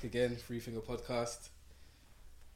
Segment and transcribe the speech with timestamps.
[0.00, 1.50] Back again, Free Finger Podcast.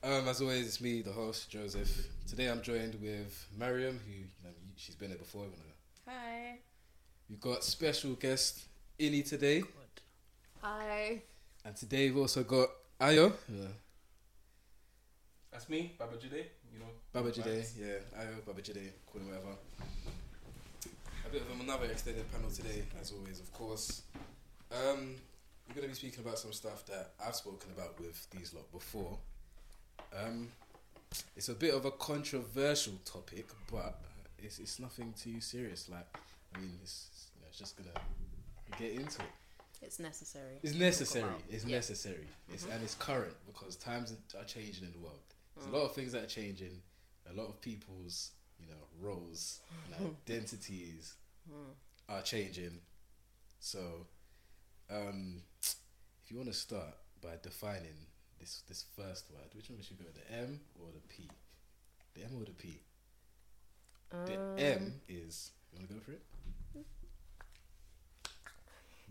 [0.02, 2.06] Um, as always, it's me, the host, Joseph.
[2.26, 5.42] Today, I'm joined with Mariam, who you know she's been here before.
[5.42, 6.08] You know.
[6.08, 6.58] Hi.
[7.28, 8.62] We've got special guest
[8.98, 9.62] Inni today,
[10.62, 11.20] Hi.
[11.66, 12.68] and today we've also got
[12.98, 13.66] Ayo, yeah.
[15.52, 16.44] That's me, Baba Jide.
[16.72, 19.48] You know, Baba Jide, yeah, Ayo, Baba Jide, call him whatever.
[21.26, 24.00] A bit of another extended panel today, as always, of course.
[24.72, 25.16] Um,
[25.68, 28.70] we're going to be speaking about some stuff that I've spoken about with these lot
[28.72, 29.18] before.
[30.16, 30.48] Um,
[31.36, 33.98] it's a bit of a controversial topic, but
[34.38, 35.88] it's it's nothing too serious.
[35.88, 36.06] Like,
[36.54, 37.90] I mean, it's you know, it's just gonna
[38.78, 39.28] get into it.
[39.82, 40.54] It's necessary.
[40.62, 41.32] It's necessary.
[41.50, 41.76] It's Yeah.
[41.76, 42.26] necessary.
[42.52, 45.20] It's and it's current because times are changing in the world.
[45.54, 45.72] There's Mm.
[45.74, 46.82] a lot of things that are changing.
[47.30, 49.94] A lot of people's you know roles and
[50.28, 51.14] identities
[51.50, 51.74] Mm.
[52.08, 52.80] are changing.
[53.60, 54.06] So,
[54.90, 58.06] um, if you want to start by defining
[58.40, 60.10] this this first word, which one should we go?
[60.14, 61.28] The M or the P?
[62.14, 62.80] The M or the P?
[64.10, 65.50] The Um, M is.
[65.72, 66.22] You want to go for it?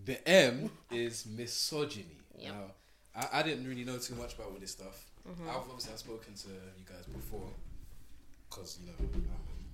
[0.06, 2.18] The M is misogyny.
[2.38, 2.54] Yep.
[2.54, 2.64] Now,
[3.16, 5.06] I, I didn't really know too much about all this stuff.
[5.28, 5.48] mhm.
[5.50, 7.50] I've obviously I've spoken to you guys before,
[8.50, 9.06] because you know I'm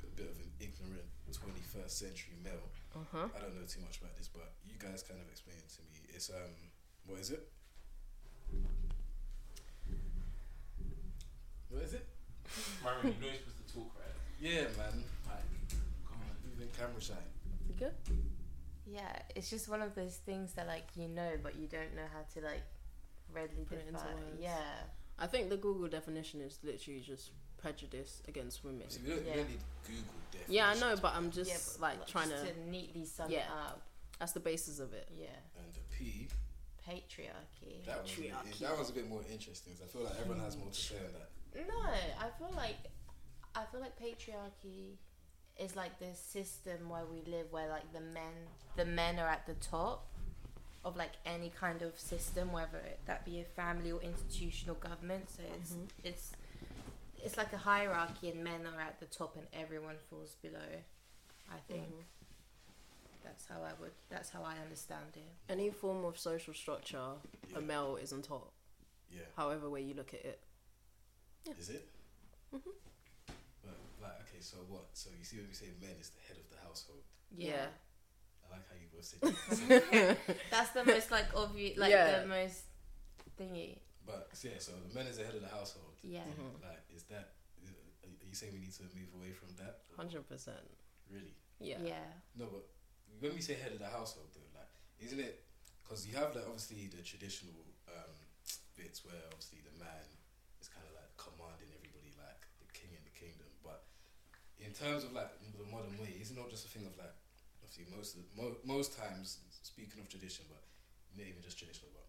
[0.04, 2.70] a bit of an ignorant 21st century male.
[2.96, 3.28] Uh-huh.
[3.36, 5.82] I don't know too much about this, but you guys kind of explained it to
[5.94, 6.10] me.
[6.14, 6.52] It's um,
[7.06, 7.48] what is it?
[11.70, 12.06] What is it?
[12.84, 14.16] Mariam, you know you're supposed to talk, right?
[14.42, 15.04] Yeah, man.
[15.28, 15.46] Like,
[16.08, 16.36] come on.
[16.56, 17.14] Even camera shy.
[17.68, 17.94] You good?
[18.88, 22.08] Yeah, it's just one of those things that like you know, but you don't know
[22.12, 22.64] how to like
[23.32, 24.16] readily Put it into define.
[24.16, 24.40] words.
[24.42, 24.58] Yeah,
[25.20, 27.30] I think the Google definition is literally just
[27.60, 28.90] prejudice against women.
[28.90, 29.36] See, we don't, we Yeah.
[29.36, 30.56] don't need Google definitions.
[30.56, 32.54] Yeah, I know, but I'm just yeah, but, like trying just to.
[32.54, 33.40] to neatly sum Yeah.
[33.40, 33.82] it up.
[34.20, 35.08] That's the basis of it.
[35.16, 35.28] Yeah,
[35.58, 36.28] And the P,
[36.86, 37.86] patriarchy.
[37.86, 38.60] that was, Patriarchy.
[38.60, 39.74] that was a bit more interesting.
[39.74, 41.68] 'cause I feel like everyone has more to say on that.
[41.68, 42.78] No, I feel like
[43.56, 44.98] I feel like patriarchy
[45.58, 48.34] is like this system where we live, where like the men,
[48.76, 50.06] the men are at the top
[50.86, 55.30] of like any kind of system, whether it, that be a family or institutional government.
[55.30, 55.88] So it's Mhm.
[56.04, 56.32] it's
[57.24, 60.70] it's like a hierarchy, and men are at the top, and everyone falls below.
[61.52, 62.04] I think Mhm.
[63.24, 63.92] that's how I would.
[64.10, 65.32] That's how I understand it.
[65.52, 67.16] Any form of social structure,
[67.50, 67.58] Yeah.
[67.58, 68.54] a male is on top.
[69.12, 69.22] Yeah.
[69.36, 70.40] However way you look at it.
[71.46, 71.54] Is it.
[71.56, 71.60] Yeah.
[71.60, 71.90] Is it?
[72.54, 72.74] Mhm.
[73.64, 74.86] But like, okay, so what?
[74.94, 77.04] So you see when we say men is the head of the household.
[77.32, 77.68] Yeah,
[78.48, 79.20] I like how you both said.
[79.94, 80.42] it.
[80.52, 82.20] that's the most like obvious, like Yeah.
[82.22, 82.64] the most
[83.40, 83.80] thingy.
[84.10, 85.94] But yeah, so the men is the head of the household.
[86.02, 86.26] Yeah.
[86.26, 86.58] Mhm.
[86.66, 87.38] Like, is that?
[88.02, 89.86] are you saying we need to move away from that?
[89.98, 90.66] Hundred percent.
[91.10, 91.34] Really?
[91.62, 91.78] Yeah.
[91.82, 92.10] yeah.
[92.38, 92.66] No, but
[93.22, 94.70] when we say head of the household, though, like,
[95.02, 95.46] isn't it?
[95.82, 97.58] Because you have like obviously the traditional
[97.90, 98.14] um,
[98.78, 100.06] bits where obviously the man
[100.62, 103.50] is kind of like commanding everybody, like the king in the kingdom.
[103.66, 103.86] But
[104.62, 107.14] in terms of like the modern way, it's not just a thing of like
[107.62, 110.62] obviously most of the, mo- most times speaking of tradition, but
[111.18, 112.06] not even just traditional, but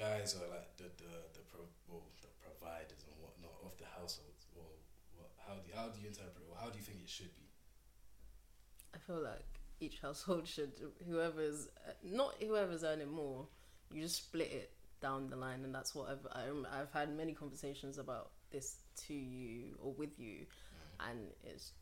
[0.00, 4.48] guys are like the the the pro, well, the providers and whatnot of the households.
[4.56, 4.80] Well,
[5.16, 6.48] what, how do you, how do you interpret?
[6.48, 7.44] Or how do you think it should be?
[8.96, 10.72] I feel like each household should
[11.06, 11.68] whoever's
[12.02, 13.46] not whoever's earning more,
[13.92, 17.32] you just split it down the line, and that's what I've I'm, I've had many
[17.32, 21.10] conversations about this to you or with you, mm-hmm.
[21.10, 21.72] and it's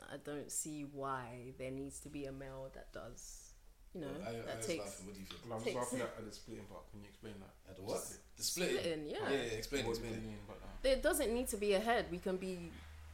[0.00, 3.47] I don't see why there needs to be a male that does,
[3.94, 5.06] you know, Well, I, I that was takes laughing.
[5.06, 5.40] What do you think?
[5.48, 6.90] Well, I'm Takes- just laughing at, at the splitting part.
[6.90, 7.54] Can you explain that?
[7.70, 8.00] At the what?
[8.36, 8.76] The splitting.
[8.78, 9.02] splitting.
[9.08, 9.16] Yeah.
[9.30, 10.22] Yeah, yeah, explain what explain do it.
[10.22, 10.82] you mean by that?
[10.82, 12.06] There doesn't need to be a head.
[12.10, 12.70] We can be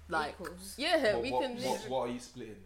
[0.09, 0.75] like, Equals.
[0.77, 1.57] yeah, what, we what, can.
[1.63, 2.65] What, what are you splitting?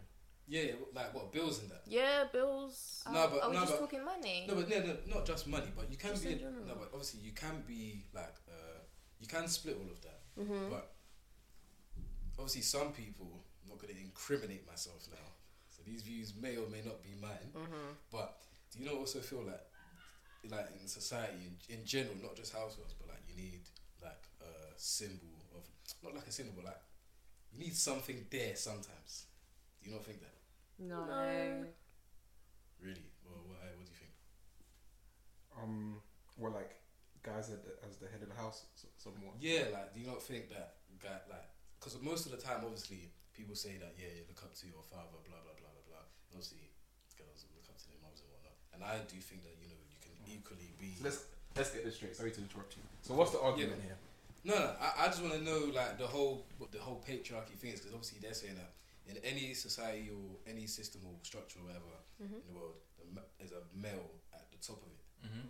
[0.49, 1.83] Yeah, yeah, like what bills and that.
[1.85, 3.03] Yeah, bills.
[3.07, 4.45] Oh, No, but- are we no, just but- talking money?
[4.47, 6.33] No, but no, no, not just money, but you can Just be.
[6.33, 6.41] in.
[6.41, 8.79] No, but obviously you can be like, uh,
[9.21, 10.19] you can split all of that.
[10.35, 10.89] hmm But
[12.37, 13.45] obviously, some people.
[13.63, 15.28] I'm not going to incriminate myself now.
[15.89, 17.49] So these views may or may not be mine.
[17.53, 18.37] hmm But
[18.71, 19.65] do you not also feel like,
[20.49, 21.37] like in society
[21.69, 23.61] in, in general, not just households, but like you need
[24.01, 25.63] like a symbol of
[26.03, 26.81] not like a symbol, but like
[27.51, 29.25] you need something there sometimes.
[29.81, 30.35] Do you not think that?
[30.79, 31.05] no.
[31.05, 31.65] No.
[32.81, 33.11] Really?
[33.25, 34.13] Well, what, what do you think?
[35.57, 35.95] Um,
[36.37, 36.71] well, like
[37.23, 39.35] guys at the, as the head of the house, so, somewhat.
[39.41, 41.49] Yeah, like do you not think that guy like
[41.79, 44.83] because most of the time, obviously, people say that yeah, you look up to your
[44.83, 45.68] father, blah blah blah
[46.31, 46.37] blah blah.
[46.37, 46.63] And obviously,
[47.17, 48.55] girls look up to their moms and whatnot.
[48.73, 50.93] And I do think that you know you can equally be.
[50.97, 51.19] So let's
[51.57, 52.15] let's get this straight.
[52.15, 52.83] Sorry to interrupt you.
[53.01, 53.97] So what's the argument here?
[54.45, 54.71] No, no.
[54.79, 57.93] I, I just want to know like the whole the whole patriarchy thing is because
[57.97, 58.71] obviously they're saying that
[59.09, 62.35] in any society or any system or structure or whatever Mm-hmm.
[62.35, 65.47] in the world, the there's a male at the top of it, Mm-hmm.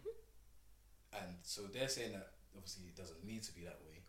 [1.17, 4.01] and so they're saying that obviously it doesn't need to be that way,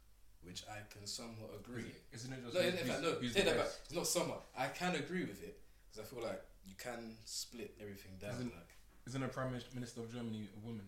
[0.43, 1.89] which I can somewhat agree.
[2.13, 3.11] Isn't it just No, in who's, fact, no.
[3.21, 4.45] who's Take the that It's not somewhat.
[4.57, 5.59] I can agree with it
[5.89, 8.33] because I feel like you can split everything down.
[8.35, 8.75] Isn't- like,
[9.07, 10.87] Isn't a prime minister of Germany a woman?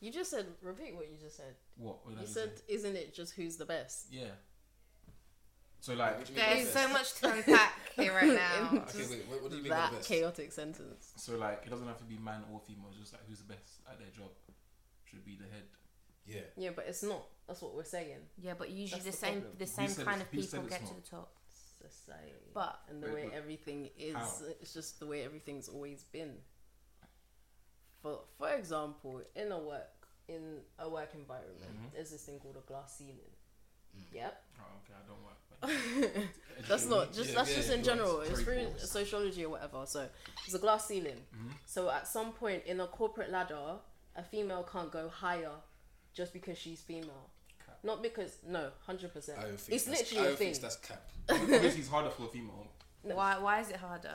[0.00, 1.54] You just said repeat what you just said.
[1.76, 2.04] What?
[2.04, 2.64] what You said, say?
[2.68, 4.34] "Isn't it just who's the best?" yeah.
[5.80, 8.70] So like, what do you mean There's by so much to unpack here right now.
[8.88, 9.24] Okay, wait.
[9.28, 10.08] What, what do you mean that by best?
[10.08, 11.12] chaotic sentence.
[11.16, 12.90] so like, it doesn't have to be man or female.
[12.98, 14.30] Just like who's the best at their job
[15.04, 15.62] should be the head.
[16.26, 16.40] Yeah.
[16.56, 17.24] Yeah, but it's not.
[17.46, 18.18] That's what we're saying.
[18.42, 19.58] Yeah, but usually That's the, the same problem.
[19.58, 21.32] the same kind of people it's get to the top.
[21.90, 22.32] Society.
[22.54, 24.30] But and the Wait, way but everything is, how?
[24.60, 26.34] it's just the way everything's always been.
[28.02, 31.92] For for example, in a work in a work environment, Mhm.
[31.94, 33.32] there's this thing called a glass ceiling.
[33.96, 34.12] Mm.
[34.12, 34.44] Yep.
[34.58, 35.32] Oh, okay, I don't work.
[36.68, 38.20] That's not just Yeah, that's yeah, just yeah, in general.
[38.20, 38.80] It's through broad.
[38.80, 39.86] sociology or whatever.
[39.86, 40.08] So
[40.44, 41.24] it's a glass ceiling.
[41.34, 41.52] Mhm.
[41.64, 43.78] So at some point in a corporate ladder,
[44.14, 45.52] a female can't go higher
[46.12, 47.30] just because she's female.
[47.86, 47.94] Cap.
[47.94, 49.38] Not because no, hundred percent.
[49.38, 50.52] I don't think It's literally a thing.
[50.52, 51.02] think that's cap.
[51.30, 52.66] Obviously, it's harder for a female.
[53.04, 53.14] No.
[53.16, 54.14] Why why is it harder?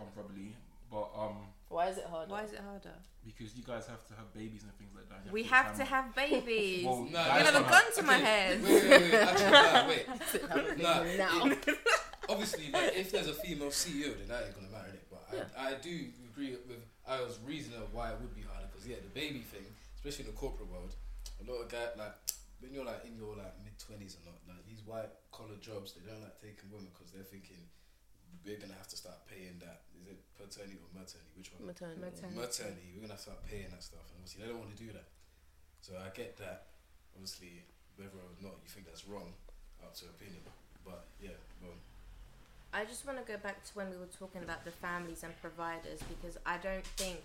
[0.00, 0.54] Um, probably,
[0.90, 1.36] but um,
[1.68, 2.30] Why is it harder?
[2.32, 2.94] Why is it harder?
[3.26, 5.18] because you guys have to have babies and things like that.
[5.26, 6.84] You We take have time to have babies.
[6.86, 8.62] Well, No, You're guys gonna have a don't gun to my head.
[8.62, 9.14] Wait, wait, wait.
[9.14, 10.06] Actually, nah, wait.
[10.48, 11.46] Have Nah, now?
[11.50, 11.78] it-
[12.28, 15.10] obviously, like, if there's a female CEO, then that ain't gonna matter, innit?
[15.10, 15.42] But Yeah.
[15.58, 16.78] I, I do agree with
[17.08, 19.66] I was reasoning why it would be harder because yeah, the baby thing,
[19.96, 20.94] especially in the corporate world,
[21.44, 22.14] a lot of guys like
[22.60, 25.92] when you're like in your like mid twenties and not like these white collar jobs,
[25.92, 27.68] they don't like taking women because they're thinking
[28.44, 29.86] we're gonna have to start paying that.
[29.98, 31.32] Is it paternity or maternity?
[31.34, 31.66] Which one?
[31.66, 32.00] Maternity.
[32.00, 32.38] Maternity.
[32.38, 34.80] maternity, we're gonna have to start paying that stuff, and obviously they don't want to
[34.80, 35.08] do that.
[35.82, 36.70] So I get that.
[37.18, 37.64] Obviously,
[37.96, 39.34] whether or not you think that's wrong,
[39.82, 40.44] up to opinion.
[40.84, 41.74] But yeah, well,
[42.72, 45.32] I just want to go back to when we were talking about the families and
[45.40, 47.24] providers because I don't think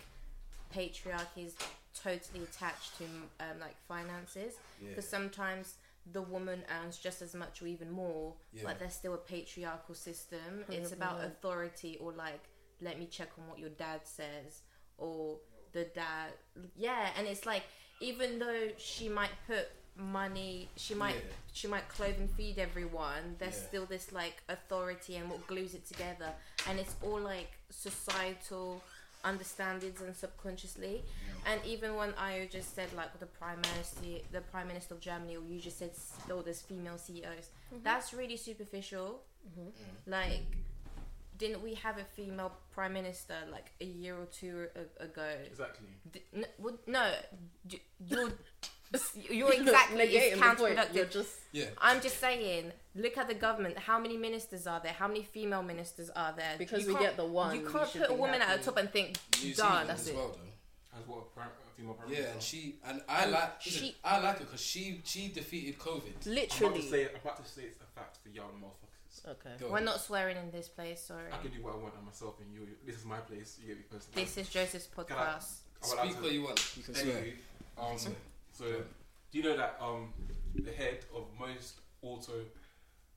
[0.73, 1.55] patriarchy is
[1.93, 3.03] totally attached to
[3.39, 4.55] um, like finances.
[4.81, 5.75] Yeah, because sometimes
[6.11, 9.93] the woman earns just as much or even more yeah, but there's still a patriarchal
[9.95, 10.65] system.
[10.69, 12.41] It's about authority or like
[12.81, 14.61] let me check on what your dad says
[14.97, 15.37] or
[15.73, 16.31] the dad
[16.75, 17.63] yeah and it's like
[17.99, 21.33] even though she might put money she might Yeah.
[21.53, 23.67] she might clothe and feed everyone there's Yeah.
[23.67, 26.33] still this like authority and what glues it together.
[26.67, 28.81] And it's all like societal
[29.23, 31.03] understandings and subconsciously
[31.45, 35.37] and even when I just said like the prime minister the prime minister of Germany
[35.37, 35.91] or you just said
[36.31, 37.49] oh there's female CEOs
[37.83, 39.69] that's really superficial Mm-hmm.
[39.69, 40.11] Mm.
[40.11, 40.45] like
[41.39, 45.87] didn't we have a female prime minister like a year or two a- ago Exactly.
[46.11, 47.11] D- n- well, no
[47.65, 48.31] d- you're
[49.29, 51.65] you're exactly negating it's counterproductive You're just yeah.
[51.79, 53.77] I'm just saying, look at the government.
[53.77, 54.93] How many ministers are there?
[54.93, 56.55] How many female ministers are there?
[56.57, 57.55] because You we get the one.
[57.55, 59.67] You can't put a be woman at the top and think, New done.
[59.69, 60.15] Zealand that's as it.
[60.15, 60.97] well, though.
[60.99, 63.81] As what a, prime, a female prime Yeah, and she and I And like listen,
[63.81, 65.93] she- I like her because she she defeated COVID.
[65.93, 66.81] I'm about to Literally.
[66.81, 69.29] say, I'm about to say it's a fact for y'all motherfuckers.
[69.31, 69.49] Okay.
[69.59, 69.85] Go We're on.
[69.85, 71.01] not swearing in this place.
[71.01, 71.31] Sorry.
[71.31, 72.67] I can do what I want on myself, and you.
[72.85, 73.57] This is my place.
[73.61, 74.21] You get me personally.
[74.23, 75.59] This is Joseph's podcast.
[75.83, 76.73] I'm Speak to- what you want.
[76.77, 77.17] You can swear.
[77.17, 77.33] Anyway,
[77.77, 78.15] um, Swear.
[78.61, 78.67] So
[79.31, 80.13] do you know that um,
[80.53, 82.45] the head of most auto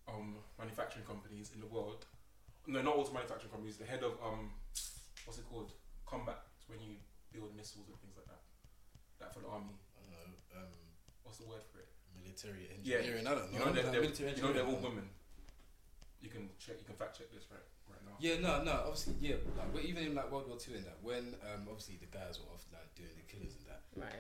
[0.08, 2.06] um, manufacturing companies in the world,
[2.66, 4.48] no, not auto manufacturing companies, the head of um,
[5.24, 5.72] what's it called,
[6.06, 6.96] combat when you
[7.32, 8.40] build missiles and things like that,
[9.20, 9.76] that for the army.
[9.96, 10.72] I don't know, um,
[11.24, 11.88] What's the word for it?
[12.16, 13.20] military engineering.
[13.20, 13.32] Yeah.
[13.32, 13.64] I don't You know.
[13.68, 15.08] know, they're, they're, you know they're all women.
[16.22, 16.76] You can check.
[16.80, 17.60] You can fact check this right.
[18.20, 18.72] Yeah, no, no.
[18.86, 19.36] Obviously, yeah.
[19.56, 22.38] Like, but even in like World War Two and that, when um, obviously the guys
[22.40, 24.12] were off like doing the killers and that, Right.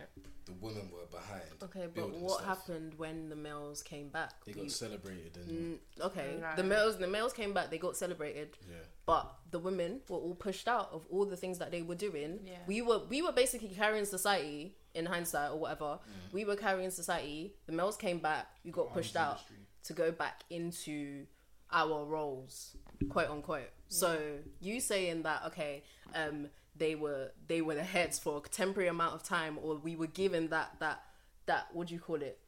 [0.44, 1.42] the women were behind.
[1.62, 2.46] Okay, but what stuff.
[2.66, 4.44] happened when the males came back?
[4.44, 6.54] They got You- celebrated and Mm, okay, No.
[6.56, 7.70] the males the males came back.
[7.70, 11.58] They got celebrated, yeah, but the women were all pushed out of all the things
[11.58, 12.40] that they were doing.
[12.46, 12.58] Yeah.
[12.66, 15.98] We were we were basically carrying society in hindsight or whatever.
[16.06, 16.32] Mm.
[16.32, 17.56] We were carrying society.
[17.66, 18.46] The males came back.
[18.64, 19.40] We got Arms pushed out
[19.84, 21.26] to go back into
[21.74, 22.76] our roles,
[23.10, 23.70] quote unquote.
[23.88, 24.18] So
[24.60, 25.82] you saying that okay,
[26.14, 29.96] um, they were they were the heads for a temporary amount of time, or we
[29.96, 31.02] were given that that
[31.46, 32.38] that what do you call it?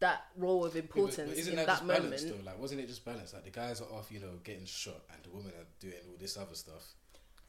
[0.00, 2.04] That role of Yeah, but- importance but isn't in that, that, just moment.
[2.04, 2.44] balanced though?
[2.50, 3.32] Like, wasn't it just balanced?
[3.34, 6.16] Like the guys are off, you know, getting shot, and the women are doing all
[6.18, 6.84] this other stuff.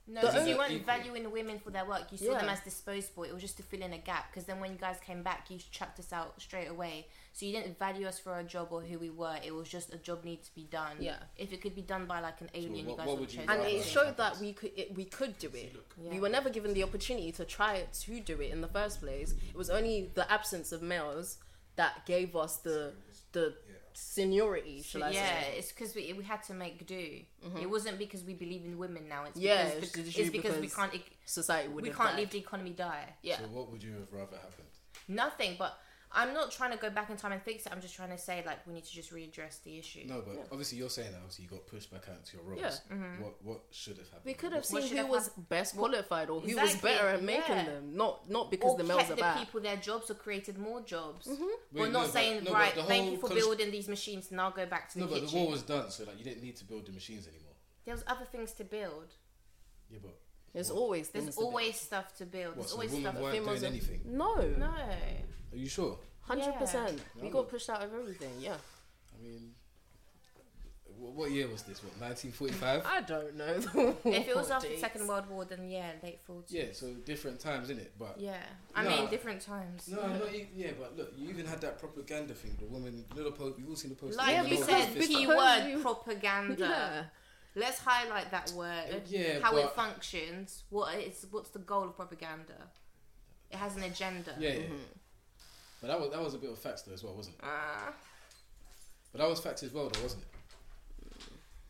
[0.08, 0.86] No, The because only- you weren't Equal.
[0.86, 2.12] valuing women for their work.
[2.12, 2.40] You saw Yeah.
[2.42, 3.24] them as disposable.
[3.24, 4.30] It was just to fill in a gap.
[4.32, 7.08] Because then when you guys came back, you chucked us out straight away.
[7.34, 9.38] So you didn't value us for our job or who we were.
[9.44, 10.98] It was just a job needed to be done.
[11.00, 11.18] Yeah.
[11.38, 13.34] If it could be done by like an alien, what- you guys what would would
[13.34, 15.74] you choose and rather it showed that we could it, we could do it.
[15.74, 15.96] look.
[16.00, 16.12] Yeah.
[16.12, 19.34] We were never given the opportunity to try to do it in the first place.
[19.50, 21.40] It was only the absence of males
[21.78, 22.94] that gave us the
[23.32, 23.65] the Yeah.
[23.98, 24.82] Seniority.
[24.82, 25.56] Shall I yeah, say?
[25.58, 26.96] it's because we we had to make do.
[27.46, 27.58] Mm-hmm.
[27.58, 29.26] It wasn't because we believe in women now.
[29.26, 32.10] It's Yeah, because, it's the- literally it's because, we can't e- Society would we can't
[32.10, 32.18] died.
[32.20, 33.06] leave the economy die.
[33.22, 33.38] Yeah.
[33.40, 34.68] So what would you have rather happened?
[35.08, 35.78] Nothing, but
[36.18, 37.72] I'm not trying to go back in time and fix it.
[37.74, 40.04] I'm just trying to say like we need to just readdress the issue.
[40.08, 40.42] No, but Yeah.
[40.52, 42.62] obviously you're saying that obviously you got pushed back out into your roles.
[42.90, 42.96] Yeah.
[43.24, 44.26] What what should have happened?
[44.26, 45.50] We could have What seen should who was happened?
[45.50, 47.66] best qualified or who was better at making yeah.
[47.66, 47.96] them.
[47.98, 49.38] Not not because or the males kept are the bad.
[49.40, 51.28] people their jobs or created more jobs.
[51.28, 51.44] Mm-hmm.
[51.74, 52.74] We're Wait, not no, but- saying no, right.
[52.74, 54.32] Thank you for cons- building these machines.
[54.32, 55.40] Now go back to the No, but the kitchen.
[55.42, 57.54] war was done, so like you didn't need to build the machines anymore.
[57.86, 59.14] There was other things to build.
[59.90, 60.18] Yeah, but
[60.56, 60.80] There's what?
[60.80, 62.48] always There's things to be- always stuff to build.
[62.48, 63.22] What, There's so always women stuff.
[63.22, 64.02] weren't females doing are- anything?
[64.06, 64.66] No, No.
[65.54, 66.00] Are you sure?
[66.22, 67.00] hundred percent.
[67.22, 68.32] We got pushed out of everything.
[68.40, 68.56] Yeah,
[69.14, 69.52] I mean,
[70.98, 71.84] what, what year was this?
[71.84, 72.84] What 1945?
[72.86, 73.96] I don't know.
[74.06, 74.78] If it was after the.
[74.78, 76.46] Second World War, then yeah, late 40s.
[76.50, 77.92] Yeah, so different times, in it.
[78.00, 78.38] But Yeah.
[78.74, 78.90] I No.
[78.90, 79.88] mean, different times.
[79.90, 82.56] no, not e- yeah, but look, you even had that propaganda thing.
[82.60, 83.60] The woman, you know, the post.
[83.60, 84.18] You've all seen the post.
[84.18, 86.56] Like Yeah, you because- said, because keyword you- propaganda.
[86.60, 87.04] Yeah.
[87.56, 89.04] Let's highlight that word.
[89.08, 90.64] Yeah, how it functions.
[90.70, 92.54] What is what's the goal of propaganda?
[93.50, 94.34] It has an agenda.
[94.40, 94.56] Yeah, yeah.
[94.60, 94.76] Mm-hmm.
[95.82, 97.42] But that was that was a bit of facts though as well, wasn't it?
[97.46, 97.94] Ah.
[99.12, 100.28] But that was facts as well, though, wasn't it?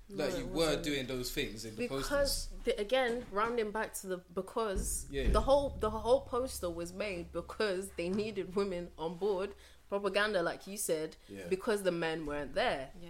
[0.09, 2.07] No, Like it you were doing those things in the posters.
[2.09, 5.29] because the, again rounding back to the because Yeah.
[5.31, 9.55] the whole the whole poster was made because they needed women on board
[9.89, 11.41] propaganda like you said Yeah.
[11.49, 13.09] because the men weren't there Yeah.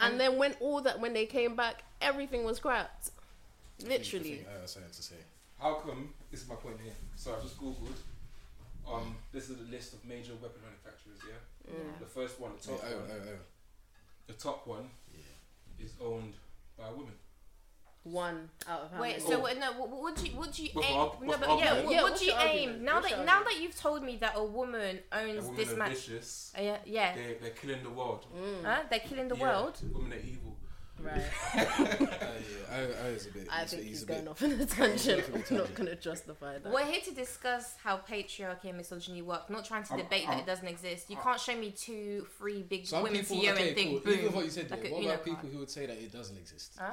[0.00, 3.10] And then when all that when they came back everything was scrapped
[3.78, 5.16] I think- I literally think I have something to say.
[5.60, 6.12] How come?
[6.30, 6.92] This is my point here.
[7.16, 7.96] So I just googled.
[8.86, 11.18] Um, this is the list of major weapon manufacturers.
[11.26, 11.74] Yeah.
[11.74, 11.98] Mm.
[11.98, 13.38] The first one, the Wait, top oh, one, oh, oh.
[14.28, 15.84] the top one Yeah.
[15.84, 16.34] is owned
[16.78, 17.12] by a woman.
[18.06, 19.28] One out of how Wait, many?
[19.30, 19.40] so Oh.
[19.40, 20.94] what, no, what, what you, what do you What's aim?
[20.94, 21.86] my arg- no, what's but my yeah, argument?
[21.86, 22.84] what, Yeah, what what's you your aim?
[22.84, 23.56] Now What's that your now argument?
[23.56, 26.52] that you've told me that a woman A owns woman this are man, vicious.
[26.56, 28.26] uh, yeah, yeah, They they're killing the world.
[28.64, 28.82] huh?
[28.90, 29.78] they're killing the Yeah, world.
[29.92, 30.56] Women are evil.
[30.98, 31.20] right Uh,
[31.58, 32.38] yeah,
[32.72, 33.48] I, I was a bit.
[33.50, 35.66] I he's- think he's he's a bit- going off in a tangent definitely I'm not
[35.66, 35.74] tangent.
[35.74, 39.92] gonna justify that We're here to discuss how patriarchy and misogyny work, not trying to
[39.92, 41.10] I'm- debate that I'm- it doesn't exist.
[41.10, 43.76] You I'm- can't show me two, three big Some women people, to you okay, and
[43.76, 44.12] think, cool.
[44.14, 44.20] boom.
[44.24, 45.98] Even what you said, like there, a what Uno about people who would say that
[45.98, 46.72] it doesn't exist?
[46.78, 46.92] Huh?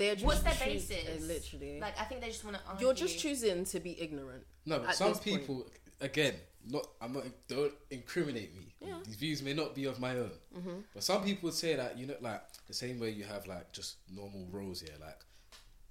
[0.00, 1.22] They're just What's their choos- basis?
[1.22, 2.86] uh, literally Like, I think they just want to argue.
[2.86, 5.40] you're just choosing to be ignorant No, but At some this point.
[5.40, 5.66] people,
[6.00, 6.34] again,
[6.68, 6.86] not.
[7.00, 7.24] I'm not.
[7.48, 8.74] Don't incriminate me.
[8.80, 8.98] Yeah.
[9.06, 10.30] These views may not be of my own.
[10.56, 10.80] mm-hmm.
[10.94, 13.72] But some people would say that you know, like the same way you have like
[13.72, 15.20] just normal roles here, like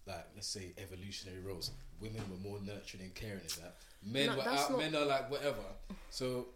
[0.05, 1.71] like let's say evolutionary roles.
[1.99, 3.75] Women were more nurturing and caring than that.
[4.03, 4.71] Men No, were that's out.
[4.71, 5.63] not- Men are like whatever.
[6.11, 6.49] So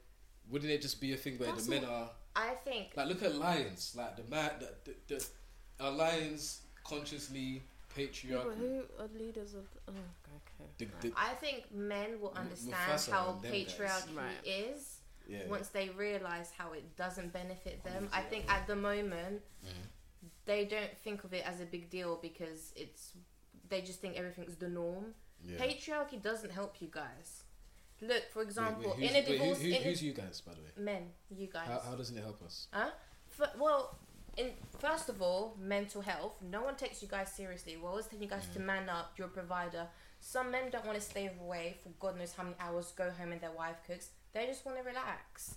[0.50, 3.08] wouldn't it just be a thing where That's the men not- are I think like
[3.08, 5.26] look at lions, like the man, the the, the
[5.84, 8.52] are lions consciously But patriarchal.
[8.52, 9.66] who are leaders of?
[9.88, 10.70] Oh, okay.
[10.80, 13.66] The, the, I think men will understand Mufasa how and them guys.
[13.74, 14.46] patriarchy Right.
[14.46, 18.10] is yeah, once they realize how it doesn't benefit them.
[18.12, 19.70] I think at the moment Mhm.
[20.46, 23.14] they don't think of it as a big deal because it's
[23.70, 25.14] they just think everything's the norm.
[25.46, 25.58] yeah.
[25.58, 27.44] Patriarchy doesn't help you guys.
[28.02, 30.42] Look, for example, wait, in a who's- wait, who- divorce, who- in who's you guys,
[30.42, 30.70] by the way?
[30.78, 31.68] men, you guys.
[31.68, 32.68] How, how doesn't it help us?
[32.74, 32.92] Huh?
[33.40, 33.98] F- well,
[34.38, 36.34] in first of all, mental health.
[36.42, 37.78] No one takes you guys seriously.
[37.78, 38.66] We're always telling you guys to mm.
[38.66, 39.14] man up.
[39.18, 39.88] You're a provider.
[40.20, 42.94] Some men don't want to stay away for God knows how many hours.
[42.96, 44.10] Go home and their wife cooks.
[44.34, 45.56] They just want to relax.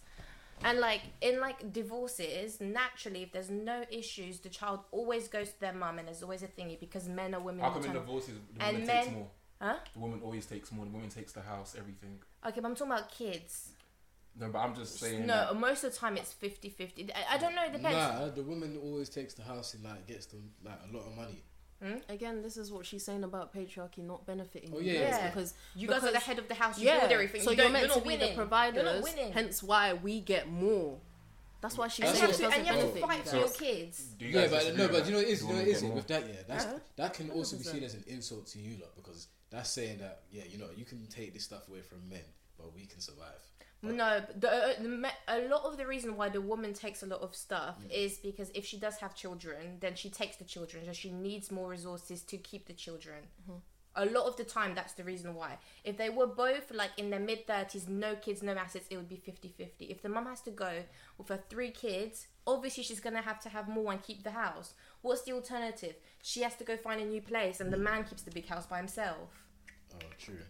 [0.65, 5.61] And like in like divorces, naturally, if there's no issues, the child always goes to
[5.61, 7.61] their mum, and there's always a thingy because men are women.
[7.63, 9.27] How come in divorces the And woman men- takes more?
[9.61, 9.77] Huh?
[9.95, 10.85] The woman always takes more.
[10.85, 12.19] The woman takes the house, everything.
[12.47, 13.71] Okay, but I'm talking about kids.
[14.39, 15.27] No, but I'm just saying.
[15.27, 17.11] no, that- most of the time it's 50-50.
[17.15, 17.65] I, I don't know.
[17.65, 17.97] It depends.
[17.97, 21.17] Nah, the woman always takes the house and like gets them like a lot of
[21.17, 21.43] money.
[21.83, 21.99] Hmm?
[22.09, 24.73] Again, this is what she's saying about patriarchy not benefiting.
[24.75, 25.29] Oh, you yeah, guys yeah.
[25.29, 26.79] because You guys are the head of the house.
[26.79, 27.43] You yeah, build everything.
[27.43, 28.31] so you you're don't, meant you're to be winning.
[28.31, 28.83] the providers.
[28.83, 29.33] You're not winning.
[29.33, 30.99] Hence why we get more.
[31.61, 33.37] That's why she's and saying you have to, and you have to fight you for
[33.37, 33.99] your kids.
[34.19, 36.07] Do you Yeah, but no, but you know it is, you know it is with
[36.07, 36.35] that, yeah.
[36.47, 36.79] That's Uh-huh.
[36.97, 37.67] that can also be 100%.
[37.73, 40.85] seen as an insult to you lot because that's saying that yeah, you know, you
[40.85, 42.25] can take this stuff away from men,
[42.59, 43.43] but we can survive.
[43.93, 47.21] No, the, uh, the, a lot of the reason why the woman takes a lot
[47.21, 47.91] of stuff Mm.
[48.05, 51.51] is because if she does have children, then she takes the children, so she needs
[51.51, 53.25] more resources to keep the children.
[53.43, 53.59] Mm-hmm.
[53.99, 55.57] A lot of the time, that's the reason why.
[55.83, 59.09] If they were both like in their mid 30s, no kids, no assets, it would
[59.09, 59.87] be 50 50.
[59.87, 60.83] If the mum has to go
[61.17, 64.75] with her three kids, obviously she's gonna have to have more and keep the house.
[65.01, 65.95] What's the alternative?
[66.23, 68.67] She has to go find a new place, and the man keeps the big house
[68.67, 69.31] by himself.
[69.95, 70.41] Oh, true.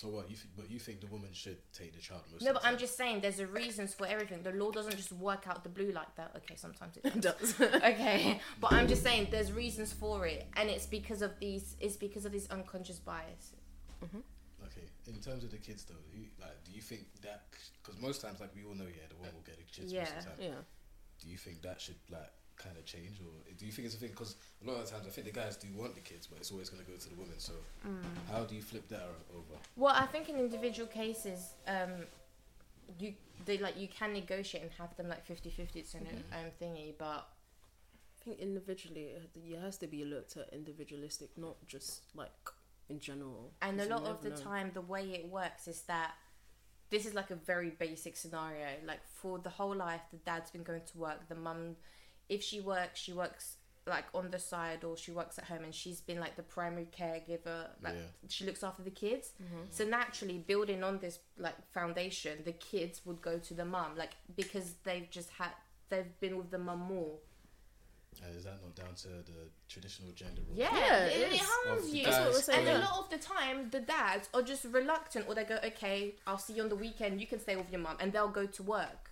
[0.00, 2.50] So what you th- but you think the woman should take the child most No,
[2.50, 4.42] of but the I'm just saying there's a reasons for everything.
[4.42, 6.30] The law doesn't just work out the blue like that.
[6.38, 7.52] Okay, sometimes it It does.
[7.52, 7.74] does.
[7.92, 11.76] okay, but I'm just saying there's reasons for it, and it's because of these.
[11.80, 13.52] It's because of these unconscious bias.
[14.02, 14.20] Mm-hmm.
[14.68, 14.86] Okay.
[15.08, 17.42] in terms of the kids though, do you, like, do you think that?
[17.82, 20.12] Because most times, like we all know, yeah, the woman will get the kids most
[20.12, 20.38] of the time.
[20.40, 20.62] Yeah.
[21.20, 23.98] Do you think that should like kind of change, or do you think it's a
[23.98, 24.10] thing?
[24.10, 26.50] Because a lot of times, I think the guys do want the kids, but it's
[26.50, 27.38] always going to go to the women.
[27.38, 27.52] So
[27.86, 28.02] mm.
[28.30, 29.56] how do you flip that over?
[29.76, 32.06] Well, I think in individual cases, um,
[32.98, 33.14] you
[33.46, 37.28] they like you can negotiate and have them like 50-50 It's an own thingy, but
[38.20, 42.30] I think individually, uh, it it has to be looked at individualistic, not just like
[42.88, 43.52] in general.
[43.62, 44.36] and a lot of the know.
[44.36, 46.14] time the way it works is that
[46.90, 48.66] this is like a very basic scenario.
[48.84, 51.28] Like for the whole life, the dad's been going to work.
[51.28, 51.76] The mum,
[52.30, 53.56] if she works, she works
[53.86, 56.88] like on the side or she works at home, and she's been like the primary
[56.98, 57.60] caregiver.
[57.82, 58.10] Like Yeah.
[58.28, 59.32] she looks after the kids.
[59.42, 59.62] Mm-hmm.
[59.70, 64.12] So naturally, building on this like foundation, the kids would go to the mum, like
[64.36, 65.50] because they've just had
[65.90, 67.18] they've been with the mum more.
[68.24, 70.56] And is that not down to the traditional gender role?
[70.56, 71.40] Yeah, Yeah, it, it it is.
[71.42, 72.04] harms you.
[72.04, 72.58] That's what.
[72.58, 76.16] And a lot of the time, the dads are just reluctant, or they go, "Okay,
[76.26, 77.20] I'll see you on the weekend.
[77.20, 79.10] You can stay with your mum," and they'll go to work.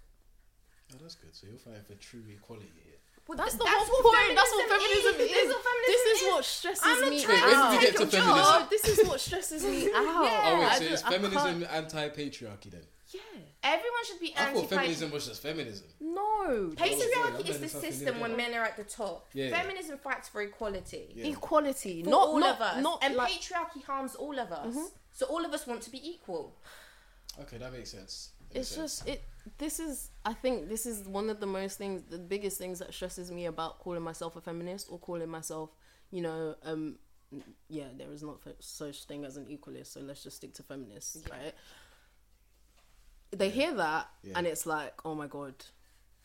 [0.92, 1.34] Oh, that's good.
[1.34, 2.88] So you're fighting for true equality here.
[3.28, 4.37] Well, That's th- the that's whole what point.
[4.37, 5.30] That's what feminism is.
[5.30, 6.28] That's what feminism This is is.
[6.32, 7.70] what stresses I'm me trying Wait, when out.
[7.73, 8.35] did we get to feminism?
[8.40, 10.25] Oh, this is what stresses me out.
[10.25, 10.40] Yeah.
[10.44, 12.80] Oh wait, so ju- is I can't- feminism anti-patriarchy then?
[13.11, 13.20] Yeah.
[13.62, 15.87] Everyone should be I thought anti feminism was just feminism.
[16.00, 16.73] No.
[16.75, 19.28] Patriarchy I'm is the system when men are at the top.
[19.35, 19.50] Yeah.
[19.61, 21.12] Feminism fights for equality.
[21.14, 21.26] Yeah.
[21.26, 22.04] Equality.
[22.04, 22.82] For not all not, of us.
[22.82, 24.75] Not and like, patriarchy harms all of us.
[24.75, 24.87] Mm-hmm.
[25.12, 26.54] So all of us want to be equal.
[27.42, 28.30] Okay, that makes sense.
[28.52, 29.00] That it's sense.
[29.00, 29.23] just it
[29.57, 32.93] this is i think this is one of the most things the biggest things that
[32.93, 35.71] stresses me about calling myself a feminist or calling myself
[36.11, 36.99] you know um
[37.69, 41.19] yeah there is not such thing as an equalist so let's just stick to feminists
[41.26, 41.35] Yeah.
[41.37, 41.55] right
[43.31, 44.35] they hear that Yeah.
[44.38, 45.55] and it's like oh my god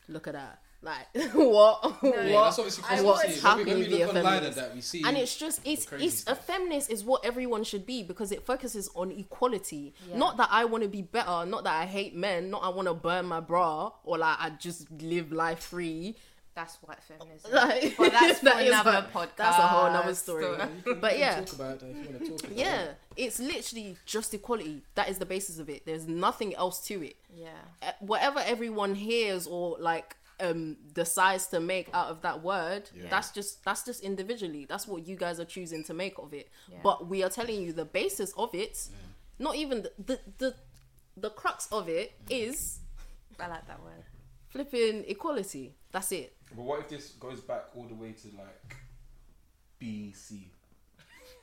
[0.08, 3.63] look at that like what Yeah, what that's obviously I because was obviously when we,
[3.72, 4.58] when we be a look online at feminist.
[4.58, 7.86] that, we see and it's just it's crazy it's a feminist is what everyone should
[7.86, 10.17] be because it focuses on equality Yeah.
[10.17, 12.88] not that i want to be better not that i hate men not i want
[12.88, 16.15] to burn my bra or like i just live life free
[16.56, 17.52] That's white feminism.
[17.63, 19.36] like Well, that's for that is another a- podcast.
[19.38, 20.46] that's a whole nother story
[20.86, 22.98] You but yeah talk about that if you want to talk about yeah it.
[23.26, 27.15] it's literally just equality that is the basis of it there's nothing else to it
[27.34, 27.48] Yeah.
[27.82, 33.10] Uh, whatever everyone hears or like um decides to make out of that word Yeah.
[33.10, 36.50] that's just that's just individually that's what you guys are choosing to make of it
[36.72, 36.78] Yeah.
[36.84, 38.88] but we are telling you the basis of it
[39.39, 40.56] not even the the the,
[41.17, 42.80] the crux of it is
[43.39, 44.04] I like that word.
[44.50, 48.76] flipping equality that's it But what if this goes back all the way to like
[49.82, 50.46] BC?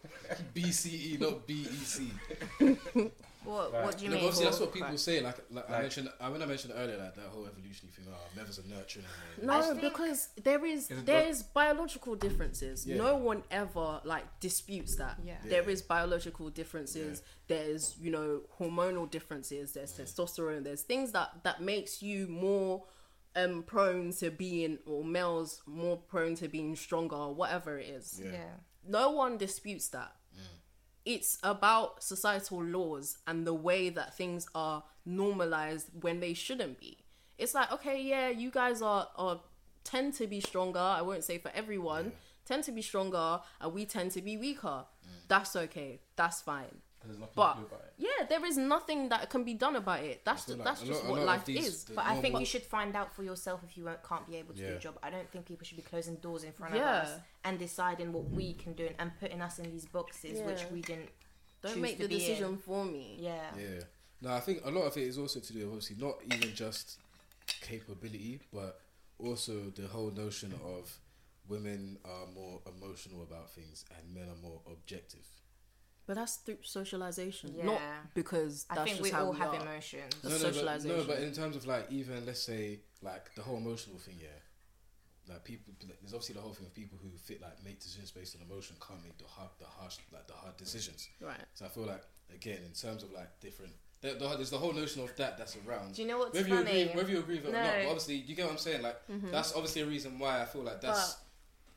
[0.55, 3.11] BCE, not BEC.
[3.45, 3.85] What, Right.
[3.85, 4.25] what do you No, mean?
[4.27, 5.21] obviously that's what people say.
[5.21, 8.05] Like, like, I Like- mentioned, I when I mentioned earlier, like that whole evolutionary thing.
[8.11, 9.07] Oh, mothers are nurturing.
[9.39, 12.97] And no because there is Is it there the- is biological differences Yeah.
[12.99, 15.39] no one ever like disputes that Yeah.
[15.45, 15.61] Yeah.
[15.63, 22.03] is biological differences there's you know hormonal differences there's testosterone there's things that that makes
[22.03, 22.85] you more
[23.37, 28.21] um prone to being or males more prone to being stronger or whatever it is
[28.23, 28.33] Yeah.
[28.33, 28.55] Yeah.
[28.85, 30.15] no one disputes that
[31.05, 36.99] it's about societal laws and the way that things are normalized when they shouldn't be.
[37.39, 39.41] It's like okay yeah you guys are are
[39.85, 40.79] tend to be stronger.
[40.79, 42.13] I won't say for everyone.
[42.45, 44.85] Tend to be stronger and we tend to be weaker.
[45.29, 46.01] That's okay.
[46.17, 46.83] That's fine
[47.35, 47.93] but to do about it.
[47.99, 50.83] yeah there is nothing that can be done about it that's feel ju- like that's
[50.83, 53.63] just lot- what life these- is But I think you should find out for yourself
[53.65, 54.99] if you can't be able to do a job.
[55.03, 57.03] I don't think people should be closing doors in front Yeah.
[57.03, 60.63] of us and deciding what we can do and putting us in these boxes which
[60.71, 61.11] we didn't.
[61.63, 62.21] don't make to the be in.
[62.21, 63.51] decision for me Yeah.
[63.59, 63.81] Yeah.
[64.23, 66.55] No, I think a lot of it is also to do with obviously not even
[66.55, 66.99] just
[67.63, 68.81] capability, but
[69.19, 70.99] also the whole notion of
[71.49, 75.27] women are more emotional about things and men are more objective.
[76.11, 77.81] But that's through socialization not
[78.15, 79.63] because that's I think just we how all we have are.
[79.63, 80.13] emotions.
[80.23, 83.43] The no, no, but, no, but in terms of like even let's say like the
[83.43, 84.27] whole emotional thing, yeah.
[85.29, 88.35] Like people, there's obviously the whole thing of people who fit like make decisions based
[88.35, 91.09] on emotion can't make the hard, the harsh, like the hard decisions.
[91.21, 92.03] right So I feel like
[92.35, 93.71] again in terms of like different,
[94.01, 95.95] there, there- there's the whole notion of that that's around.
[95.95, 97.87] Do you know what's whether you agree, whether you agree with it or not, but
[97.87, 98.83] obviously you get what I'm saying.
[98.83, 99.31] Like mm-hmm.
[99.31, 101.19] that's obviously a reason why I feel like that's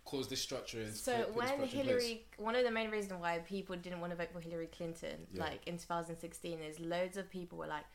[0.06, 0.92] caused this structure.
[0.92, 1.86] So put- put this when.
[1.86, 5.28] Hillary, one of the main reasons why people didn't want to vote for Hillary Clinton,
[5.32, 5.44] Yeah.
[5.44, 7.86] like in 2016, is loads of people were like,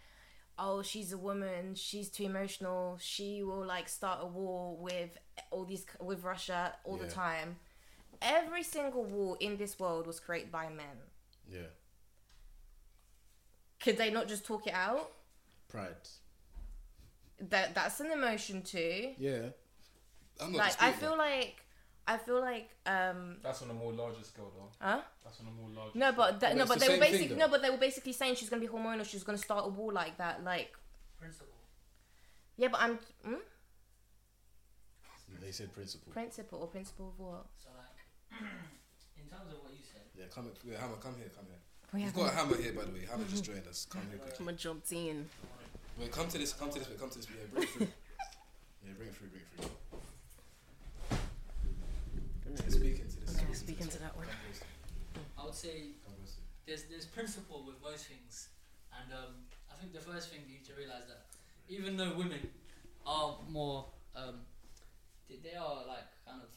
[0.59, 1.75] "Oh, she's a woman.
[1.75, 2.99] She's too emotional.
[2.99, 5.17] She will like start a war with
[5.51, 7.59] all these with Russia all the time."
[8.21, 10.97] Every single war in this world was created by men.
[11.49, 11.69] yeah,
[13.81, 15.13] Could they not just talk it out?
[15.69, 15.95] pride.
[17.41, 19.15] That that's an emotion too.
[19.19, 19.51] Yeah,
[20.41, 21.19] I'm not like I feel that.
[21.19, 21.63] like
[22.09, 24.71] I feel like um That's on a more larger scale, though.
[24.81, 25.01] huh?
[25.23, 25.99] That's on a more larger.
[25.99, 27.71] No, but But th- no, but the they were same thing, basically no, but they
[27.71, 29.05] were basically saying she's gonna be hormonal.
[29.05, 30.43] She's gonna start a war like that.
[30.43, 30.73] Like
[31.21, 31.53] Principle.
[32.57, 33.35] yeah, but I'm hmm?
[35.43, 36.13] They said principle.
[36.13, 37.47] principal or principal of what?
[37.63, 38.41] So like,
[39.21, 40.73] in terms of what you said, Yeah, come here.
[40.73, 41.61] Yeah, Hammer, come here, come here.
[41.93, 43.07] We We've got a hammer here, by the way.
[43.11, 43.87] Hammer just joined us.
[43.91, 44.47] Come here quickly.
[44.49, 45.27] I'm jumped in.
[45.99, 47.27] Wait, come to this, come to this, wait, come to this.
[47.29, 47.87] Yeah, bring it through.
[48.87, 49.71] yeah, bring it through, bring it through.
[52.65, 53.37] Yeah, speak into this.
[53.37, 54.27] Okay, speak into that one.
[55.39, 55.93] I would say
[56.67, 58.49] there's there's principle with most things,
[58.93, 59.35] and um,
[59.73, 61.27] I think the first thing you need to realize that
[61.69, 62.41] even though women
[63.07, 64.41] are more, um,
[65.29, 66.49] they, they are like kind of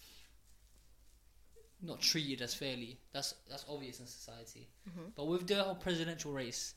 [1.82, 2.98] not treated as fairly.
[3.14, 4.68] That's that's obvious in society.
[5.16, 6.76] But with the whole presidential race,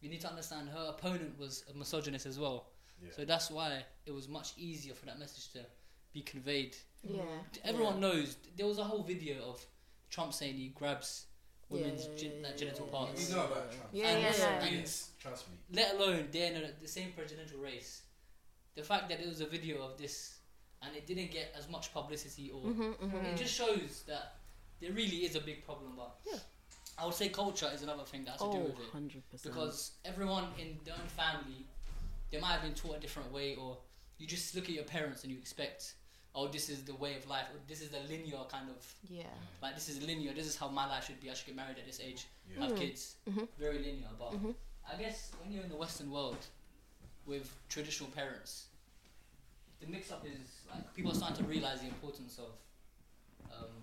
[0.00, 2.66] you need to understand her opponent was a misogynist as well.
[3.02, 3.10] Yeah.
[3.16, 5.64] So that's why it was much easier for that message to
[6.12, 6.76] be conveyed.
[7.02, 7.22] Yeah.
[7.64, 9.64] Everyone knows there was a whole video of
[10.10, 11.26] Trump saying he grabs
[11.68, 13.28] women's Yeah, gen- yeah, like genital yeah, parts.
[13.30, 13.88] You know about Trump.
[13.92, 14.80] Yeah, And yeah, yeah.
[15.20, 15.54] trust me.
[15.72, 18.02] let alone they're in a, the same presidential race.
[18.74, 20.38] The fact that there was a video of this
[20.82, 24.36] and it didn't get as much publicity or Mm-hmm, it just shows that
[24.80, 25.92] there really is a big problem.
[25.96, 26.38] But Yeah.
[27.00, 29.42] I would say culture is another thing that has to do Oh, with it 100%.
[29.44, 31.64] because everyone in their own family
[32.30, 33.78] they might have been taught a different way or
[34.18, 35.94] you just look at your parents and you expect
[36.38, 39.24] oh this is the way of life or this is the linear kind of Yeah.
[39.60, 41.78] like this is linear this is how my life should be i should get married
[41.82, 42.60] at this age Yeah.
[42.62, 42.78] have Mhm.
[42.82, 43.48] kids Mhm.
[43.58, 44.54] very linear but Mhm.
[44.92, 46.42] i guess when you're in the western world
[47.26, 48.52] with traditional parents
[49.80, 52.52] the mix up is like people are starting to realize the importance of
[53.56, 53.74] um,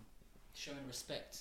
[0.54, 1.34] showing respect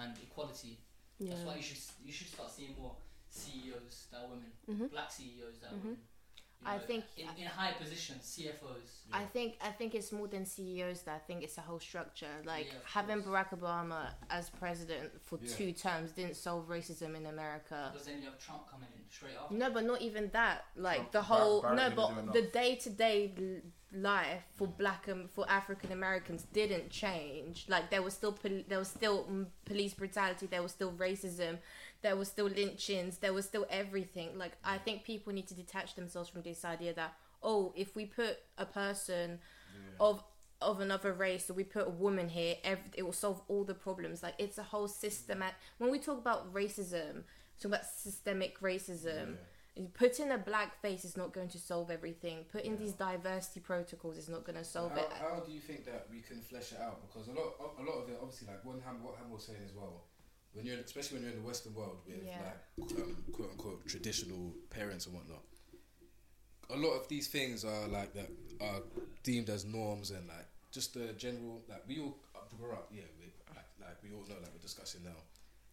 [0.00, 0.78] and equality
[1.18, 1.30] yeah.
[1.30, 2.94] that's why you should you should start seeing more
[3.30, 4.90] CEOs that are women, Mhm.
[4.90, 5.84] black CEOs that are Mhm.
[5.84, 5.98] women.
[6.64, 8.88] You I know, think- in, in high positions, CFOs.
[9.12, 11.02] I think I think it's more than CEOs.
[11.02, 12.34] That I think it's a whole structure.
[12.44, 13.34] Like Yeah, having course.
[13.50, 15.54] Barack Obama as president for Yeah.
[15.56, 17.90] two terms didn't solve racism in America.
[17.92, 19.54] Because then you have Trump coming in straight after.
[19.54, 20.64] No, but not even that.
[20.76, 23.32] Like Trump- the Bar- whole Barrett no, but the day to day
[23.94, 27.66] life for black and for African Americans didn't change.
[27.68, 30.46] Like there was still pol- there was still mm, police brutality.
[30.46, 31.58] There was still racism.
[32.02, 33.18] There was still lynchings.
[33.18, 34.36] There was still everything.
[34.36, 38.06] Like I think people need to detach themselves from this idea that oh, if we
[38.06, 39.38] put a person
[40.00, 40.22] of
[40.60, 43.74] of another race or we put a woman here, ev- it will solve all the
[43.74, 44.22] problems.
[44.22, 45.42] Like it's a whole system.
[45.78, 47.24] When we talk about racism,
[47.60, 49.36] talk about systemic racism.
[49.94, 52.44] Putting a black face is not going to solve everything.
[52.52, 55.08] Putting these diversity protocols is not going to solve how, it.
[55.18, 57.00] How do you think that we can flesh it out?
[57.00, 59.60] Because a lot, a lot of it, obviously, like one Ham, what Ham was saying
[59.64, 60.04] as well.
[60.52, 62.38] When you're, especially when you're in the Western world with Yeah.
[62.78, 65.42] like um, quote unquote traditional parents and whatnot,
[66.70, 68.82] a lot of these things are like that are
[69.22, 72.16] deemed as norms and like just the general like we all
[72.58, 75.20] grew up, yeah, we, like, like we all know, like we're discussing now.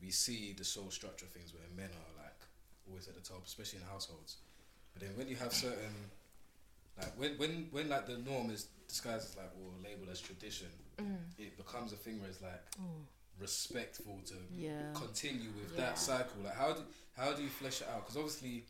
[0.02, 2.39] We see the soul structure of things where men are like
[2.88, 4.38] always at the top, especially in households.
[4.94, 5.94] But then when you have certain
[6.98, 10.68] like when when when like the norm is disguised as like or labeled as tradition,
[11.00, 11.15] Mm.
[11.38, 12.62] it becomes a thing where it's like
[13.39, 14.93] respectful to Yeah.
[14.93, 15.78] continue with Yeah.
[15.78, 16.41] that cycle.
[16.43, 18.02] Like how do how do you flesh it out?
[18.06, 18.65] Because obviously,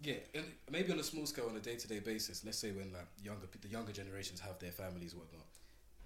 [0.00, 2.44] yeah, and maybe on a small scale, on a day to day basis.
[2.44, 5.46] Let's say when like younger the younger generations have their families, whatnot,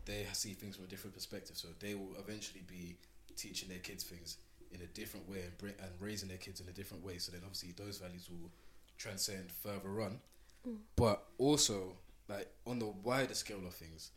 [0.04, 1.56] they see things from a different perspective.
[1.56, 2.96] So they will eventually be
[3.36, 4.38] teaching their kids things
[4.70, 7.18] in a different way and, bring, and raising their kids in a different way.
[7.18, 8.50] So then obviously those values will
[8.98, 10.20] transcend further on.
[10.66, 10.78] Mm.
[10.96, 11.96] But also,
[12.28, 14.10] like on the wider scale of things,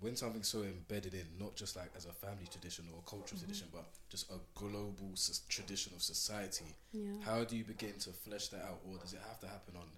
[0.00, 3.38] when something's so embedded in, not just like as a family tradition or a cultural
[3.38, 7.16] tradition, but just a global s- tradition of society, Yeah.
[7.24, 9.88] how do you begin to flesh that out, or does it have to happen on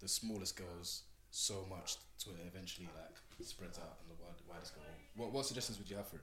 [0.00, 4.64] the smallest girls so much to it eventually like spreads out on the wide, wider
[4.64, 4.82] scale?
[5.16, 6.22] What what suggestions would you have for it?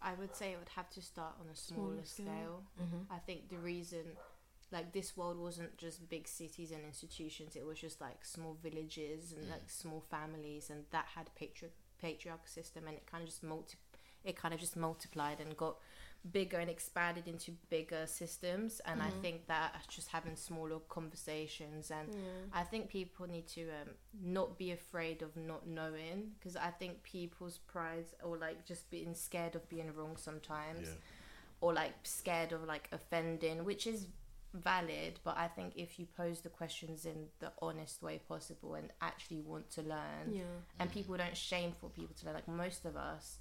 [0.00, 2.24] I would say it would have to start on a smaller, Smaller scale.
[2.24, 2.62] scale.
[2.82, 3.12] Mm-hmm.
[3.12, 4.04] I think the reason,
[4.70, 7.56] like this world wasn't just big cities and institutions.
[7.56, 9.50] It was just like small villages and mm.
[9.50, 11.68] like small families, and that had patri-
[12.00, 13.76] patriarchal system, and it kind of just multi,
[14.24, 15.76] it kind of just multiplied and got
[16.32, 18.80] bigger and expanded into bigger systems.
[18.84, 19.20] And I mm-hmm.
[19.20, 22.14] think that uh, just having smaller conversations and
[22.52, 27.02] I think people need to um, not be afraid of not knowing because I think
[27.02, 30.88] people's prides or like just being scared of being wrong sometimes
[31.60, 34.06] or like scared of like offending, which is
[34.54, 35.20] valid.
[35.24, 39.40] But I think if you pose the questions in the honest way possible and actually
[39.40, 40.42] want to learn, Yeah.
[40.78, 43.38] and people don't shame for people to learn, like most of us.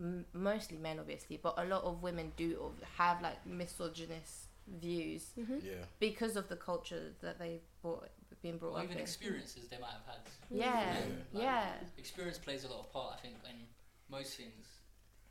[0.00, 4.48] M- mostly men, obviously, but a lot of women do of- have like misogynist
[4.80, 5.58] views Mm-hmm.
[5.62, 8.08] Yeah, because of the culture that they brought
[8.42, 9.02] been brought or up even in.
[9.02, 10.20] experiences they might have had.
[10.50, 10.96] Yeah,
[11.32, 13.66] Like, yeah, Experience plays a lot of part, I think, in
[14.08, 14.66] most things.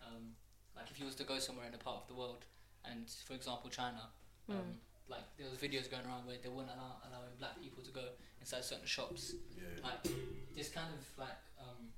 [0.06, 0.36] Um,
[0.76, 2.46] like if you was to go somewhere in a part of the world,
[2.86, 4.10] and for example China,
[4.50, 4.74] um, Mm.
[5.10, 8.04] like there was videos going around where they weren't allow allowing black people to go
[8.40, 9.34] inside certain shops.
[9.56, 9.84] Yeah.
[9.84, 10.04] Like
[10.56, 11.90] this kind of like um,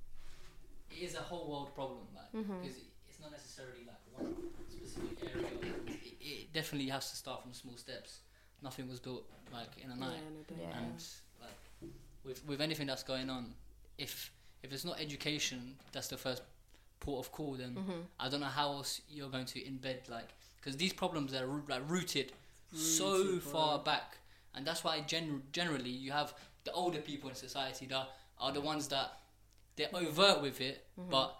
[0.92, 2.78] it is a whole world problem, like because
[3.10, 4.34] it's not necessarily like one
[4.70, 5.48] specific area.
[5.88, 8.20] It, it definitely has to start from small steps.
[8.62, 10.60] Nothing was built like in a night Yeah, in.
[10.70, 10.78] Yeah.
[10.78, 11.04] and
[11.42, 11.92] like
[12.24, 13.54] with with anything that's going on,
[13.98, 14.32] if
[14.64, 16.42] if it's not education, that's the first
[17.00, 17.54] port of call.
[17.56, 18.02] Then Mm-hmm.
[18.20, 20.30] I don't know how else you're going to embed like
[20.64, 22.32] because these problems are like rooted,
[22.74, 23.84] so far bro.
[23.84, 24.18] back,
[24.56, 28.08] and that's why gen- generally you have the older people in society that
[28.40, 29.12] are the ones that
[29.76, 31.10] they're overt with it, Mm-hmm.
[31.10, 31.36] but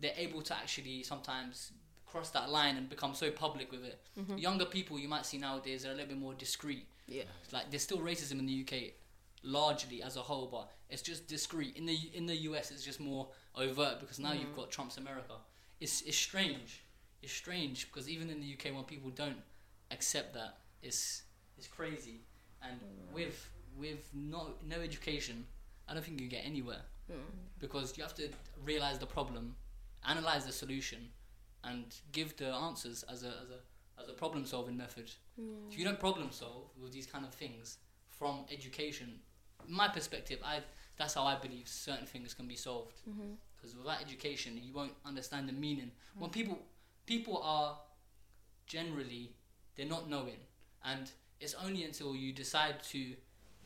[0.00, 1.72] they're able to actually sometimes
[2.06, 4.00] cross that line and become so public with it.
[4.18, 4.38] Mm-hmm.
[4.38, 7.24] Younger people you might see nowadays are a little bit more discreet Yeah.
[7.52, 8.92] like there's still racism in the UK
[9.42, 12.98] largely as a whole but it's just discreet in the in the US it's just
[12.98, 15.34] more overt because now you've got Trump's America
[15.80, 16.80] it's it's strange
[17.22, 19.42] it's strange because even in the UK when people don't
[19.90, 21.22] accept that it's
[21.56, 22.20] it's crazy.
[22.62, 23.14] And mm.
[23.14, 25.46] with with no no education
[25.88, 26.82] I don't think you get anywhere.
[27.10, 27.16] Mm.
[27.58, 28.28] Because you have to
[28.64, 29.54] realize the problem
[30.06, 31.08] analyze the solution
[31.64, 35.10] and give the answers as a as a as a problem solving method.
[35.70, 37.78] If you don't problem solve with these kind of things
[38.08, 39.20] from education,
[39.66, 40.60] my perspective, I
[40.96, 43.00] that's how I believe certain things can be solved.
[43.08, 43.34] Mm-hmm.
[43.56, 45.90] Because without education, you won't understand the meaning.
[46.16, 46.32] When mm.
[46.32, 46.58] people
[47.08, 47.78] people are
[48.66, 49.32] generally
[49.76, 50.40] they're not knowing,
[50.84, 53.14] and it's only until you decide to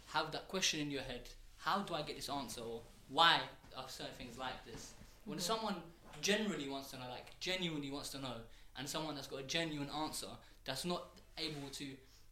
[0.07, 2.61] have that question in your head: How do I get this answer?
[2.61, 3.41] Or why
[3.77, 4.93] are certain things like this?
[5.25, 5.77] When someone
[6.21, 8.37] generally wants to know, like genuinely wants to know,
[8.79, 10.29] and someone that's got a genuine answer
[10.65, 11.03] that's not
[11.39, 11.87] able to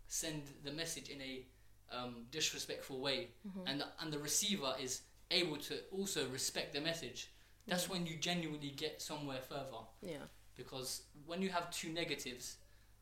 [0.06, 1.44] send the message in a
[1.92, 3.28] um, disrespectful way,
[3.66, 7.30] and the, and the receiver is able to also respect the message.
[7.66, 9.82] That's when you genuinely get somewhere further.
[10.02, 10.26] Yeah.
[10.60, 12.56] Because when you have two negatives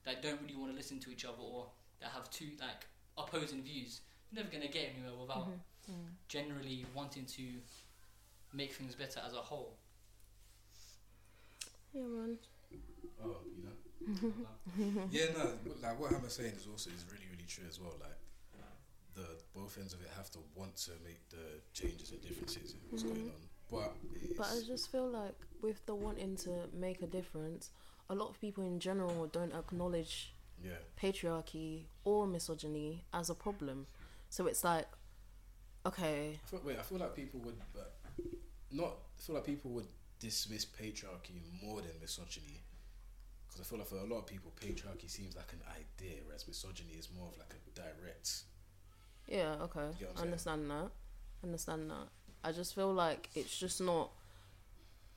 [0.04, 1.66] that don't really want to listen to each other or
[2.00, 5.92] that have two like opposing views, you're never gonna get anywhere without mm-hmm.
[5.92, 6.08] mm.
[6.28, 7.42] generally wanting to
[8.54, 9.74] make things better as a whole.
[11.92, 12.38] Yeah, man.
[13.24, 15.08] Oh, you know.
[15.10, 15.50] yeah, no.
[15.82, 17.96] Like what Hammer's saying is also is really, really true as well.
[18.00, 18.18] Like
[19.18, 22.78] the both ends of it have to want to make the changes and differences in
[22.88, 23.14] what's mm-hmm.
[23.14, 23.42] going on.
[23.70, 23.92] But
[24.36, 27.70] But I just feel like with the wanting to make a difference,
[28.08, 33.86] a lot of people in general don't acknowledge yeah, patriarchy or misogyny as a problem.
[34.30, 34.86] So it's like,
[35.86, 37.94] okay, I feel, wait, I feel like people would, but
[38.70, 38.98] not.
[39.18, 42.62] I feel like people would dismiss patriarchy more than misogyny.
[43.48, 46.46] Because I feel like for a lot of people, patriarchy seems like an idea, whereas
[46.48, 48.42] misogyny is more of like a direct.
[49.26, 50.90] yeah, okay, You I understand that,
[51.42, 52.08] understand that.
[52.44, 54.10] I just feel like it's just not.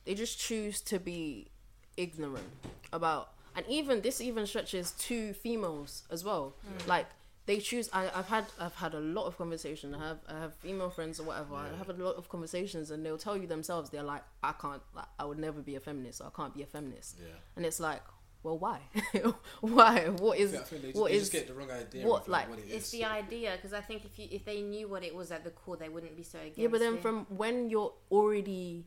[0.04, 1.48] They just choose to be
[1.96, 2.48] ignorant
[2.92, 6.54] about, and even this even stretches to females as well.
[6.66, 6.88] Mm.
[6.88, 7.06] Like
[7.46, 7.88] they choose.
[7.92, 9.94] I, I've had I've had a lot of conversation.
[9.94, 11.54] I have I have female friends or whatever.
[11.54, 14.82] I have a lot of conversations, and they'll tell you themselves they're like, I can't.
[14.94, 16.22] Like, I would never be a feminist.
[16.22, 17.18] I can't be a feminist.
[17.20, 17.34] Yeah.
[17.56, 18.02] And it's like,
[18.42, 18.80] well, why?
[19.60, 20.08] why?
[20.08, 20.54] What is?
[20.54, 21.22] I think just, what they is?
[21.22, 24.04] just get the wrong idea what, like, what it It's the idea because I think
[24.04, 26.38] if you if they knew what it was at the core, they wouldn't be so
[26.38, 26.62] against it.
[26.62, 27.02] Yeah, but then it.
[27.02, 28.86] from when you're already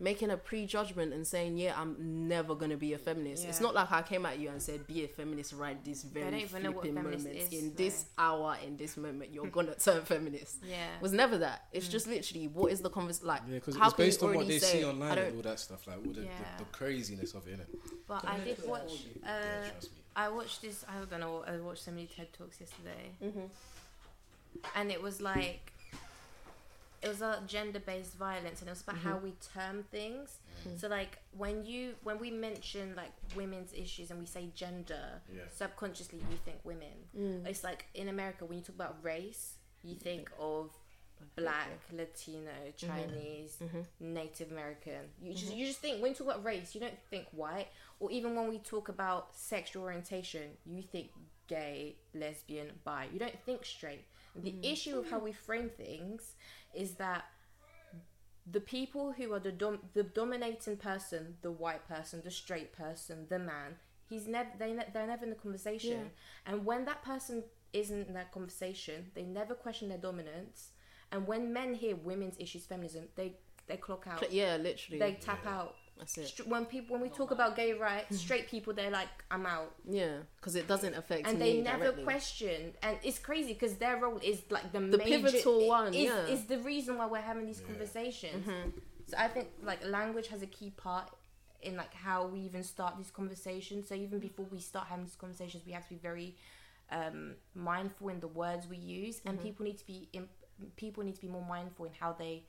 [0.00, 3.92] making a prejudgment and saying, "Yeah, I'm never gonna be a feminist," it's not like
[3.92, 6.70] I came at you and said, "Be a feminist right this very don't even know
[6.70, 10.96] what flipping moment is, in this hour in this moment you're gonna turn feminist." yeah,
[10.96, 11.66] It was never that.
[11.72, 13.42] It's just literally what is the convers like.
[13.46, 15.60] Yeah, because how it's based on what already they say, see online and all that
[15.60, 16.30] stuff, like all the, Yeah.
[16.58, 17.78] the, the craziness of it, innit?
[18.08, 19.04] but I did watch.
[19.22, 19.98] Uh, yeah, trust me.
[20.16, 20.84] I watched this.
[20.88, 21.44] I don't know.
[21.46, 23.48] I watched so many TED talks yesterday, Mhm.
[24.74, 25.72] and it was like
[27.02, 29.24] it was a gender-based violence, and it was about how mm-hmm.
[29.24, 30.38] we term things.
[30.60, 30.76] Mm-hmm.
[30.76, 35.42] So like when you when we mention like women's issues and we say gender, Yeah.
[35.54, 37.08] subconsciously you think women.
[37.18, 37.46] Mm.
[37.46, 40.00] It's like in America when you talk about race, you mm.
[40.00, 40.70] think of
[41.36, 42.86] black, Latino, mm-hmm.
[42.86, 43.58] Chinese,
[43.98, 45.08] Native American.
[45.22, 47.68] You just you just think when you talk about race, you don't think white.
[47.98, 51.10] Or even when we talk about sexual orientation, you think
[51.46, 53.08] gay, lesbian, bi.
[53.12, 54.04] You don't think straight.
[54.36, 54.72] The mm.
[54.72, 56.34] issue of how we frame things
[56.74, 57.24] is that
[58.50, 63.26] the people who are the dom- the dominating person, the white person, the straight person,
[63.28, 63.76] the man,
[64.08, 66.10] he's never they ne- they're never in the conversation.
[66.46, 70.70] And when that person isn't in that conversation, they never question their dominance.
[71.12, 74.32] And when men hear women's issues, feminism, they they clock out.
[74.32, 74.98] Yeah, literally.
[74.98, 75.58] They tap Yeah.
[75.58, 75.76] out.
[76.00, 76.26] That's it.
[76.28, 77.38] Str- When people when we Not talk mine.
[77.40, 79.72] about gay rights, straight people they're like, I'm out.
[79.88, 82.04] Yeah, because it doesn't affect and me they never directly.
[82.04, 86.04] question and it's crazy because their role is like the, The major, pivotal one, is,
[86.06, 86.26] yeah.
[86.26, 87.66] is the reason why we're having these Yeah.
[87.70, 88.72] conversations Mhm.
[89.08, 91.08] so i think like language has a key part
[91.62, 95.16] in like how we even start these conversations so even before we start having these
[95.24, 96.34] conversations we have to be very
[96.98, 99.42] um, mindful in the words we use and Mhm.
[99.42, 100.28] people need to be in,
[100.76, 102.44] people need to be more mindful in how they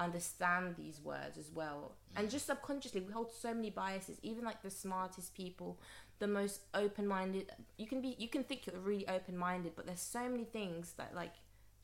[0.00, 1.94] understand these words as well.
[2.16, 5.78] And just subconsciously we hold so many biases even like the smartest people
[6.18, 10.28] the most open-minded you can be you can think you're really open-minded but there's so
[10.28, 11.32] many things that like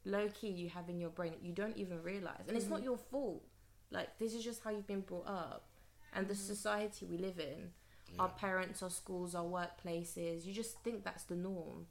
[0.07, 2.45] low-key you have in your brain that you don't even realize.
[2.49, 2.85] And it's not mm-hmm.
[2.85, 3.43] your fault.
[3.91, 5.67] Like this is just how you've been brought up.
[6.15, 6.43] And the mm-hmm.
[6.43, 7.71] society we live in
[8.21, 11.87] our parents our schools our workplaces you just think that's the norm.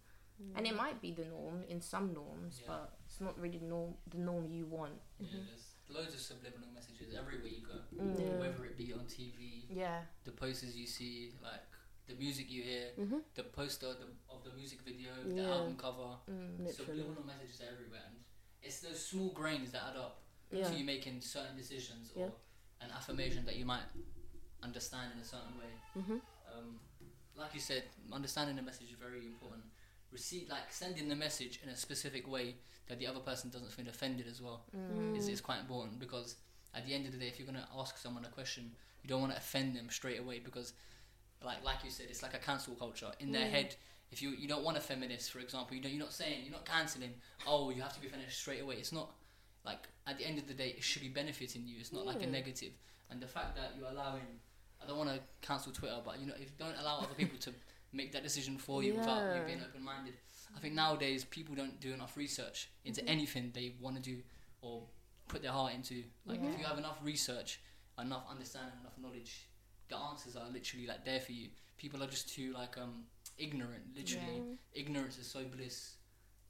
[0.55, 0.77] And it mm-hmm.
[0.77, 2.67] might be the norm in some norms Yeah.
[2.69, 4.93] but it's not really the norm the norm you want.
[5.19, 8.19] Yeah, there's loads of subliminal messages everywhere you go, Mm.
[8.19, 8.39] Yeah.
[8.39, 11.61] whether it be on TV, yeah the posters you see, like
[12.07, 13.23] the music you hear, Mhm.
[13.35, 16.17] the poster of the, of the music video, the album cover.
[16.29, 16.67] mm.
[16.73, 18.17] Subliminal messages are everywhere, and
[18.61, 20.21] it's those small grains that add up
[20.51, 20.69] Yeah.
[20.69, 22.31] to you making certain decisions or Yeah.
[22.85, 23.85] an affirmation that you might
[24.61, 25.73] understand in a certain way.
[25.95, 26.21] Mhm.
[26.51, 26.79] Um,
[27.35, 29.63] like you said, understanding the message is very important.
[30.15, 32.55] Receive, like sending the message in a specific way
[32.87, 35.15] that the other person doesn't feel offended as well Mm.
[35.17, 36.35] is, is quite important because
[36.73, 39.21] at the end of the day, if you're gonna ask someone a question, you don't
[39.21, 40.73] want to offend them straight away because,
[41.43, 43.51] like like you said, it's like a cancel culture in their Mm.
[43.57, 43.75] head.
[44.11, 46.57] If you you don't want a feminist, for example, you don't, you're not saying you're
[46.59, 47.13] not canceling.
[47.45, 48.75] Oh, you have to be feminist straight away.
[48.83, 49.07] It's not
[49.69, 51.75] like at the end of the day, it should be benefiting you.
[51.79, 52.73] It's not like a negative.
[53.09, 54.27] And the fact that you're allowing,
[54.81, 57.37] I don't want to cancel Twitter, but you know, if you don't allow other people
[57.39, 57.51] to
[57.95, 60.13] make that decision for you without you being open minded,
[60.55, 63.09] I think nowadays people don't do enough research into Mm-hmm.
[63.09, 64.17] anything they want to do
[64.61, 64.83] or
[65.27, 66.03] put their heart into.
[66.25, 66.49] Like Yeah.
[66.51, 67.59] if you have enough research,
[67.99, 69.47] enough understanding, enough knowledge,
[69.89, 71.49] the answers are literally like there for you.
[71.77, 73.05] People are just too like um
[73.37, 73.83] ignorant.
[73.95, 74.41] Literally,
[74.73, 75.95] ignorance is so bliss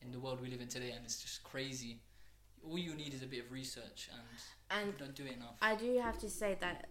[0.01, 1.99] in the world we live in today, and it's just crazy.
[2.67, 4.21] All you need is a bit of research, and
[4.71, 5.57] and people don't do it enough.
[5.61, 6.87] I do have to say that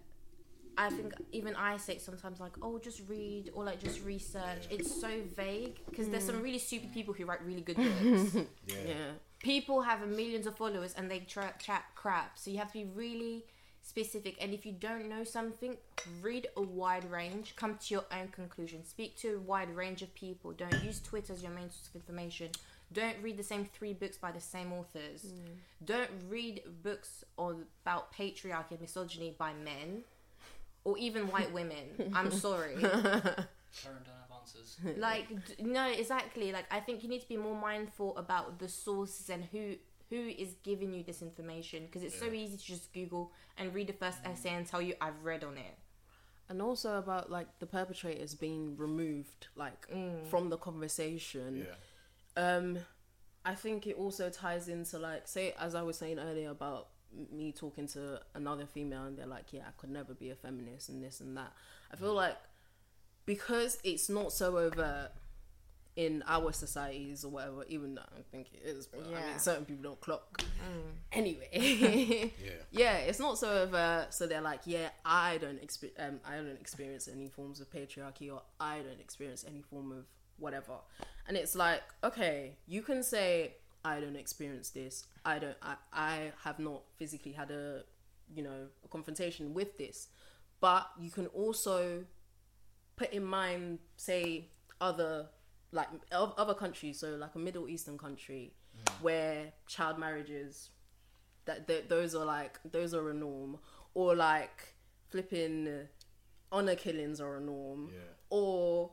[0.76, 4.66] I think even I say it sometimes like, oh, just read or like just research.
[4.70, 6.42] It's so vague because there's some mm.
[6.42, 8.34] really stupid people who write really good books.
[8.66, 8.76] Yeah.
[8.86, 8.94] Yeah.
[9.40, 12.38] people have millions of followers and they tra- chat crap.
[12.38, 13.44] So you have to be really
[13.82, 14.36] specific.
[14.40, 15.76] And if you don't know something,
[16.22, 17.54] read a wide range.
[17.56, 18.84] Come to your own conclusion.
[18.84, 20.52] Speak to a wide range of people.
[20.52, 22.50] Don't use Twitter as your main source of information.
[22.92, 25.24] Don't read the same three books by the same authors.
[25.26, 25.56] Mm.
[25.84, 30.04] Don't read books on, about patriarchy and misogyny by men
[30.84, 32.12] or even white women.
[32.14, 32.76] I'm sorry.
[32.76, 34.76] Karen don't have answers.
[34.98, 35.26] like
[35.60, 39.42] no exactly like i think you need to be more mindful about the sources and
[39.52, 39.74] who
[40.10, 43.86] who is giving you this information because it's so easy to just google and read
[43.88, 45.76] the first essay and tell you i've read on it
[46.48, 50.26] And also about like the perpetrators being removed like Mm.
[50.30, 51.66] from the conversation.
[51.66, 51.76] Yeah.
[52.56, 52.78] Um,
[53.44, 56.93] I think it also ties into like say as I was saying earlier about m-
[57.32, 60.88] me talking to another female and they're like, yeah, I could never be a feminist
[60.88, 61.52] and this and that.
[61.92, 62.36] I feel like
[63.26, 65.10] because it's not so overt
[65.96, 69.38] in our societies or whatever, even though I don't think it is, but I mean
[69.38, 70.42] certain people don't clock.
[70.42, 70.92] Mm.
[71.12, 72.50] Anyway, Yeah.
[72.72, 74.12] yeah, it's not so overt.
[74.12, 78.32] So they're like, yeah, I don't expe- um, I don't experience any forms of patriarchy,
[78.32, 80.04] or I don't experience any form of
[80.38, 80.78] whatever.
[81.28, 85.06] And it's like, okay, you can say I don't experience this.
[85.24, 85.56] I don't.
[85.62, 87.82] I I have not physically had a,
[88.34, 90.08] you know, a confrontation with this,
[90.60, 92.04] but you can also
[92.96, 94.48] put in mind, say,
[94.80, 95.28] other
[95.72, 98.54] like other countries, so like a Middle Eastern country,
[99.00, 100.70] where child marriages
[101.46, 103.58] that th- those are like those are a norm
[103.92, 104.74] or like
[105.10, 105.84] flipping uh,
[106.50, 108.00] honor killings are a norm Yeah.
[108.30, 108.92] or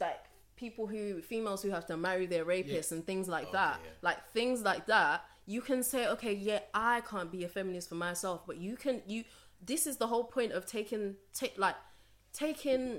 [0.00, 0.24] like
[0.58, 3.84] people who females who have to marry their rapists and things like Okay, that oh,
[3.84, 3.90] yeah.
[4.02, 7.94] like things like that you can say okay yeah i can't be a feminist for
[7.94, 9.22] myself but you can you
[9.64, 11.76] this is the whole point of taking take like
[12.32, 12.98] taking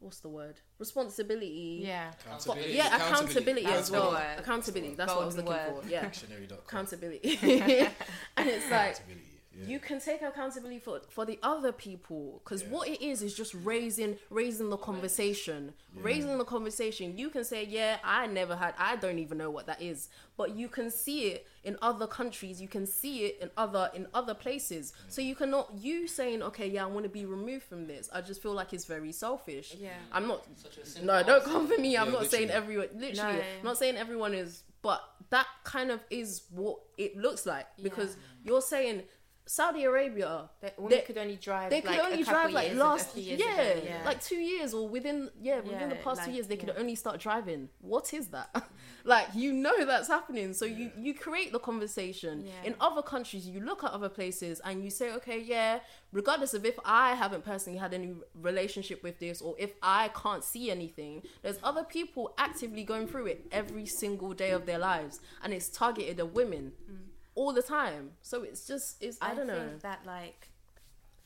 [0.00, 2.72] what's the word responsibility yeah for- Accountability.
[2.74, 5.82] yeah accountability, That's as well accountability that's what i was looking word.
[5.82, 6.58] for yeah Dictionary.com.
[6.66, 7.38] accountability
[8.36, 9.24] and it's like Accountability.
[9.60, 9.66] Yeah.
[9.66, 12.68] you can take accountability for for the other people because Yeah.
[12.68, 17.64] what it is is just raising raising the conversation raising the conversation you can say
[17.64, 21.28] yeah i never had i don't even know what that is but you can see
[21.32, 25.34] it in other countries you can see it in other in other places so you
[25.34, 28.52] cannot you saying okay yeah i want to be removed from this i just feel
[28.52, 29.90] like it's very selfish Yeah.
[30.12, 31.96] i'm not Such a no, don't come for me.
[31.96, 32.88] I'm Yeah, not saying everyone.
[32.94, 33.42] Literally, No.
[33.58, 35.00] I'm not saying everyone is, but
[35.30, 38.22] that kind of is what it looks like because Yeah.
[38.46, 39.02] you're saying
[39.48, 41.70] Saudi Arabia, They, women They- could only drive.
[41.70, 45.30] they could like, only drive like last years yeah, yeah, like two years or within
[45.40, 47.70] yeah within the Yeah, past two years they could only start driving.
[47.80, 48.50] What is that?
[49.04, 52.44] like you know that's happening, so you you create the conversation.
[52.46, 52.52] Yeah.
[52.68, 55.80] In other countries, you look at other places and you say, okay, yeah,
[56.12, 60.44] regardless of if I haven't personally had any relationship with this or if I can't
[60.44, 65.20] see anything, there's other people actively going through it every single day of their lives,
[65.42, 66.72] and it's targeted at women.
[66.90, 66.96] Mm.
[67.38, 69.68] All the time, so it's just it's I, I, don't know.
[69.82, 70.48] that like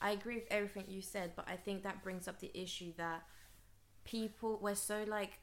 [0.00, 3.22] I agree with everything you said, but I think that brings up the issue that
[4.04, 5.38] people we're so like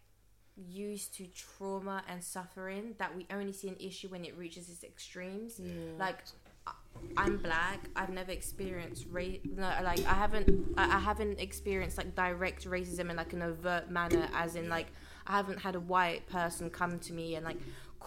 [0.56, 4.84] used to trauma and suffering that we only see an issue when it reaches its
[4.84, 5.60] extremes.
[5.98, 6.20] Like
[6.68, 6.74] I-
[7.18, 7.80] I'm black.
[7.96, 9.40] I've never experienced race.
[9.46, 10.50] No, like I haven't.
[10.78, 14.88] I haven't experienced like direct racism in like an overt manner, as in like
[15.26, 17.58] I haven't had a white person come to me and like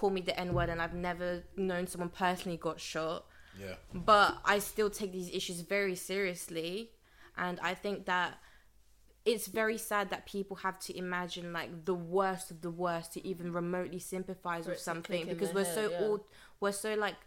[0.02, 3.20] call me the N word, and I've never known someone personally got shot
[3.64, 3.76] Yeah.
[3.94, 6.90] but I still take these issues very seriously,
[7.44, 8.30] and I think that
[9.24, 13.20] it's very sad that people have to imagine like the worst of the worst to
[13.30, 16.02] even remotely sympathize For with something because we're so yeah.
[16.02, 16.26] all
[16.58, 17.20] we're so like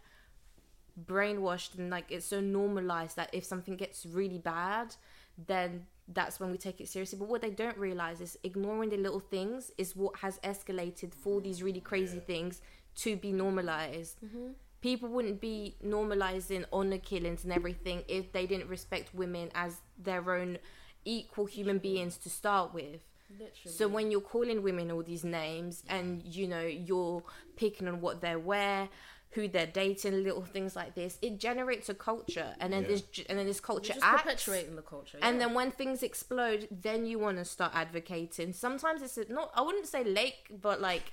[1.12, 4.88] brainwashed and like it's so normalized that if something gets really bad
[5.52, 7.18] then that's when we take it seriously.
[7.18, 11.40] But what they don't realize is ignoring the little things is what has escalated for
[11.40, 12.60] these really crazy things
[12.96, 14.16] to be normalized.
[14.24, 14.50] Mm-hmm.
[14.80, 20.32] People wouldn't be normalizing honor killings and everything if they didn't respect women as their
[20.32, 20.58] own
[21.04, 23.00] equal human beings to start with.
[23.28, 23.76] Literally.
[23.76, 27.24] so when you're calling women all these names and you know you're
[27.56, 28.88] picking on what they wear,
[29.36, 32.88] who they're dating, little things like this, it generates a culture, and then Yeah.
[32.88, 34.22] this and then this You're culture just acts.
[34.22, 35.18] perpetuating the culture.
[35.22, 38.52] And then when things explode, then you want to start advocating.
[38.52, 39.52] Sometimes it's not.
[39.54, 41.12] I wouldn't say lake, but like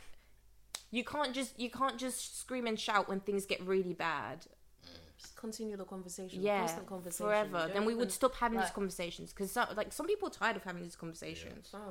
[0.90, 4.48] you can't just you can't just scream and shout when things get really bad.
[5.24, 6.42] Just continue the conversation.
[6.42, 7.26] Yeah, constant conversation.
[7.26, 7.66] forever.
[7.68, 10.64] Then don't we would stop having these conversations because like some people are tired of
[10.64, 11.70] having these conversations.
[11.72, 11.82] Fam.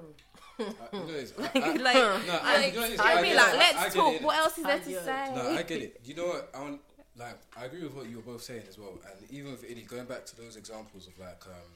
[0.61, 3.19] I, you know, it's- I, like, I, like, no, I, like, you know, it's- I
[3.19, 4.15] I mean, like, let's I, I talk.
[4.15, 4.23] it.
[4.23, 5.05] What else is there to Adios.
[5.05, 5.33] say?
[5.35, 6.01] No, I get it.
[6.05, 6.51] You know what?
[6.55, 6.81] I want,
[7.17, 9.83] like I agree with what you were both saying as well, and even with Illy,
[9.83, 11.71] going back to those examples of like um,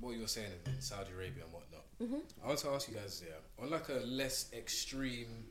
[0.00, 1.84] what you were saying in, in Saudi Arabia and whatnot.
[2.02, 2.44] Mm-hmm.
[2.44, 5.46] I want to ask you guys, yeah, on like a less extreme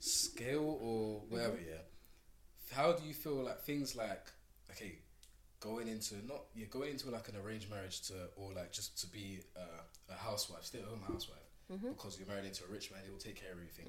[0.00, 1.68] scale or whatever, Mm-hmm.
[1.70, 1.76] yeah.
[2.74, 4.26] How do you feel like things like
[4.70, 4.92] okay,
[5.60, 9.06] going into not you're going into like an arranged marriage to or like just to
[9.06, 9.60] be uh,
[10.14, 11.38] a housewife, stay at home housewife,
[11.72, 11.88] Mm-hmm.
[11.92, 13.86] because you're married into a rich man, he will take care of everything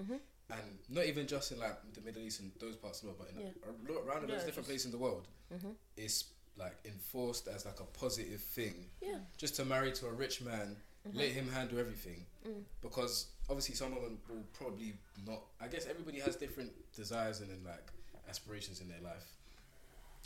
[0.49, 3.19] and not even just in like the Middle East and those parts of the world,
[3.19, 3.51] but in Yeah.
[3.67, 5.75] a, lot around Yeah, different places in the world, Mhm.
[5.97, 6.25] it's
[6.55, 8.89] like enforced as like a positive thing.
[9.01, 9.19] Yeah.
[9.37, 11.17] Just to marry to a rich man, Mm-hmm.
[11.17, 12.63] let him handle everything, Mm.
[12.81, 15.41] because obviously some women will probably not.
[15.59, 17.91] I guess everybody has different desires and then like
[18.39, 19.25] aspirations in their life.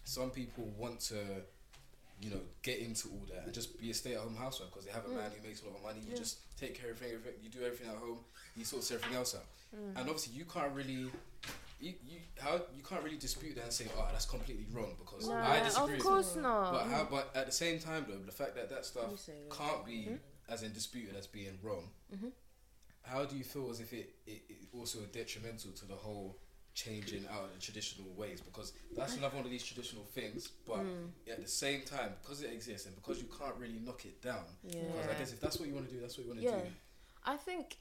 [0.04, 1.16] Some people want to.
[2.22, 5.06] You know, get into all that and just be a stay-at-home housewife because they have
[5.06, 6.00] a man who makes a lot of money.
[6.02, 6.12] You Mm.
[6.12, 6.18] Yeah.
[6.18, 7.36] just take care of everything.
[7.42, 8.20] You do everything at home.
[8.58, 9.90] He sorts everything else out Mm.
[9.98, 11.10] and obviously you can't really
[11.80, 15.30] you, you how you can't really dispute that and say oh that's completely wrong because
[15.30, 16.42] No, I disagree of with course you.
[16.42, 16.74] not.
[16.74, 19.86] but how, but at the same time though the fact that that stuff say can't
[19.86, 20.20] be Mhm.
[20.50, 22.32] as in disputed as being wrong Mhm.
[23.04, 26.36] how do you feel as if it, it, it also detrimental to the whole
[26.84, 31.10] changing out the traditional ways because that's another one of these traditional things but Mm.
[31.34, 34.46] at the same time because it exists and because you can't really knock it down
[34.64, 34.84] Yeah.
[34.88, 36.46] because I guess if that's what you want to do that's what you want to
[36.50, 36.62] Yeah.
[36.62, 36.72] do
[37.34, 37.78] I think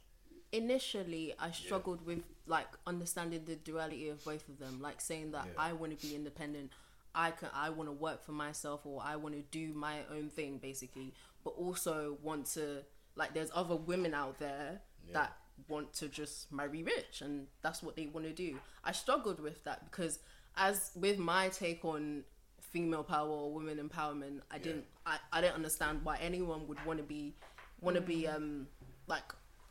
[0.53, 5.47] initially I struggled with like understanding the duality of both of them, like saying that
[5.47, 5.53] Yeah.
[5.69, 6.73] I want to be independent,
[7.15, 10.31] I can I want to work for myself or I want to do my own
[10.31, 11.13] thing basically,
[11.45, 12.85] but also want to
[13.15, 15.13] like there's other women out there Yeah.
[15.19, 15.37] that
[15.69, 18.59] want to just marry rich and that's what they want to do.
[18.85, 20.19] I struggled with that because
[20.57, 22.25] as with my take on
[22.61, 26.99] female power or women empowerment, I didn't I, I didn't understand why anyone would want
[26.99, 27.35] to be
[27.81, 28.67] want to be um
[29.07, 29.23] like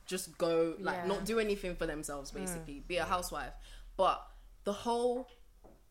[0.06, 1.08] just go like Yeah.
[1.08, 3.52] not do anything for themselves basically be a housewife
[3.98, 4.26] but
[4.64, 5.28] the whole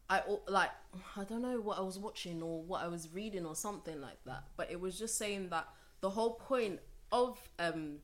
[0.08, 0.70] i like
[1.16, 4.16] i don't know what i was watching or what i was reading or something like
[4.24, 5.68] that but it was just saying that
[6.00, 6.80] the whole point
[7.12, 7.98] of um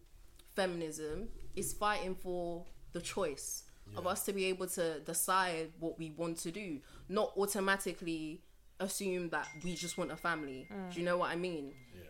[0.55, 3.65] feminism is fighting for the choice
[3.97, 8.43] of us to be able to decide what we want to do not automatically
[8.81, 10.67] assume that we just want a family.
[10.69, 10.97] Do mm.
[10.97, 11.73] you know what i mean?
[11.95, 12.05] Yeah.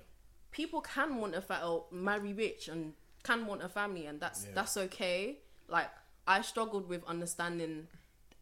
[0.51, 4.47] People can want a fa- or marry rich and can want a family and that's
[4.47, 4.53] Yeah.
[4.55, 5.39] that's okay.
[5.69, 5.91] Like
[6.27, 7.89] i struggled with understanding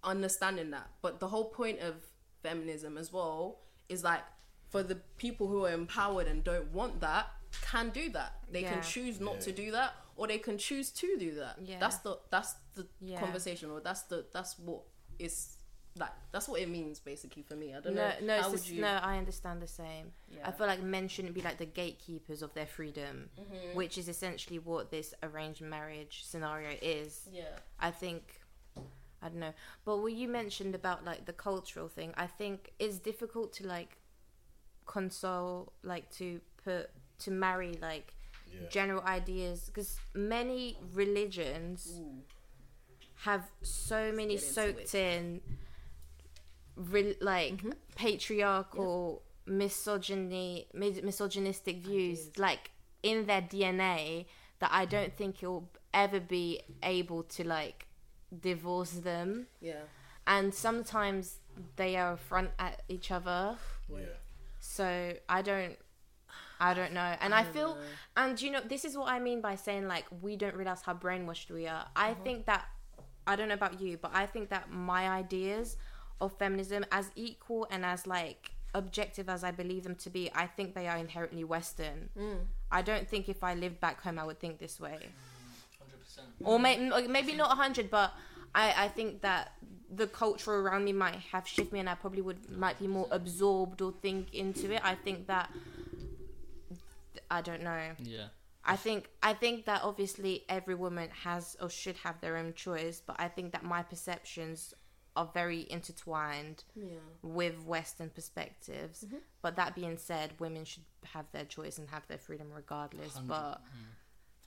[0.05, 0.89] understanding that.
[1.03, 1.95] But the whole point of
[2.43, 4.23] feminism as well is like
[4.69, 7.27] for the people who are empowered and don't want that
[7.63, 8.33] can do that.
[8.51, 8.75] They Yeah.
[8.75, 11.79] can choose not to do that or they can choose to do that Yeah.
[11.81, 13.19] that's the that's the Yeah.
[13.21, 14.83] conversation or that's the that's what
[15.19, 15.57] is
[15.97, 17.75] like that's what it means basically for me.
[17.75, 18.15] I don't No, know.
[18.23, 18.81] no, how just- you?
[18.83, 18.95] no.
[19.11, 20.13] I understand the same.
[20.29, 20.47] Yeah.
[20.49, 23.75] I feel like men shouldn't be like the gatekeepers of their freedom, Mhm.
[23.75, 27.27] which is essentially what this arranged marriage scenario is.
[27.33, 27.59] yeah.
[27.79, 28.23] I think
[29.23, 29.55] I don't know.
[29.85, 33.93] But what you mentioned about like the cultural thing, I think it's difficult to like
[34.87, 38.15] console like to put to marry like
[38.53, 38.69] Yeah.
[38.69, 42.23] general ideas because many religions Ooh.
[43.27, 45.41] have so many get into soaked in
[46.77, 47.75] re- like Mhm.
[47.97, 52.39] patriarchal misogyny mis- misogynistic views Ideas.
[52.39, 52.71] like
[53.03, 54.27] in their DNA
[54.61, 57.87] that I don't think you'll ever be able to like
[58.41, 59.83] divorce them Yeah.
[60.27, 61.39] and sometimes
[61.77, 64.17] they are front at each other Yeah.
[64.61, 65.77] so I don't
[66.61, 67.81] I don't know and I, don't feel know.
[68.17, 70.95] and you know, this is what I mean by saying like we don't realize how
[70.95, 71.87] brainwashed we are.
[71.97, 72.21] I Uh-huh.
[72.25, 72.67] think that
[73.27, 75.77] I don't know about you, but I think that my ideas
[76.21, 80.47] of feminism, as equal and as like objective as I believe them to be, I
[80.47, 82.11] think they are inherently Western.
[82.19, 82.41] Mm.
[82.71, 84.99] I don't think if I lived back home, I would think this way,
[85.79, 86.27] Hundred percent.
[86.45, 88.13] or may- maybe not hundred, but
[88.55, 89.53] I I think that
[90.01, 93.09] the culture around me might have shifted me, and I probably would might be more
[93.11, 94.81] absorbed or think into it.
[94.85, 95.51] I think that
[97.31, 97.93] I don't know.
[98.03, 98.29] Yeah.
[98.65, 103.01] I think I think that obviously every woman has or should have their own choice,
[103.05, 104.75] but I think that my perceptions
[105.17, 106.99] are very intertwined Yeah.
[107.23, 109.05] with Western perspectives.
[109.05, 109.21] Mhm.
[109.43, 113.15] But that being said, women should have their choice and have their freedom regardless.
[113.15, 113.87] Hundred- But mm.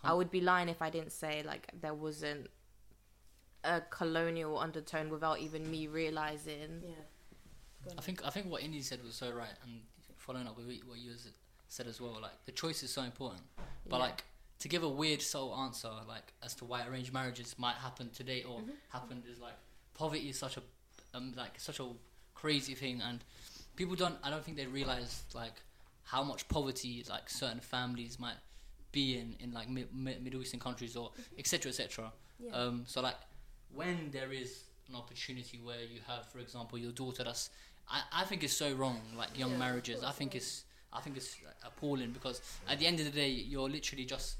[0.03, 2.49] I would be lying if I didn't say like there wasn't
[3.63, 6.83] a colonial undertone without even me realizing.
[6.85, 7.93] Yeah.
[7.97, 9.81] I think I think what Indy said was so right, and
[10.17, 11.27] following up with what you s-
[11.73, 13.41] said as well, like the choice is so important.
[13.89, 14.03] But Yeah.
[14.03, 14.23] like
[14.59, 18.43] to give a weird soul answer, like as to why arranged marriages might happen today
[18.43, 19.57] or happened, is like
[19.95, 20.63] poverty is such a
[21.15, 21.87] um, like such a
[22.35, 23.23] crazy thing, and
[23.75, 24.15] people don't.
[24.23, 25.55] I don't think they realize like
[26.03, 28.37] how much poverty like certain families might
[28.91, 31.69] be in in like mi- mi- Middle Eastern countries or etc.
[31.69, 32.11] etc.
[32.39, 32.51] Yeah.
[32.51, 33.17] Um, so like
[33.73, 37.49] when there is an opportunity where you have, for example, your daughter that's
[37.89, 40.03] I, I think it's so wrong, like young Yeah, marriages.
[40.03, 40.63] I think it's
[40.93, 41.35] I think it's
[41.65, 44.37] appalling because at the end of the day you're literally just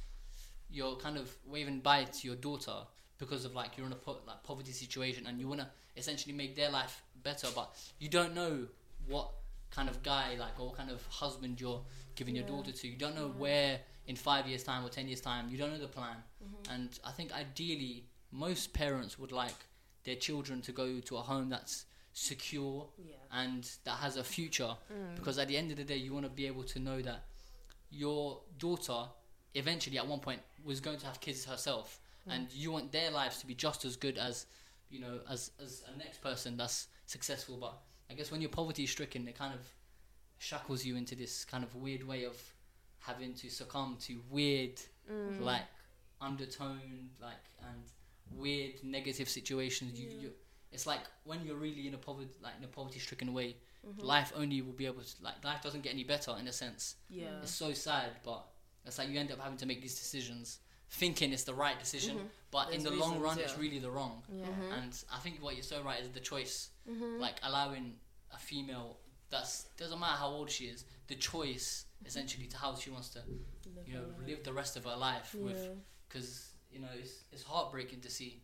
[0.71, 2.73] you're kind of waving bye to your daughter
[3.17, 6.33] because of like you're in a po- like poverty situation and you want to essentially
[6.33, 8.65] make their life better but you don't know
[9.07, 9.29] what
[9.71, 11.81] kind of guy like or what kind of husband you're
[12.15, 13.41] giving your daughter to you don't know Yeah.
[13.41, 16.73] where in five years time or ten years time you don't know the plan Mm-hmm.
[16.73, 19.55] and I think ideally most parents would like
[20.03, 23.15] their children to go to a home that's secure Yeah.
[23.31, 25.15] and that has a future Mm.
[25.15, 27.25] because at the end of the day you want to be able to know that
[27.91, 29.07] your daughter
[29.55, 33.39] eventually at one point was going to have kids herself and you want their lives
[33.41, 34.45] to be just as good as
[34.89, 37.77] you know as as a next person that's successful but
[38.09, 39.59] i guess when you're poverty stricken it kind of
[40.37, 42.37] shackles you into this kind of weird way of
[42.99, 44.79] having to succumb to weird
[45.11, 45.41] Mm.
[45.41, 45.63] like
[46.21, 47.83] undertone like and
[48.31, 50.21] weird negative situations you, Yeah.
[50.21, 50.33] you
[50.73, 53.55] it's like when you're really in a poverty like in a poverty stricken way
[53.85, 54.05] Mm-hmm.
[54.15, 56.95] life only will be able to like life doesn't get any better in a sense
[57.09, 57.41] Yeah.
[57.41, 58.41] it's so sad but
[58.85, 60.59] it's like you end up having to make these decisions
[60.89, 62.29] thinking it's the right decision Mhm.
[62.49, 64.45] but in the There's long reasons, run it's really the wrong Yeah.
[64.45, 64.71] Mhm.
[64.77, 67.19] and i think what you're so right is the choice Mm-hmm.
[67.19, 67.99] like allowing
[68.31, 68.89] a female
[69.29, 73.19] that's doesn't matter how old she is the choice essentially to how she wants to
[73.85, 75.61] you know live the rest of her life with
[76.07, 78.41] because you know it's, it's heartbreaking to see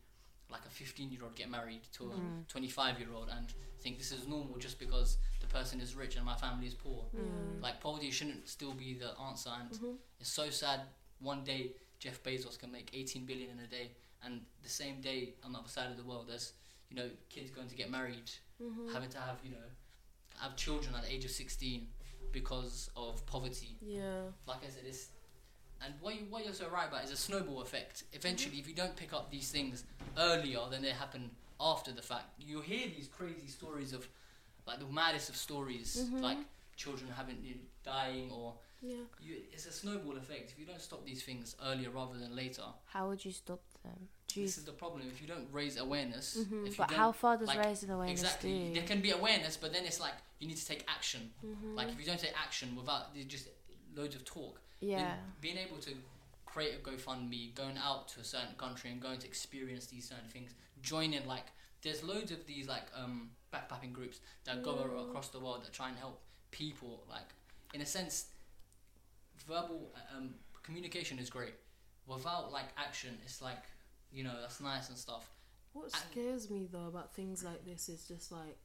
[0.50, 2.48] like a 15 year old get married to a Mm.
[2.48, 6.26] 25 year old and think this is normal just because the person is rich and
[6.26, 7.62] my family is poor Mm.
[7.62, 9.98] like poverty shouldn't still be the answer and Mhm.
[10.20, 10.82] it's so sad
[11.20, 13.92] one day jeff bezos can make 18 billion in a day
[14.24, 16.54] and the same day on the other side of the world there's
[16.90, 18.30] you know kids going to get married
[18.60, 18.92] Mhm.
[18.92, 19.70] having to have you know
[20.38, 21.92] have children at the age of 16
[22.32, 24.32] because of poverty Yeah.
[24.46, 25.10] like I said, it's
[25.84, 28.04] and what you what you're so right about is a snowball effect.
[28.14, 29.84] Eventually, if you don't pick up these things
[30.18, 32.26] earlier, then they happen after the fact.
[32.40, 34.08] You hear these crazy stories of
[34.68, 36.22] like the maddest of stories, Mhm.
[36.22, 36.38] like
[36.76, 38.96] children having you know, dying or Yeah.
[39.22, 40.52] you, it's a snowball effect.
[40.52, 44.08] If you don't stop these things earlier rather than later, How would you stop them?
[44.36, 45.02] You, this is the problem.
[45.10, 46.68] If you don't raise awareness, Mhm.
[46.68, 48.74] you but how far does like, raising awareness exactly, do?
[48.76, 51.34] there can be awareness, but then it's like you need to take action.
[51.44, 51.76] Mm-hmm.
[51.76, 53.50] Like if you don't take action without just
[53.96, 55.16] loads of talk, yeah.
[55.42, 55.92] being able to
[56.46, 60.28] create a GoFundMe, going out to a certain country and going to experience these certain
[60.30, 60.52] things,
[60.82, 61.46] joining like
[61.84, 64.98] there's loads of these like um backpacking groups that go Yeah.
[65.00, 66.22] a- across the world that try and help
[66.52, 67.04] people.
[67.10, 67.30] Like
[67.74, 68.26] in a sense,
[69.48, 71.54] verbal um, communication is great.
[72.08, 73.64] Without like action, it's like
[74.12, 75.30] you know that's nice and stuff.
[75.74, 78.58] What I- scares me though about things like this is just like,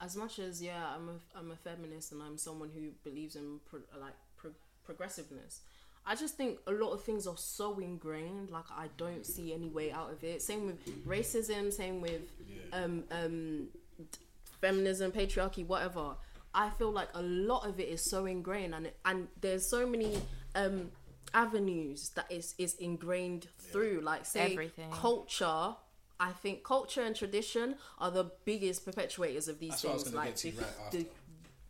[0.00, 3.60] as much as yeah, I'm a I'm a feminist and I'm someone who believes in
[3.64, 4.14] pro, like
[4.84, 5.60] progressiveness.
[6.04, 8.50] I just think a lot of things are so ingrained.
[8.50, 10.42] Like I don't see any way out of it.
[10.42, 11.72] Same with racism.
[11.72, 12.82] Same with Yeah.
[12.84, 13.68] um um
[14.60, 16.16] feminism, patriarchy, whatever.
[16.54, 20.20] I feel like a lot of it is so ingrained, and and there's so many
[20.54, 20.90] um
[21.34, 24.00] avenues that is is ingrained through.
[24.02, 24.90] Like say Everything.
[24.90, 25.74] culture.
[26.20, 30.02] I think culture and tradition are the biggest perpetuators of these That's what I was
[30.04, 30.14] things.
[30.14, 30.98] Like get to the, right after.
[30.98, 31.06] the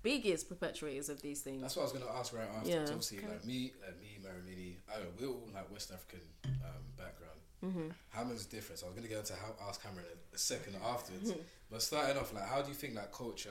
[0.03, 1.63] biggest perpetuators of these things.
[1.63, 2.69] That's what I was gonna ask right after.
[2.71, 2.79] Yeah.
[2.81, 6.21] 'cause obviously, like me, like me, Marimini, I don't know, we're all like West African
[6.45, 7.39] um, background.
[7.65, 7.89] Mm-hmm.
[8.11, 8.81] Hammond's different.
[8.81, 11.33] So I was gonna get into how ask Cameron a, a second afterwards.
[11.71, 13.51] But starting off, like, how do you think like culture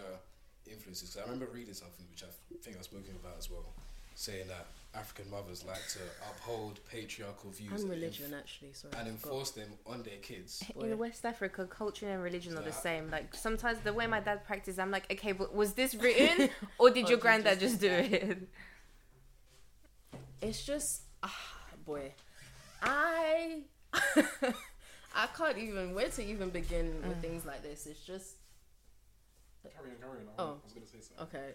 [0.69, 1.09] influences?
[1.09, 2.27] Because I remember reading something which I
[2.61, 3.73] think I've spoken about as well,
[4.15, 8.73] saying that African mothers like to uphold patriarchal views and and religion, enf- actually.
[8.73, 10.61] Sorry, and enforce them on their kids.
[10.75, 10.81] Boy.
[10.87, 13.09] In West Africa, culture and religion are the So- same.
[13.09, 16.89] Like sometimes the way my dad practiced, I'm like, okay, but was this written or
[16.89, 18.49] did Or your did granddad just- just do it?
[20.41, 22.13] It's just, ah, boy,
[22.81, 23.61] I,
[25.13, 25.93] I can't even.
[25.93, 27.21] Where to even begin with Mm.
[27.21, 27.85] things like this?
[27.85, 28.35] It's just
[29.63, 30.33] Carry on, carry on.
[30.39, 30.43] Oh.
[30.43, 31.27] I was gonna say something.
[31.39, 31.53] Okay.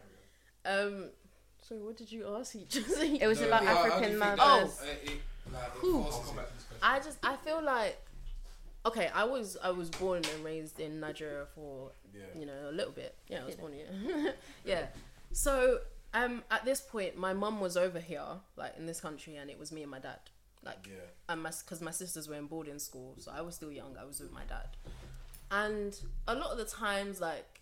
[0.65, 0.95] Carry on.
[1.05, 1.11] um.
[1.67, 2.77] Sorry, what did you ask each?
[2.77, 4.81] It was No, about yeah, how do you African think that, mothers.
[4.81, 5.11] uh, it,
[5.75, 5.89] Who?
[5.99, 6.41] I'll enforces come it?
[6.43, 6.83] back to this question.
[6.83, 7.99] I just I feel like
[8.87, 12.21] okay, I was I was born and raised in Nigeria for Yeah.
[12.39, 13.15] you know a little bit.
[13.29, 13.61] Yeah, I was Yeah.
[13.61, 14.35] born here.
[14.65, 14.87] yeah.
[15.33, 15.81] So
[16.15, 18.23] um at this point, my mum was over here,
[18.57, 20.21] like in this country, and it was me and my dad.
[20.65, 20.95] Like Yeah.
[21.29, 23.97] and my because my sisters were in boarding school, so I was still young.
[24.01, 24.69] I was with my dad,
[25.51, 25.99] and
[26.29, 27.56] a lot of the times, like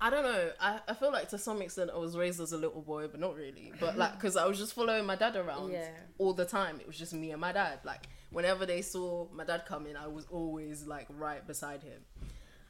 [0.00, 2.56] I don't know, I, I feel like to some extent I was raised as a
[2.56, 3.72] little boy, but not really.
[3.80, 5.88] But like because I was just following my dad around Yeah.
[6.18, 6.78] all the time.
[6.80, 7.80] It was just me and my dad.
[7.84, 12.02] Like whenever they saw my dad coming, I was always like right beside him.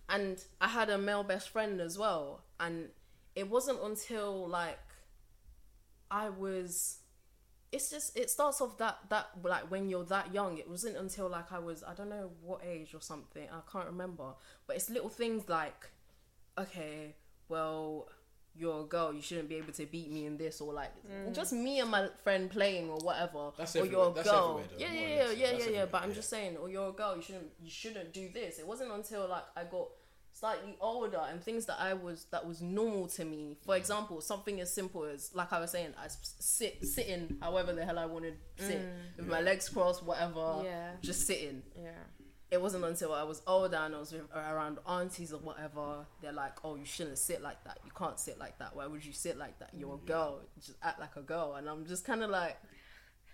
[0.09, 2.89] And I had a male best friend as well, and
[3.37, 4.79] it wasn't until like
[6.11, 6.99] I was
[7.71, 11.29] it's just it starts off that that like when you're that young it wasn't until
[11.29, 14.33] like i was i don't know what age or something i can't remember
[14.67, 15.91] but it's little things like
[16.59, 17.15] okay
[17.49, 18.09] well
[18.55, 21.33] you're a girl you shouldn't be able to beat me in this or like mm.
[21.33, 24.77] just me and my friend playing or whatever That's or you're a that's girl though,
[24.79, 26.15] yeah more yeah yeah yeah yeah yeah but i'm yeah.
[26.17, 29.29] just saying or you're a girl you shouldn't you shouldn't do this it wasn't until
[29.29, 29.89] like i got
[30.39, 33.57] slightly older and things that I was that was normal to me.
[33.65, 33.79] For mm.
[33.79, 37.99] example, something as simple as like I was saying, I sit sitting however the hell
[37.99, 39.17] I wanted to sit mm.
[39.17, 40.91] with my legs crossed, whatever, Yeah.
[41.03, 41.63] just sitting.
[41.75, 41.91] Yeah.
[42.51, 46.33] It wasn't until I was older and I was with, around aunties or whatever, they're
[46.33, 47.79] like, "Oh, you shouldn't sit like that.
[47.85, 48.75] You can't sit like that.
[48.75, 49.71] Why would you sit like that?
[49.75, 50.41] You're a girl.
[50.59, 52.57] Just act like a girl." And I'm just kind of like,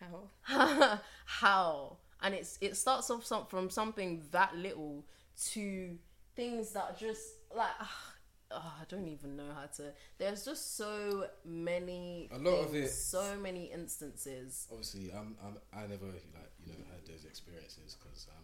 [0.01, 0.99] How?
[1.25, 5.05] how and it's it starts off some, from something that little
[5.53, 5.97] to
[6.35, 8.13] things that just like ah,
[8.51, 9.93] I don't even know how to.
[10.19, 12.29] There's just so many.
[12.33, 14.67] A lot of things, it- So many instances.
[14.71, 18.44] Obviously, I'm, I'm I never like you know had those experiences because I'm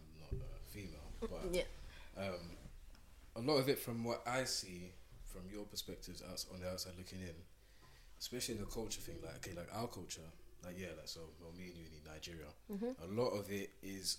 [1.21, 1.63] but Yeah.
[2.17, 2.57] um,
[3.35, 4.91] a lot of it from what I see
[5.25, 7.35] from your perspectives outs on the outside looking in,
[8.19, 10.21] especially in the culture thing, like okay, like our culture,
[10.65, 13.03] like yeah, like so, well, me and you in Nigeria, Mm-hmm.
[13.03, 14.17] a lot of it is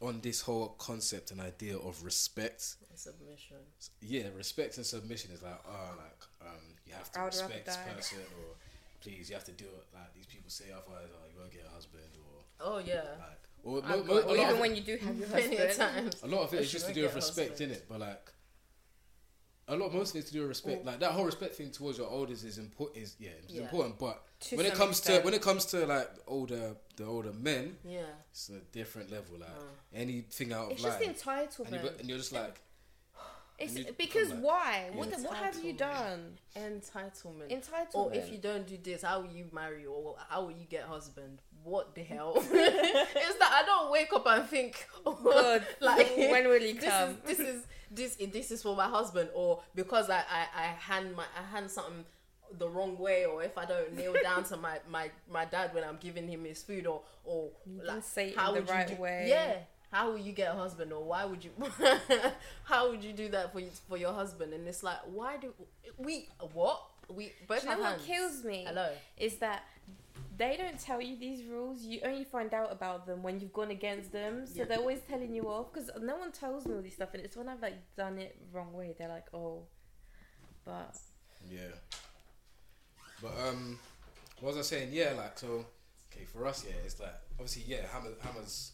[0.00, 2.76] on this whole concept and idea of respect.
[2.90, 3.56] and Submission.
[4.00, 7.66] Yeah, respect and submission is like, oh, like um, you have to I would respect
[7.66, 8.54] this person, or
[9.00, 11.66] please, you have to do it like these people say, otherwise, oh, you won't get
[11.70, 13.02] a husband, or Oh yeah.
[13.18, 15.94] like, or, mo- mo- or Even of, when you do have your Many a husband.
[15.94, 16.22] times.
[16.22, 17.72] a lot of it Or is she just to do with get a respect, husband.
[17.72, 17.82] innit?
[17.88, 18.30] But like,
[19.66, 20.84] a lot most of it's to do with respect.
[20.84, 22.98] Like that whole respect thing towards your elders is important.
[23.02, 23.62] Is yeah, it's Yeah.
[23.62, 23.98] important.
[23.98, 27.32] But To when it some comes to when it comes to like older the older
[27.32, 28.02] men, Yeah.
[28.30, 29.38] it's a different level.
[29.38, 29.62] Like Uh.
[29.94, 31.82] anything out of It's line, just and, entitlement.
[31.82, 32.60] you, and you're just like,
[33.58, 34.90] It's because like- why?
[34.92, 35.16] What, Yeah.
[35.16, 36.36] the, what have you done?
[36.54, 37.48] Entitlement.
[37.50, 37.94] Entitlement.
[37.94, 40.82] or if you don't do this, how will you marry or how will you get
[40.84, 41.40] husband?
[41.64, 42.34] What the hell?
[42.36, 46.84] it's that I don't wake up and think, oh, God, like when will he this
[46.84, 47.10] come?
[47.26, 51.16] Is, this is this this is for my husband, or because I, I I hand
[51.16, 52.04] my I hand something
[52.58, 55.84] the wrong way, or if I don't kneel down to my my my dad when
[55.84, 58.88] I'm giving him his food, or or didn't say how in the would you right
[58.88, 59.26] do- way.
[59.28, 59.56] Yeah.
[59.90, 61.52] How will you get a husband, or why would you?
[62.64, 64.52] how would you do that for you, for your husband?
[64.52, 65.54] And it's like, why do
[65.96, 68.02] we what we both you know what hands.
[68.04, 68.64] kills me?
[68.66, 68.90] Hello.
[69.16, 69.62] Is that
[70.36, 71.82] they don't tell you these rules.
[71.82, 74.46] You only find out about them when you've gone against them.
[74.46, 74.64] So Yeah.
[74.64, 77.36] they're always telling you off because no one tells me all this stuff, and it's
[77.36, 78.94] when I've like done it wrong way.
[78.98, 79.66] They're like, oh,
[80.64, 80.96] but
[81.50, 81.60] Yeah.
[83.22, 83.78] But um,
[84.40, 84.88] what was I saying?
[84.92, 85.66] Yeah, like so.
[86.12, 88.72] Okay, for us, yeah, it's like obviously, yeah, Hammer, Hammer's.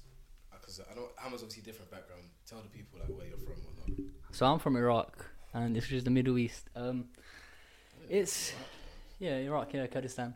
[0.52, 2.22] I because I know Hammer's obviously different background.
[2.48, 4.34] Tell the people like where you're from or not.
[4.34, 6.68] So I'm from Iraq, and this is the Middle East.
[6.76, 7.08] Um,
[8.08, 8.52] it's
[9.18, 10.34] yeah, Iraq, yeah, Kurdistan,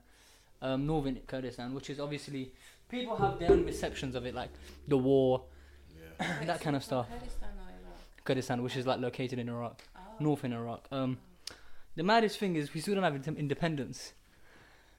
[0.65, 2.51] um, northern Kurdistan, which is obviously
[2.89, 4.51] people have their own perceptions of it, like
[4.89, 5.43] the war,
[6.19, 6.45] Yeah.
[6.47, 7.07] that kind of stuff.
[7.09, 7.49] Kurdistan?
[8.25, 10.01] Kurdistan, which is like located in Iraq, Oh.
[10.19, 10.89] north in Iraq.
[10.91, 11.19] Um,
[11.95, 14.15] the maddest thing is we still don't have independence,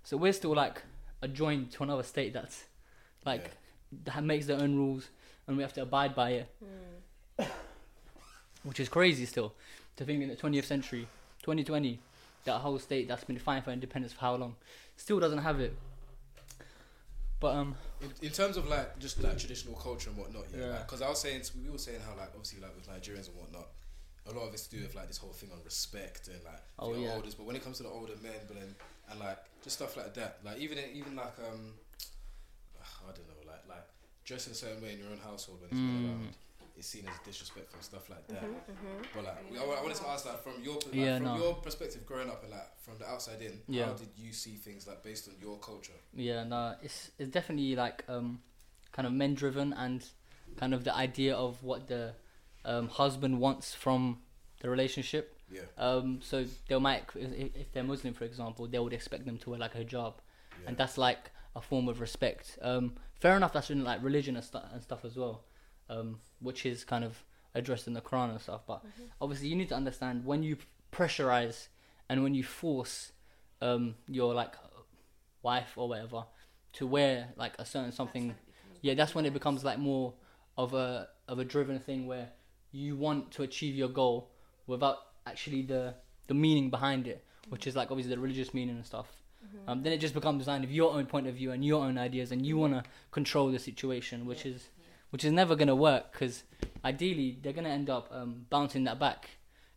[0.03, 0.83] so we're still like
[1.21, 2.65] adjoined to another state that's
[3.25, 3.51] like
[4.03, 5.09] that makes their own rules,
[5.47, 6.49] and we have to abide by it.
[7.39, 7.47] Mm.
[8.63, 9.53] which is crazy still
[9.95, 11.07] to think in the 20th century
[11.43, 11.99] 2020
[12.45, 14.55] that whole state that's been fighting for independence for how long
[14.97, 15.73] still doesn't have it
[17.39, 20.65] but um In, in terms of like just like traditional culture and whatnot, yeah.
[20.67, 20.77] Yeah.
[20.79, 23.67] Because I was saying, we were saying how like obviously like with Nigerians and whatnot,
[24.27, 26.61] a lot of it's to do with like this whole thing on respect and like
[26.79, 27.11] Oh, the yeah.
[27.13, 27.35] elders.
[27.35, 28.75] But when it comes to the older men, but then
[29.09, 31.73] and like just stuff like that, like even even like um,
[33.07, 33.85] I don't know, like like
[34.23, 36.05] dressing a certain way in your own household when it's Mm.
[36.07, 36.35] around.
[36.77, 38.43] Is seen as disrespectful and stuff like that.
[38.43, 39.03] Mm-hmm.
[39.15, 41.37] But like, we, I, I wanted to ask like from your like, Yeah, from no.
[41.37, 43.85] your perspective growing up and like from the outside in, Yeah.
[43.85, 45.93] how did you see things like based on your culture?
[46.13, 48.39] yeah no it's it's definitely like um
[48.91, 50.05] kind of men driven and
[50.57, 52.13] kind of the idea of what the
[52.65, 54.19] um, husband wants from
[54.61, 58.93] the relationship Yeah, um so they might if, if they're muslim for example they would
[58.93, 60.15] expect them to wear like a hijab
[60.61, 60.67] yeah.
[60.67, 62.59] and that's like a form of respect.
[62.61, 65.45] Um, fair enough, that's in like religion and, stu- and stuff as well,
[65.89, 67.23] um, which is kind of
[67.53, 68.61] addressed in the Quran and stuff.
[68.67, 68.83] But
[69.21, 70.57] obviously, you need to understand when you
[70.91, 71.67] pressurize
[72.09, 73.11] and when you force
[73.61, 74.53] um, your like
[75.41, 76.25] wife or whatever
[76.73, 78.35] to wear like a certain something.
[78.81, 80.13] Yeah, that's when it becomes like more
[80.57, 82.29] of a of a driven thing where
[82.71, 84.29] you want to achieve your goal
[84.67, 85.95] without actually the
[86.27, 89.07] the meaning behind it, which is like obviously the religious meaning and stuff.
[89.67, 91.97] Um, then it just becomes designed of your own point of view and your own
[91.97, 94.69] ideas, and you want to control the situation, which is
[95.09, 96.43] which is never going to work because
[96.83, 99.29] ideally they're going to end up um, bouncing that back.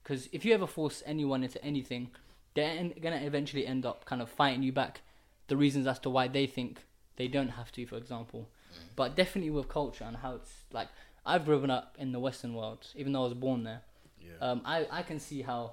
[0.03, 2.11] Because if you ever force anyone into anything,
[2.55, 5.03] they're going to eventually end up kind of fighting you back.
[5.49, 6.85] The reasons as to why they think
[7.17, 8.49] they don't have to, for example.
[8.97, 10.89] But definitely with culture and how it's like,
[11.25, 13.83] I've grown up in the Western world, even though I was born there
[14.21, 14.51] yeah.
[14.51, 15.73] um, I, I can see how,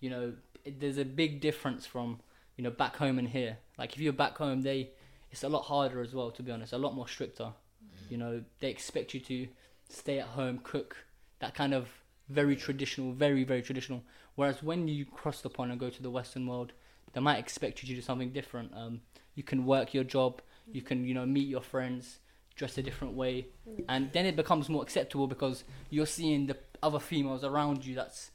[0.00, 0.32] you know,
[0.64, 2.20] it, there's a big difference from,
[2.56, 3.58] you know, back home and here.
[3.78, 4.90] Like if you're back home, they,
[5.30, 7.52] it's a lot harder as well, to be honest, a lot more stricter.
[8.12, 9.48] You know, they expect you to
[9.88, 10.96] stay at home, cook,
[11.40, 11.88] that kind of
[12.28, 14.02] very traditional, very, very traditional.
[14.34, 16.72] Whereas when you cross the pond and go to the Western world,
[17.14, 18.72] they might expect you to do something different.
[18.74, 19.00] Um,
[19.34, 22.18] you can work your job, you can, you know, meet your friends,
[22.54, 23.46] dress a different way,
[23.88, 28.30] and then it becomes more acceptable because you're seeing the other females around you that's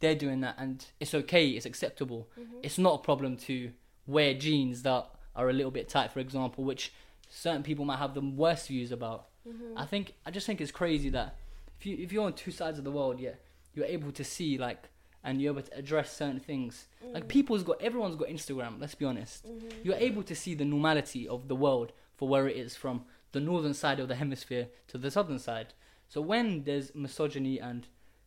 [0.00, 2.28] they're doing that and it's okay it's acceptable
[2.64, 3.70] it's not a problem to
[4.08, 5.06] wear jeans that
[5.36, 6.92] are a little bit tight for example which
[7.32, 9.28] certain people might have the worst views about.
[9.48, 9.76] Mm-hmm.
[9.76, 11.34] I think i just think it's crazy that
[11.80, 13.32] if you if you're on two sides of the world yeah
[13.74, 14.88] you're able to see like
[15.24, 16.86] and you're able to address certain things.
[17.12, 17.28] Like mm.
[17.28, 19.46] people's got everyone's got instagram let's be honest.
[19.46, 19.68] Mm-hmm.
[19.82, 23.40] You're able to see the normality of the world for where it is from the
[23.40, 25.72] northern side of the hemisphere to the southern side.
[26.08, 27.86] So when there's misogyny and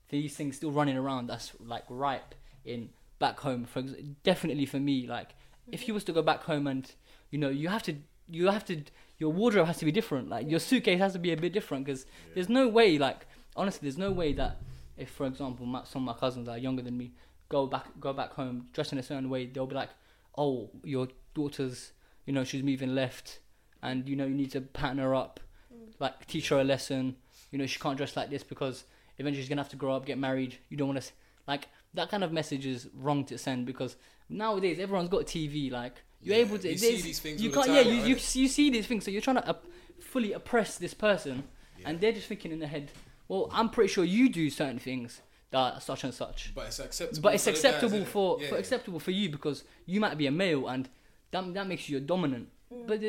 [0.10, 2.90] these things still running around, that's like ripe in
[3.20, 3.66] back home.
[3.66, 3.94] For ex-
[4.24, 5.36] definitely for me, like
[5.72, 5.88] if mm-hmm.
[5.88, 6.92] you was to go back home and
[7.30, 7.96] you know you have to,
[8.30, 8.82] you have to,
[9.18, 10.30] your wardrobe has to be different.
[10.30, 13.88] Like your suitcase has to be a bit different because there's no way, like honestly,
[13.88, 14.58] there's no way that
[14.98, 17.12] if, for example, my, some of my cousins that are younger than me
[17.50, 19.90] go back go back home dressed in a certain way, they'll be like,
[20.38, 21.92] oh, your daughter's,
[22.26, 23.40] you know, she's moving left,
[23.82, 25.40] and you know you need to pattern her up,
[25.74, 25.94] mm.
[26.00, 27.16] like teach her a lesson.
[27.52, 28.86] You know she can't dress like this because
[29.18, 30.58] eventually she's gonna have to grow up get married.
[30.70, 31.12] You don't want to
[31.48, 33.96] like that kind of message is wrong to send because
[34.30, 37.50] nowadays everyone's got a tv like you're Yeah, able to you see these things you
[37.50, 38.08] all can't yeah time, you, right?
[38.10, 39.66] you, you see these things so you're trying to up,
[40.00, 41.44] fully oppress this person
[41.80, 41.90] Yeah.
[41.90, 42.92] and they're just thinking in their head
[43.28, 46.80] well i'm pretty sure you do certain things that are such and such But it's
[46.80, 47.22] acceptable.
[47.22, 48.60] but it's for the guys, acceptable for, yeah, for yeah.
[48.60, 50.90] acceptable for you because you might be a male and
[51.32, 52.50] that that makes you a dominant.
[52.88, 53.02] But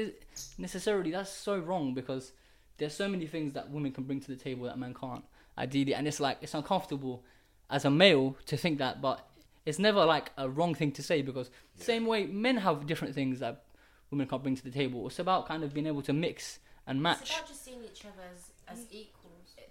[0.59, 2.33] necessarily that's so wrong because
[2.79, 5.25] there's so many things that women can bring to the table that men can't.
[5.59, 7.25] Ideally, and it's like it's uncomfortable
[7.71, 9.27] as a male to think that, but
[9.67, 11.85] it's never like a wrong thing to say because Yeah.
[11.85, 13.65] same way men have different things that
[14.11, 15.07] women can't bring to the table.
[15.09, 17.23] It's about kind of being able to mix and match.
[17.23, 19.23] It's about just seeing each other as, as equals.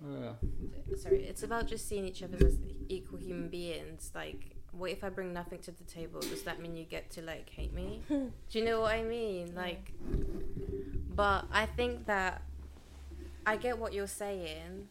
[0.05, 0.33] Yeah.
[0.97, 4.11] Sorry, it's about just seeing each other as equal human beings.
[4.13, 6.19] Like, what if I bring nothing to the table?
[6.19, 8.01] Does that mean you get to like hate me?
[8.09, 9.55] Do you know what I mean?
[9.55, 9.93] Like,
[11.15, 12.41] but I think that
[13.45, 14.89] I get what you're saying,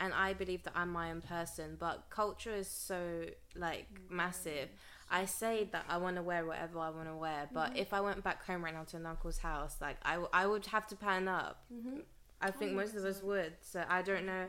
[0.00, 1.76] and I believe that I'm my own person.
[1.78, 4.10] But culture is so like mm.
[4.10, 4.68] massive.
[5.10, 7.78] I say that I want to wear whatever I want to wear, but mm-hmm.
[7.78, 10.46] if I went back home right now to an uncle's house, like I, w- I
[10.46, 11.62] would have to pan up.
[11.72, 11.98] Mm-hmm.
[12.40, 13.52] I think most of us would.
[13.60, 14.46] So I don't know.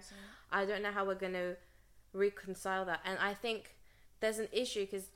[0.51, 1.55] I don't know how we're gonna
[2.13, 3.01] reconcile that.
[3.05, 3.75] And I think
[4.19, 5.11] there's an issue because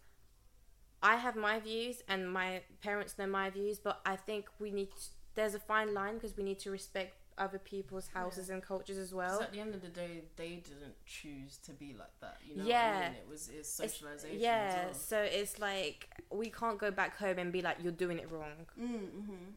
[1.02, 4.90] I have my views and my parents know my views, but I think we need.
[5.34, 9.14] There's a fine line because we need to respect other people's houses and cultures as
[9.14, 9.42] well.
[9.42, 12.38] at the end of the day, they didn't choose to be like that.
[12.46, 12.98] You know what Yeah.
[13.06, 13.18] I mean?
[13.22, 14.40] It was it's It's- socialization.
[14.40, 18.20] yeah, As so it's like we can't go back home and be like you're doing
[18.20, 18.66] it wrong.
[18.80, 19.52] Mm-hmm.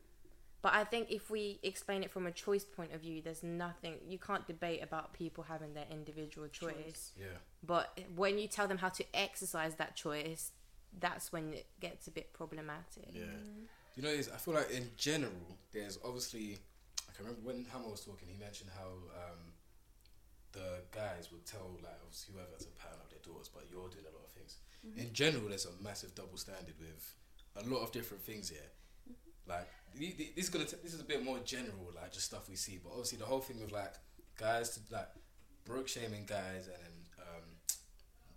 [0.63, 3.97] But I think if we explain it from a choice point of view, there's nothing
[4.09, 7.13] you can't debate about people having their individual choice.
[7.21, 7.27] Yeah.
[7.63, 10.53] But when you tell them how to exercise that choice,
[10.99, 13.09] that's when it gets a bit problematic.
[13.13, 13.25] Yeah.
[13.95, 16.59] You know, it's, I feel like in general, there's obviously.
[17.15, 18.27] I can remember when Hammer was talking.
[18.27, 19.55] He mentioned how um,
[20.53, 24.03] the guys would tell like obviously whoever to pattern up their daughters, but you're doing
[24.11, 24.59] a lot of things.
[24.99, 27.15] In general, there's a massive double standard with
[27.57, 28.69] a lot of different things here.
[29.47, 32.27] Like th- th- this is gonna t- this is a bit more general, like just
[32.27, 32.81] stuff we see.
[32.83, 33.95] But obviously, the whole thing with like
[34.37, 35.09] guys to like
[35.65, 37.45] broke shaming guys and then um,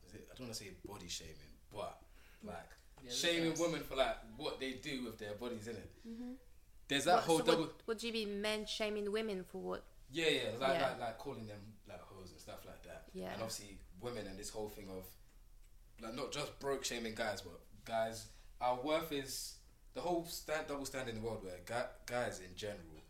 [0.07, 1.97] is it, I don't want to say body shaming, but
[2.43, 2.69] like
[3.03, 5.91] Yeah, shaming that's- women for like what they do with their bodies in it.
[6.87, 7.73] There's that What- whole so double.
[7.85, 9.83] what do you be men shaming women for what?
[10.09, 10.89] Yeah, yeah, like, Yeah.
[10.91, 13.09] like like calling them like hoes and stuff like that.
[13.13, 13.33] Yeah.
[13.33, 15.05] And obviously women and this whole thing of
[16.01, 18.27] like not just broke shaming guys, but guys,
[18.61, 19.55] our worth is
[19.93, 23.03] the whole stand double standard in the world where guy, guys in general,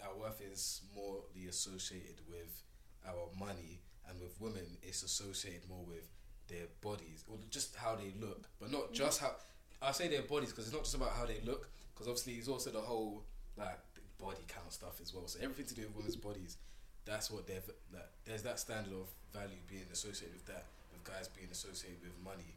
[0.00, 2.62] our worth is morely associated with
[3.06, 6.08] our money, and with women it's associated more with
[6.48, 9.24] their bodies or just how they look, but not just mm.
[9.24, 9.36] how.
[9.82, 11.70] I say their bodies because it's not just about how they look,
[12.00, 13.24] because obviously it's also the whole
[13.58, 13.78] like
[14.18, 15.26] body count stuff as well.
[15.26, 16.56] So everything to do with women's bodies,
[17.04, 17.62] that's what they've.
[17.92, 22.16] Like, there's that standard of value being associated with that, with guys being associated with
[22.24, 22.56] money,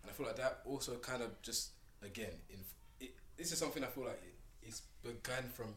[0.00, 1.72] and I feel like that also kind of just
[2.02, 2.60] again in
[3.00, 5.74] it, this is something I feel like it, it's begun from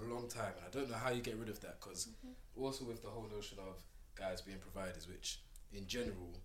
[0.00, 2.64] a long time, and I don't know how you get rid of that because mm-hmm.
[2.64, 3.76] also with the whole notion of
[4.14, 5.40] guys being providers, which
[5.72, 6.40] in general.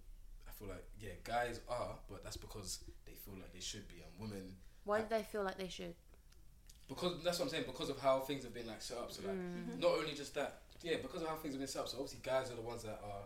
[0.45, 4.03] I feel like yeah, guys are, but that's because they feel like they should be,
[4.03, 5.95] and women Why do they feel like they should?
[6.89, 7.63] Because that's what I'm saying.
[7.67, 9.79] Because of how things have been like set up, so like Mm.
[9.79, 11.87] not only just that, yeah, because of how things have been set up.
[11.87, 13.25] So obviously, guys are the ones that are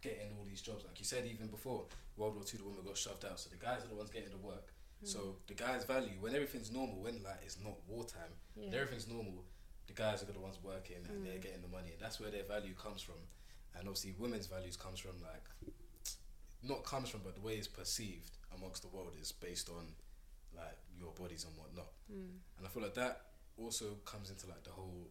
[0.00, 0.84] getting all these jobs.
[0.84, 1.84] Like you said, even before
[2.16, 3.38] World War Two, the women got shoved out.
[3.38, 4.72] So the guys are the ones getting the work.
[5.04, 8.78] So the guys value when everything's normal, when like it's not wartime, when Yeah.
[8.80, 9.44] everything's normal.
[9.88, 11.42] The guys are the ones working and they're Mm.
[11.42, 13.18] getting the money, and that's where their value comes from.
[13.74, 15.42] And obviously, women's values comes from like
[16.62, 20.11] not comes from, but the way it's perceived amongst the world is based on like
[21.02, 21.90] your bodies and whatnot.
[22.10, 22.38] Mm.
[22.58, 23.20] And I feel like that
[23.58, 25.08] also comes into like the whole.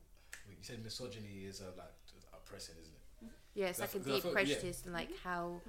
[0.49, 1.93] You said misogyny is uh, like
[2.33, 2.97] oppressing, isn't it?
[3.53, 4.33] Yeah, it's like a f- 'cause I deep feel- yeah.
[4.33, 5.59] prejudice and like how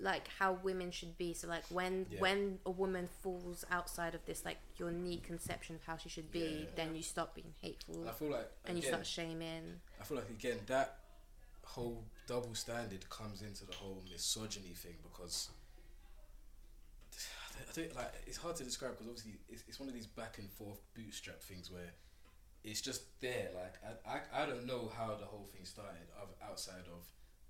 [0.00, 1.34] like how women should be.
[1.34, 2.20] So like when Yeah.
[2.20, 6.30] when a woman falls outside of this like your neat conception of how she should
[6.30, 6.70] be, Yeah.
[6.76, 9.80] then you stop being hateful And I feel like and you again, start shaming.
[10.00, 10.98] I feel like again that
[11.64, 15.50] whole double standard comes into the whole misogyny thing because
[17.68, 20.38] I think like it's hard to describe because obviously it's, it's one of these back
[20.38, 21.92] and forth bootstrap things where
[22.64, 23.50] it's just there.
[23.54, 26.08] Like I, I, I don't know how the whole thing started
[26.42, 27.04] outside of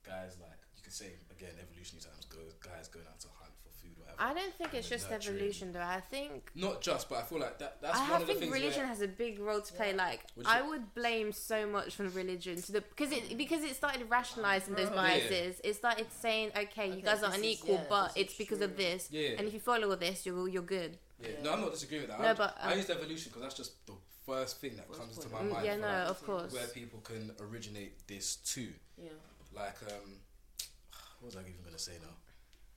[0.06, 2.24] guys like you could say again evolutionary times
[2.64, 3.52] guys going out to hunt
[3.82, 4.20] food or whatever.
[4.20, 5.36] I don't think it's just nurturing.
[5.36, 5.80] evolution though.
[5.80, 8.38] I think Not just, but I feel like that that's I one of the think
[8.40, 9.92] things religion where, has a big role to play.
[9.94, 13.62] Like Would you- I would blame so much from religion to the because it because
[13.62, 14.94] it started rationalizing those Yeah.
[14.96, 15.60] biases.
[15.64, 18.60] It started saying, okay, you guys are this is- unequal, yeah, but it's is because
[18.60, 19.08] of this.
[19.10, 19.30] Yeah.
[19.38, 20.98] And if you follow this, you're you're good.
[21.20, 21.28] Yeah.
[21.28, 21.42] Yeah.
[21.44, 22.20] No, I'm not disagreeing with that.
[22.20, 23.94] No, I, but, I um, used evolution because that's just the
[24.26, 25.46] first thing that comes into point.
[25.48, 25.66] my mind.
[25.66, 26.52] yeah, no, like, of course.
[26.52, 28.68] where people can originate this too.
[29.02, 29.08] Yeah.
[29.54, 30.20] Like, um,
[31.20, 32.14] what was I even gonna say now?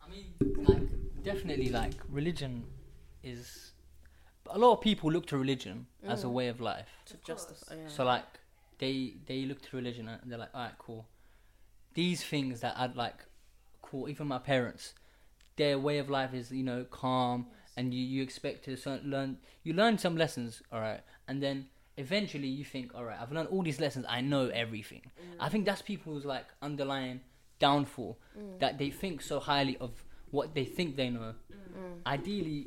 [0.04, 2.66] I mean, like, definitely like religion
[3.24, 3.72] is
[4.50, 6.32] a lot of people look to religion as a Mm.
[6.34, 7.46] way of life To Of course.
[7.46, 7.76] justify.
[7.76, 7.88] Yeah.
[7.88, 8.26] so like
[8.80, 11.06] they they look to religion and they're like all right cool
[11.94, 13.20] these things that i'd like
[13.84, 14.96] cool even my parents
[15.58, 17.46] their way of life is you know calm
[17.78, 18.72] and you, you expect to
[19.04, 23.32] learn you learn some lessons all right and then eventually you think all right i've
[23.32, 25.04] learned all these lessons i know everything
[25.40, 27.22] i think that's people's like underlying
[27.66, 28.60] downfall mm.
[28.60, 29.92] that they think so highly of
[30.32, 31.34] what they think they know.
[31.54, 32.06] Mm.
[32.16, 32.62] Ideally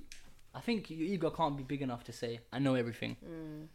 [0.57, 3.16] i think your ego can't be big enough to say i know everything.
[3.24, 3.66] Mm.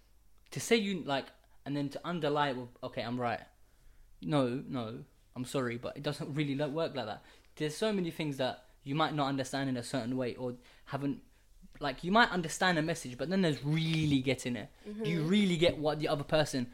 [0.51, 1.27] To say you like
[1.65, 3.41] and then to underlie with okay i'm right.
[4.21, 4.85] No no
[5.35, 7.21] i'm sorry but it doesn't really work like that.
[7.57, 10.55] There's so many things that you might not understand in a certain way or
[10.85, 11.19] haven't
[11.81, 14.69] like you might understand a message but then there's really getting it.
[15.03, 16.67] Do you really get what the other person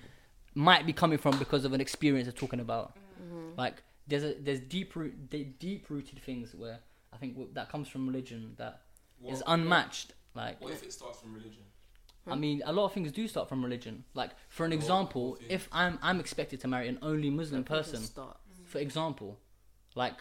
[0.55, 2.95] might be coming from because of an experience they're talking about.
[3.21, 3.59] Mm-hmm.
[3.59, 5.29] Like there's a there's deep root
[5.59, 6.79] deep rooted things where
[7.13, 8.81] i think w- that comes from religion that
[9.25, 11.63] is What- unmatched like What if it starts from religion?
[12.27, 14.03] I mean, a lot of things do start from religion.
[14.15, 17.77] Like, for an example, course, if I'm I'm expected to marry an only Muslim People
[17.77, 18.35] person, start.
[18.65, 19.37] for example,
[19.93, 20.15] like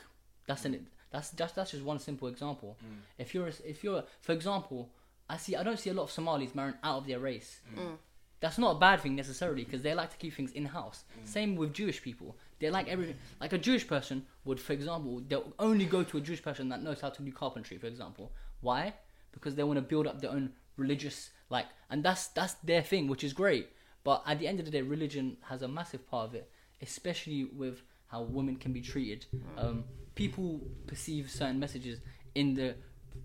[0.47, 2.77] that's an that's just that's just one simple example.
[2.85, 2.99] Mm.
[3.19, 4.91] If you're a- if you're for example,
[5.29, 7.61] I see I don't see a lot of Somalis marrying out of their race.
[7.75, 7.97] Mm.
[8.41, 11.05] That's not a bad thing necessarily because they like to keep things in house.
[11.25, 12.37] Same with Jewish people.
[12.65, 13.17] They like everything.
[13.43, 16.83] Like a Jewish person would, for example, they'll only go to a Jewish person that
[16.83, 18.33] knows how to do carpentry, for example.
[18.63, 18.95] Why?
[19.33, 23.07] Because they want to build up their own religious like, and that's that's their thing,
[23.07, 23.69] which is great.
[24.03, 26.51] But at the end of the day, religion has a massive part of it,
[26.81, 29.27] especially with how women can be treated.
[29.59, 29.85] Um,
[30.15, 32.01] people perceive certain messages
[32.35, 32.77] in the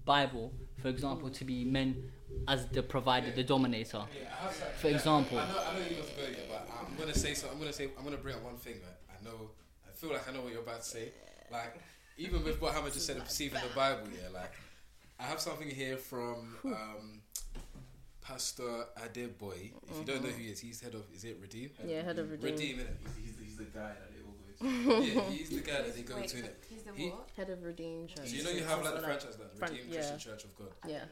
[0.05, 2.11] Bible, for example, to be men
[2.47, 4.03] as the provider, the dominator.
[4.13, 5.39] Yeah, have For yeah, example.
[5.39, 7.57] I know, I know you're going to but I'm gonna say something.
[7.57, 9.51] I'm gonna say, I'm gonna bring up one thing that I know.
[9.87, 11.11] I feel like I know what you're about to say.
[11.51, 11.79] Like,
[12.17, 14.29] even with what Hamid just said, of perceiving the Bible, yeah.
[14.33, 14.53] Like,
[15.19, 17.21] I have something here from um,
[18.21, 19.71] Pastor Adeboye.
[19.89, 21.03] If you don't know who he is, he's head of.
[21.13, 21.71] Is it Redeem?
[21.85, 22.51] Yeah, head of Redeem.
[22.51, 22.77] Redeem.
[22.77, 24.18] He's, he's, the, he's the guy that
[24.61, 25.05] they all go to.
[25.05, 26.37] yeah, he's the guy that they go Wait, to.
[26.69, 27.29] He's the He- what?
[27.37, 28.27] Head of Redeem Church.
[28.29, 29.95] So you know you have like the So, franchise, like Fran- Redeemed yeah.
[29.99, 30.67] Christian Church of God.
[30.87, 31.03] Yeah,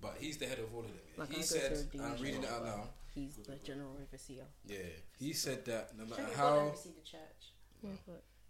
[0.00, 0.96] But he's the head of all of them.
[1.14, 1.20] yeah.
[1.20, 2.88] Like, I he go said, to Redeemed I'm reading it Church, out but- now.
[3.14, 4.44] he's the general overseer.
[4.66, 4.78] Yeah,
[5.18, 7.52] he said that no matter how God oversee the church?
[7.82, 7.90] Yeah,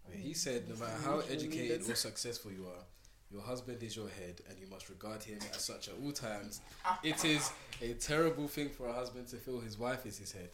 [0.09, 2.83] Yeah, He said, no matter how educated or successful you are,
[3.31, 6.61] your husband is your head, and you must regard him as such at all times.
[6.85, 6.99] Ah.
[7.03, 7.51] It is
[7.81, 10.51] a terrible thing for a husband to feel his wife is his head.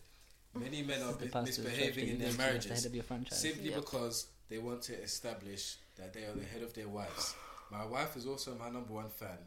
[0.54, 2.44] Many men are The bi- pastor's church misbehaving that in their go to as the
[2.44, 3.40] marriages head of your franchise.
[3.42, 3.80] simply Yep.
[3.82, 7.36] because they want to establish that they are the head of their wives.
[7.72, 9.38] My wife is also my number one fan,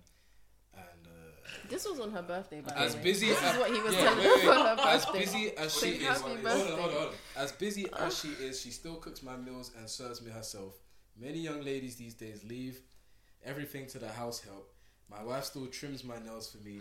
[0.74, 2.62] and uh, this was on her birthday.
[2.62, 3.04] By as the way.
[3.04, 5.04] busy This as is what he was yeah, telling wait, her wait, for her as
[5.04, 5.18] birthday.
[5.20, 6.70] busy as she Say is, happy hold on, birthday.
[6.70, 7.14] hold on, hold on.
[7.36, 10.72] As busy as she is, she still cooks my meals and serves me herself.
[11.20, 12.80] Many young ladies these days leave
[13.44, 14.72] everything to the house help.
[15.10, 16.78] My wife still trims my nails for me.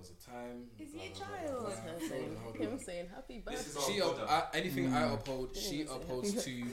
[0.00, 0.64] And there was a time.
[0.78, 1.60] Is he a blah, blah, child?
[1.60, 1.90] blah, Her blah.
[1.98, 3.92] Hold saying, on, hold him saying happy birthday.
[3.92, 4.30] She up, brother.
[4.32, 5.14] I, anything I Mm.
[5.14, 6.66] uphold, she upholds happy to.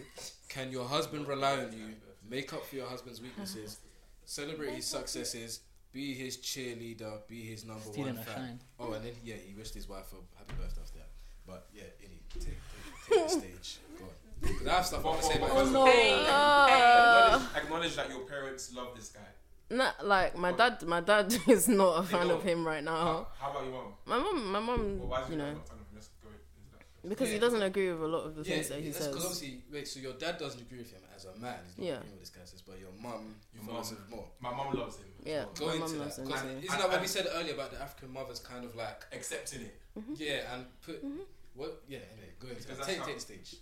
[0.49, 1.95] Can your husband rely on you?
[2.29, 3.79] Make up for your husband's weaknesses.
[4.25, 5.61] Celebrate his successes.
[5.93, 7.25] Be his cheerleader.
[7.27, 8.59] Be his number Stealing one fan.
[8.79, 11.09] Oh, and then yeah, he wished his wife a happy birthday after that.
[11.45, 13.77] But yeah, any take, take, take the stage.
[13.97, 14.11] Go on.
[14.59, 15.85] 'Cause I have stuff I want to say about Oh his- no!
[15.85, 17.35] Hey, Ah.
[17.55, 19.21] Acknowledge, acknowledge that your parents love this guy.
[19.69, 20.81] Nah, like my dad.
[20.83, 22.95] My dad is not a fan of him right now.
[22.95, 23.93] How, how about your mom?
[24.05, 25.95] My mom, my mom, Well, why is you your know, dad not fan of him?
[25.95, 27.09] Let's go into that.
[27.09, 29.25] because he doesn't agree with a lot of the Yeah, things that he that's because
[29.25, 29.87] obviously, wait.
[29.87, 31.59] So your dad doesn't agree with him as a man.
[31.67, 31.93] He's not Yeah.
[31.95, 34.01] agreeing with this guy says, but your mum Your follows mum.
[34.03, 34.27] him more.
[34.39, 35.05] My mom loves him.
[35.19, 35.43] as Yeah.
[35.43, 35.53] well.
[35.59, 36.03] Go My into mum that.
[36.05, 36.47] loves him 'cause too.
[36.47, 39.81] Isn't that what we said earlier about the African mothers kind of like Accepting it.
[39.99, 40.13] Mm-hmm.
[40.17, 41.23] yeah and put mm-hmm.
[41.55, 42.83] what yeah anyway go into that.
[42.87, 43.55] Take, take the stage.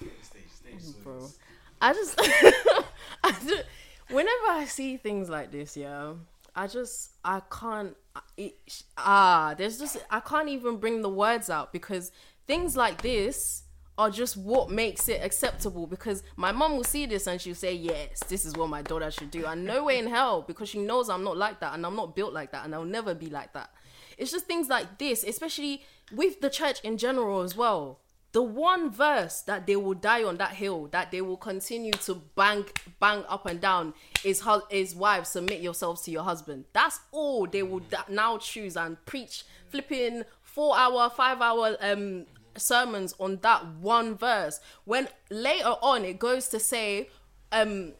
[0.00, 0.50] Take the stage.
[0.82, 1.02] Stage.
[1.02, 1.16] Bro.
[1.16, 1.38] it's-
[1.80, 2.14] I just,
[3.24, 3.62] I just,
[4.08, 6.14] whenever I see things like this, yeah,
[6.54, 7.96] I just, I can't,
[8.36, 8.54] it,
[8.96, 12.12] ah, there's just, I can't even bring the words out because
[12.46, 13.64] things like this
[13.98, 17.74] are just what makes it acceptable because my mom will see this and she'll say,
[17.74, 19.46] yes, this is what my daughter should do.
[19.46, 22.14] And no way in hell because she knows I'm not like that and I'm not
[22.14, 23.70] built like that and I'll never be like that.
[24.18, 25.82] It's just things like this, especially
[26.12, 28.00] with the church in general as well
[28.36, 32.16] the one verse that they will die on that hill that they will continue to
[32.34, 32.66] bang
[33.00, 36.66] bang up and down is hu- is wives submit yourselves to your husband.
[36.74, 42.26] That's all they will da- now choose and preach flipping four hour five hour um
[42.58, 44.60] sermons on that one verse.
[44.84, 47.08] When later on it goes to say
[47.52, 47.94] um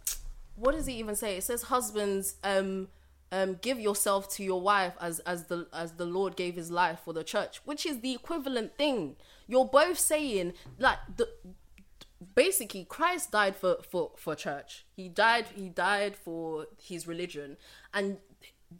[0.56, 1.38] what does it even say?
[1.38, 2.88] It says husbands um
[3.32, 7.00] um, give yourself to your wife as as the as the Lord gave His life
[7.04, 9.16] for the church, which is the equivalent thing.
[9.46, 11.28] You're both saying like the
[12.34, 14.86] basically Christ died for for for church.
[14.94, 17.56] He died he died for his religion,
[17.92, 18.18] and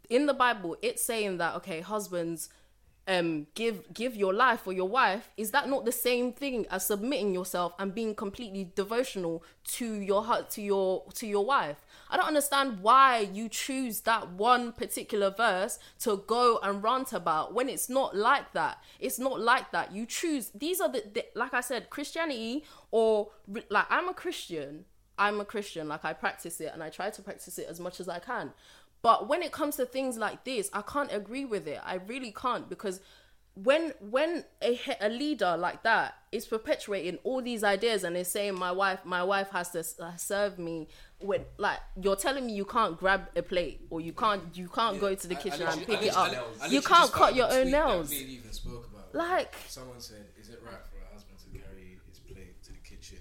[0.09, 2.49] in the Bible it's saying that okay, husbands
[3.07, 5.31] um give give your life for your wife.
[5.37, 9.43] Is that not the same thing as submitting yourself and being completely devotional
[9.75, 14.31] to your heart to your to your wife i don't understand why you choose that
[14.31, 18.77] one particular verse to go and rant about when it's not like that.
[18.99, 19.93] It's not like that.
[19.93, 23.29] You choose these are the, the like i said christianity or
[23.69, 24.85] like i'm a christian.
[25.17, 25.87] I'm a christian.
[25.87, 28.53] Like i practice it and i try to practice it as much as i can.
[29.01, 31.79] But when it comes to things like this, I can't agree with it.
[31.85, 32.99] I really can't because
[33.63, 38.53] when when a, a leader like that is perpetuating all these ideas and is saying
[38.53, 40.87] my wife my wife has to uh, serve me
[41.19, 44.99] when like you're telling me you can't grab a plate or you can't you can't
[44.99, 46.55] go to the I- I kitchen literally- and pick I it up.
[46.61, 48.09] I You can't cut your own nails.
[48.11, 49.15] we even spoke about.
[49.15, 52.79] Like- someone said, "Is it right for a husband to carry his plate to the
[52.79, 53.17] kitchen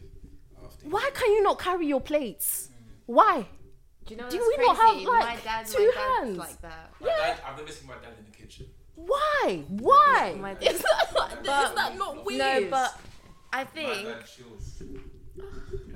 [0.62, 2.68] after?" Why can you not carry your plates?
[3.07, 3.47] Why?
[4.05, 4.99] Do you know Do what's we not crazy?
[5.05, 6.37] have, like, my dad, two my dad's hands?
[6.39, 6.91] like that.
[7.01, 8.36] My dad, I've never seen my dad in the kitchen.
[8.97, 9.63] Why?
[9.69, 10.37] Why?
[10.41, 12.39] My is, that not, is But- that not weird?
[12.39, 13.01] No, but
[13.53, 14.83] I think dad chills.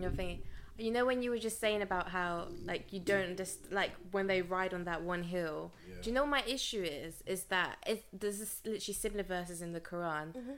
[0.01, 0.43] you're thinking.
[0.79, 4.27] You know when you were just saying about how like you don't just like when
[4.29, 5.73] they ride on that one hill.
[5.87, 5.97] Yeah.
[6.01, 7.23] Do you know what my issue is?
[7.27, 10.33] Is that it, there's this literally similar verses in the Quran.
[10.35, 10.53] Mm-hmm.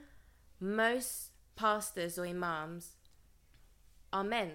[0.61, 2.91] Most pastors or imams
[4.13, 4.51] are men.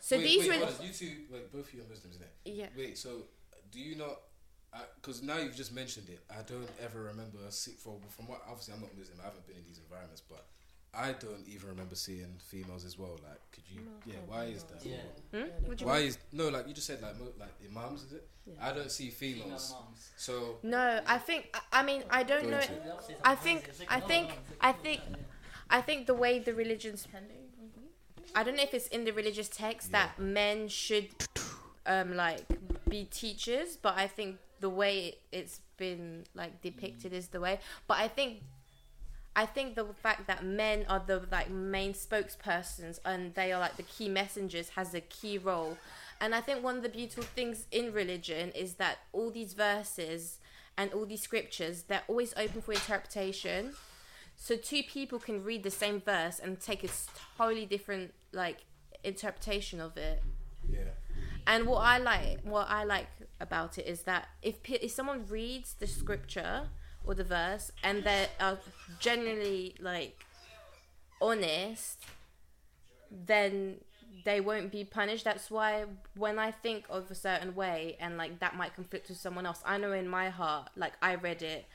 [0.00, 2.22] So wait, these wait, were hold you two, like both of you are Muslims, isn't
[2.26, 2.52] it?
[2.52, 2.66] yeah.
[2.76, 3.22] Wait, so
[3.70, 4.18] do you not?
[4.96, 8.74] Because now you've just mentioned it, I don't ever remember see for from what obviously
[8.74, 10.44] I'm not Muslim, I haven't been in these environments, but
[10.92, 13.18] I don't even remember seeing females as well.
[13.22, 13.80] Like, could you?
[14.06, 14.84] yeah, why is that?
[14.84, 14.96] Yeah.
[15.32, 15.48] Hmm?
[15.66, 16.08] What do you Why mean?
[16.08, 18.26] is no like you just said like mo- like imams is it?
[18.60, 19.74] I don't see females.
[19.74, 20.10] moms.
[20.16, 22.60] So No, I think I- I mean I don't Go know.
[22.60, 23.20] into it.
[23.24, 25.00] I think I think I think
[25.70, 27.06] I think the way the religions
[28.34, 31.08] I don't know if it's in the religious text that men should
[31.86, 32.44] um like
[32.88, 37.60] be teachers, but I think the way it's been like depicted is the way.
[37.86, 38.40] But I think
[39.36, 43.76] I think the fact that men are the like main spokespersons and they are like
[43.76, 45.76] the key messengers has a key role.
[46.18, 50.38] And I think one of the beautiful things in religion is that all these verses
[50.78, 53.74] and all these scriptures they're always open for interpretation.
[54.36, 56.88] So two people can read the same verse and take a
[57.36, 58.64] totally different like
[59.02, 60.22] interpretation of it.
[60.66, 60.78] yeah,
[61.46, 63.08] And what I like, what I like
[63.44, 66.68] about it is that if if someone reads the scripture
[67.04, 68.58] or the verse and they are
[68.98, 70.24] generally like
[71.20, 72.02] honest,
[73.10, 73.76] then
[74.24, 75.24] they won't be punished.
[75.24, 75.84] That's why
[76.16, 79.62] when I think of a certain way and like that might conflict with someone else,
[79.64, 81.66] I know in my heart, like I read it,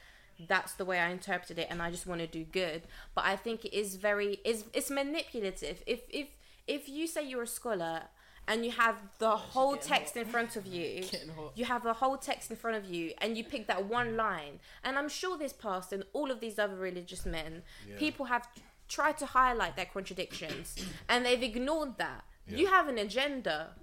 [0.48, 2.84] that's the way I interpreted it, and I just want to do good.
[3.14, 5.84] But I think it is very, it's it's manipulative.
[5.86, 6.28] If if
[6.68, 8.04] if you say you're a scholar
[8.50, 11.04] and you have the whole text in front of you,
[11.56, 14.60] you have the whole text in front of you, and you pick that one line,
[14.84, 17.98] and I'm sure this pastor and all of these other religious men, Yeah.
[18.00, 18.48] people have
[18.90, 20.76] tried to highlight their contradictions,
[21.10, 22.24] and they've ignored that.
[22.48, 22.58] Yeah.
[22.58, 23.76] You have an agenda.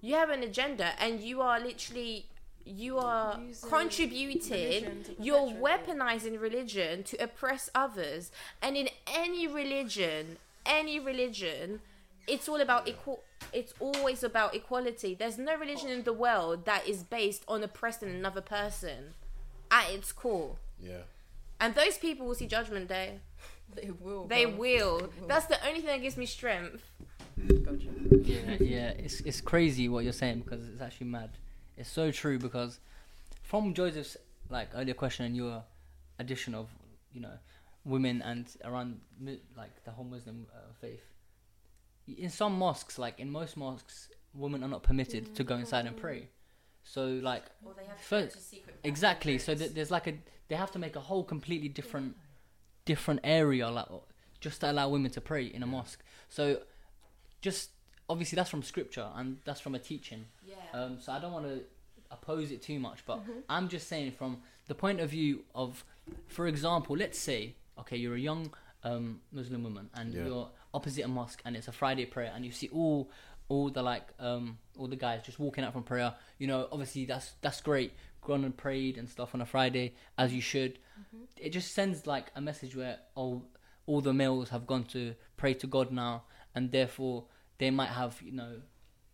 [0.00, 2.26] You have an agenda, and you are literally
[2.64, 8.30] you are Using contributing you're weaponizing religion to oppress others
[8.60, 10.36] and in any religion
[10.66, 11.80] any religion
[12.28, 13.22] it's all about equal
[13.52, 18.08] it's always about equality there's no religion in the world that is based on oppressing
[18.10, 19.14] another person
[19.70, 20.98] at its core yeah.
[21.60, 23.20] and those people will see judgment day
[23.74, 24.26] They will.
[24.26, 24.56] they bruv.
[24.56, 26.82] will that's the only thing that gives me strength
[27.46, 27.86] Gotcha.
[28.22, 31.30] yeah, yeah, it's it's crazy what you're saying because it's actually mad.
[31.76, 32.80] It's so true because
[33.42, 34.16] from Joseph's
[34.50, 35.62] like earlier question and your
[36.18, 36.68] addition of
[37.12, 37.32] you know
[37.84, 39.00] women and around
[39.56, 41.04] like the whole Muslim uh, faith.
[42.16, 45.96] In some mosques, like in most mosques, women are not permitted to go inside and
[45.96, 46.28] pray.
[46.82, 50.14] So like or they have to go exactly, so th- there's like a
[50.48, 52.16] they have to make a whole completely different
[52.86, 53.86] different area like
[54.40, 56.02] just to allow women to pray in a mosque.
[56.28, 56.62] So
[57.42, 57.70] just
[58.08, 60.24] obviously that's from scripture and that's from a teaching.
[60.46, 61.60] yeah Um, so I don't want to
[62.10, 65.84] oppose it too much, but I'm just saying from the point of view of,
[66.28, 68.54] for example, let's say, okay, you're a young
[68.84, 70.24] um, Muslim woman and Yeah.
[70.24, 73.10] you're opposite a mosque and it's a Friday prayer and you see all
[73.48, 76.14] all the like um, all the guys just walking out from prayer.
[76.38, 77.92] You know, obviously that's that's great.
[78.20, 80.78] Gone and prayed and stuff on a Friday as you should.
[81.36, 83.44] It just sends like a message where all
[83.86, 87.24] all the males have gone to pray to God now and therefore
[87.56, 88.56] they might have you know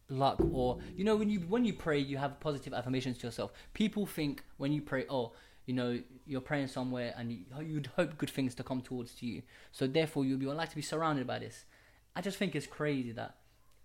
[0.09, 3.52] luck or you know when you when you pray you have positive affirmations to yourself
[3.72, 5.32] people think when you pray oh
[5.66, 9.26] you know you're praying somewhere and you, you'd hope good things to come towards to
[9.26, 9.42] you.
[9.72, 11.64] So therefore you'll be like to be surrounded by this.
[12.16, 13.36] I just think it's crazy that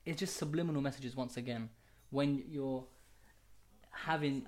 [0.06, 1.70] it's just subliminal messages once again.
[2.10, 2.86] When you're
[3.92, 4.46] having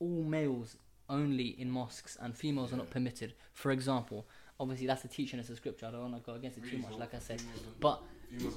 [0.00, 0.76] all males
[1.08, 3.34] only in mosques and females are not permitted.
[3.52, 4.26] For example
[4.60, 5.86] obviously that's the teaching as a scripture.
[5.86, 7.42] I don't want to go against it too much like i said.
[7.80, 8.02] But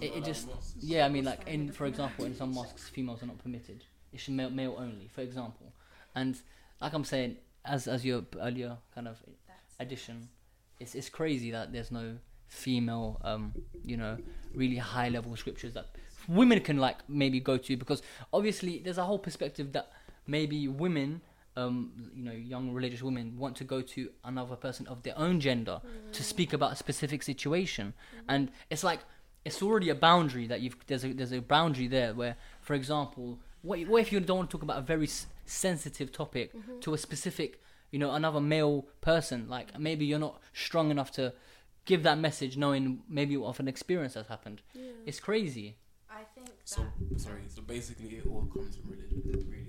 [0.02, 0.50] it, it just
[0.80, 3.84] yeah i mean like in for example in some mosques females are not permitted.
[4.12, 5.74] It's male, male only for example.
[6.16, 6.38] And
[6.82, 9.18] like i'm saying as as your earlier kind of
[9.80, 10.28] addition
[10.80, 12.18] it's it's crazy that there's no
[12.48, 14.18] female um you know
[14.54, 15.88] really high level scriptures that
[16.28, 18.02] women can like maybe go to because
[18.34, 19.92] obviously there's a whole perspective that
[20.28, 21.22] maybe women
[21.58, 25.40] um you know young religious women want to go to another person of their own
[25.40, 25.82] gender
[26.14, 27.94] to speak about a specific situation.
[28.30, 29.00] And it's like
[29.44, 33.40] it's already a boundary that you've there's a there's a boundary there where for example
[33.64, 35.08] what, what if you don't want to talk about a very
[35.52, 36.80] sensitive topic mm-hmm.
[36.80, 37.62] to a specific
[37.92, 39.84] you know another male person like mm-hmm.
[39.84, 41.34] maybe you're not strong enough to
[41.86, 44.62] give that message knowing maybe of an experience that's happened
[45.06, 45.78] it's crazy
[46.10, 46.86] i think So
[47.18, 47.42] sorry.
[47.48, 49.68] So basically, it all comes from religion, really.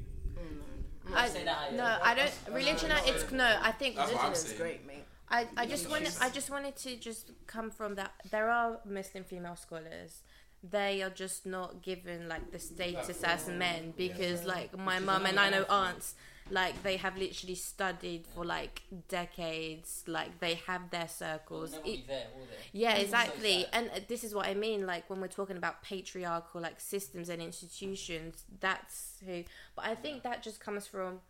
[1.08, 2.26] You I, say that, no, yeah, I don't.
[2.26, 3.58] that's- Religion, that's it's no.
[3.60, 5.04] I think That's Religion is great, mate.
[5.28, 8.12] I, I just Yeah, wanted I just wanted to just come from that.
[8.30, 10.22] There are Muslim female scholars.
[10.62, 15.38] They are just not given like the status as men because like my mum and
[15.38, 16.14] I know aunts
[16.50, 20.04] like they have literally studied for like decades.
[20.06, 21.72] Like they have their circles.
[21.72, 22.26] never It- there,
[22.72, 23.66] yeah, exactly.
[23.72, 24.86] And uh, this is what I mean.
[24.86, 29.44] Like when we're talking about patriarchal like systems and institutions, that's who.
[29.76, 31.20] But I think that just comes from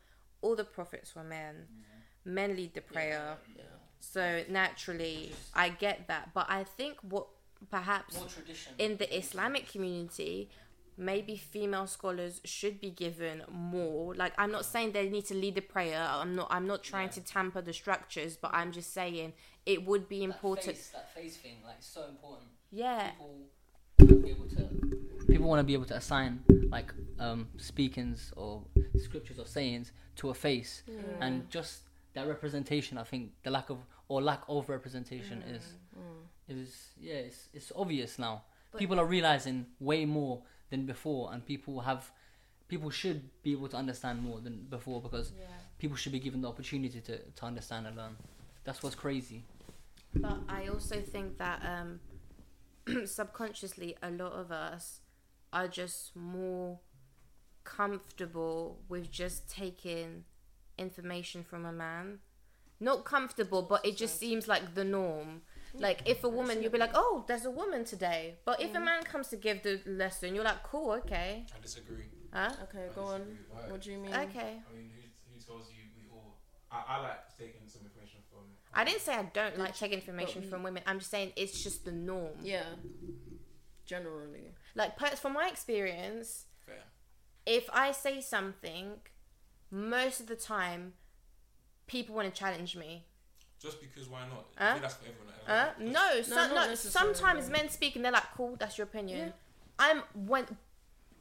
[0.41, 1.67] all the prophets were men.
[2.25, 3.37] Men lead the prayer.
[3.57, 3.63] Yeah.
[4.01, 6.31] So naturally, I get that.
[6.35, 7.27] But I think what
[7.71, 8.17] perhaps
[8.79, 10.49] in the Islamic community,
[10.97, 14.15] maybe female scholars should be given more.
[14.15, 16.07] Like I'm not saying they need to lead the prayer.
[16.11, 16.49] I'm not.
[16.51, 17.13] I'm not trying Yeah.
[17.15, 18.37] to tamper the structures.
[18.37, 19.33] But I'm just saying
[19.67, 20.77] it would be That important.
[20.77, 22.49] face, that face thing, like, so important.
[22.71, 23.11] Yeah.
[23.11, 23.27] People
[23.99, 25.27] want to be able to.
[25.29, 28.63] people want to be able to assign like um, speakings or
[28.99, 30.83] scriptures or sayings to a face,
[31.21, 31.83] and just
[32.15, 32.99] that representation.
[32.99, 33.79] I think the lack of
[34.09, 35.75] or lack of representation is
[36.49, 38.43] is yeah, it's it's obvious now.
[38.71, 42.11] But- people are realizing way more than before, and people have
[42.69, 45.47] people should be able to understand more than before because Yeah.
[45.79, 48.17] people should be given the opportunity to, to understand and learn.
[48.65, 49.45] That's what's crazy.
[50.15, 52.01] But I also think that um,
[53.07, 55.01] subconsciously, a lot of us
[55.53, 56.79] are just more
[57.65, 60.25] comfortable with just taking
[60.79, 62.19] information from a man.
[62.81, 65.43] Not comfortable, but it just seems like the norm.
[65.75, 68.79] Like if a woman, you'll be like, "Oh, there's a woman today." But if a
[68.79, 68.85] mm.
[68.85, 72.05] man comes to give the lesson, you're like, "Cool, okay." I disagree.
[72.33, 72.51] Huh?
[72.65, 73.21] Okay, I go on.
[73.21, 73.45] disagree.
[73.51, 73.61] Why?
[73.71, 74.15] What do you mean?
[74.15, 74.63] Okay.
[74.69, 76.39] I mean, who, who tells you we all?
[76.71, 78.41] I, I like taking some information from.
[78.75, 80.83] I didn't say I don't like taking information from women.
[80.87, 82.33] I'm just saying it's just the norm.
[82.43, 82.65] Yeah.
[83.87, 84.55] Generally.
[84.75, 86.77] Like per- from my experience, Fair.
[87.47, 89.01] if I say something,
[89.71, 90.95] most of the time,
[91.87, 93.07] people want to challenge me.
[93.63, 94.45] Just because why not?
[94.59, 95.35] I think that's for everyone.
[95.47, 98.77] Uh, Just- no, No, so, not no, sometimes men speak and they're like, "Cool, that's
[98.77, 99.33] your opinion." Yeah.
[99.79, 100.45] I'm when,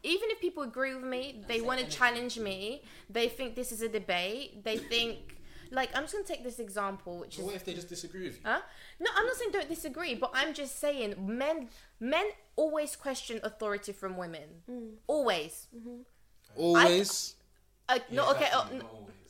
[0.03, 2.83] even if people agree with me, they want to challenge me.
[3.09, 4.63] They think this is a debate.
[4.63, 5.37] They think,
[5.69, 8.23] like, I'm just gonna take this example, which So is what if they just disagree
[8.23, 8.41] with you?
[8.43, 8.61] Huh?
[8.99, 11.69] No, I'm not saying don't disagree, but I'm just saying men
[11.99, 14.63] men always question authority from women.
[14.69, 14.93] Mm.
[15.07, 15.67] Always.
[16.55, 17.35] Always.
[17.87, 18.65] Uh, Yeah, no, okay, uh,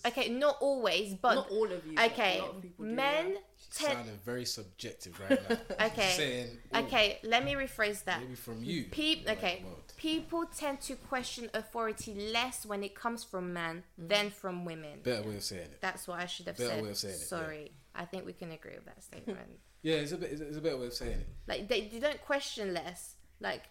[0.05, 1.13] exactly, n- not always.
[1.13, 1.95] okay, not always, but Not all of you.
[1.95, 3.37] but okay, a lot of people men yeah.
[3.71, 3.93] tend.
[3.93, 5.57] Sounding very subjective right now.
[5.87, 8.21] Okay, Saying, okay, let me rephrase that.
[8.21, 8.85] maybe from you.
[8.85, 9.61] Peop- Like, okay.
[9.65, 14.07] well, People tend to question authority less when it comes from men mm-hmm.
[14.07, 14.99] than from women.
[15.03, 15.81] Better way of saying it.
[15.81, 16.83] That's what I should have Better said.
[16.83, 17.25] way of saying it, yeah.
[17.27, 19.39] Sorry, I think we can agree with that statement.
[19.83, 20.31] Yeah, it's a bit.
[20.33, 21.27] It's a, better way of saying it.
[21.47, 23.15] like they, they don't question less.
[23.39, 23.63] Like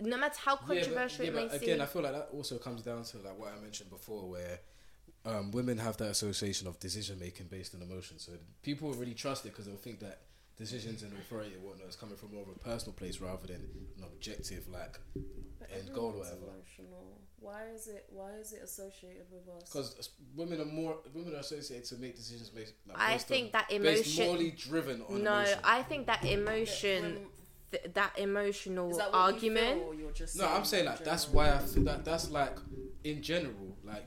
[0.00, 1.80] no matter how controversial yeah, it but, may yeah, but again, seem.
[1.80, 4.58] I feel like that also comes down to like what I mentioned before, where
[5.26, 8.18] um, women have that association of decision making based on emotion.
[8.18, 8.32] So
[8.62, 10.20] people really trust it because they'll think that
[10.56, 13.56] decisions and authority and whatnot is coming from more of a personal place rather than
[13.98, 14.98] an objective like
[15.58, 16.36] But end goal or whatever.
[16.36, 17.18] Emotional.
[17.40, 18.06] Why is it?
[18.08, 19.64] Why is it associated with us?
[19.70, 22.72] Because women are more women are associated to make decisions based.
[22.88, 24.24] Like, I based think on, that based emotion.
[24.26, 25.58] morally driven on No, emotion.
[25.64, 27.26] I think that That emotion, when-
[27.72, 29.76] th- that emotional is that what argument.
[29.76, 32.30] You feel, or you're just No, I'm saying like that's why I feel that that's
[32.30, 32.56] like
[33.02, 34.06] in general like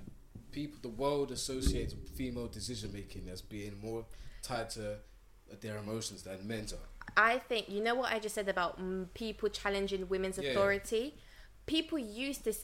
[0.58, 4.04] people the world associates female decision making as being more
[4.42, 4.86] tied to
[5.62, 6.90] their emotions than men's are.
[7.16, 10.50] I think you know what I just said about mm, people challenging women's Yeah.
[10.50, 11.06] authority.
[11.68, 12.60] People use this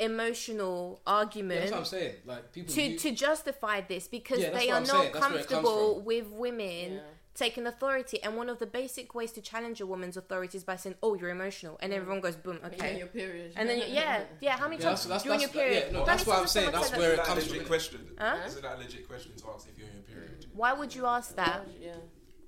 [0.00, 2.14] emotional Yeah, argument that's what I'm saying.
[2.24, 5.12] Like people to use- to justify this because Yeah, they are I'm not saying.
[5.12, 7.00] That's where it comes comfortable with women Yeah.
[7.38, 8.22] Taking authority.
[8.22, 11.14] And one of the basic ways to challenge a woman's authority is by saying, "Oh,
[11.14, 11.96] you're emotional," and mm.
[11.96, 13.52] everyone goes, "Boom, You're in okay." your period.
[13.56, 14.56] And then you, yeah, yeah.
[14.58, 15.84] How many Yeah, times that's- that's- you're in your that's- period?
[15.92, 17.44] yeah, no, that's many what I'm saying, that's where where Is it that a comes
[17.46, 17.66] legit from.
[17.68, 18.00] question?
[18.18, 18.36] Huh?
[18.46, 20.46] Is it that a legit question to ask if you're in your period?
[20.54, 21.66] Why would you ask that?
[21.80, 21.92] Yeah.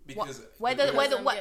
[0.06, 1.36] Because Whether because- whether I'm what?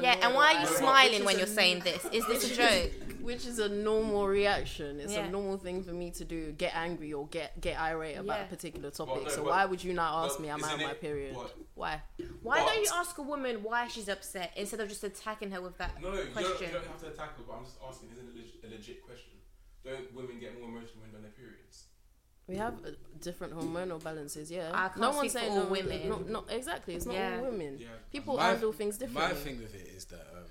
[0.00, 2.04] Yeah, and why are you smiling Which when is you're a- saying this?
[2.12, 2.92] Is this a joke?
[3.20, 5.00] Which is a normal reaction.
[5.00, 5.24] It's Yeah.
[5.26, 6.52] a normal thing for me to do.
[6.52, 8.44] Get angry or get get irate about Yeah.
[8.44, 9.14] a particular topic.
[9.14, 10.48] Well, no, so but- why would you not ask me?
[10.50, 11.34] Am I isn't on my period?
[11.34, 11.54] what?
[11.74, 12.02] Why?
[12.42, 15.60] Why But- don't you ask a woman why she's upset instead of just attacking her
[15.60, 16.66] with that No, no, you don't, question?
[16.68, 19.04] you don't have to attack her, but I'm just asking, isn't it leg- a legit
[19.04, 19.32] question?
[19.84, 21.61] Don't women get more emotional when they're on their periods?
[22.48, 22.90] We have uh,
[23.20, 24.50] different hormonal balances.
[24.50, 24.70] Yeah.
[24.74, 26.08] I can't no one's saying all no, women.
[26.08, 26.94] No, no, exactly.
[26.96, 27.36] It's not Yeah.
[27.38, 27.78] all women.
[27.78, 27.86] Yeah.
[28.10, 29.22] People My- handle things differently.
[29.22, 29.66] My differently.
[29.66, 30.44] thing with it is that um,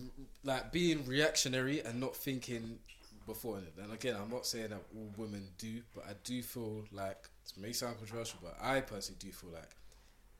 [0.00, 0.06] r-
[0.44, 2.78] like being reactionary and not thinking
[3.26, 3.58] before.
[3.80, 7.60] And again, I'm not saying that all women do, but I do feel like it
[7.60, 9.70] may sound controversial, but I personally do feel like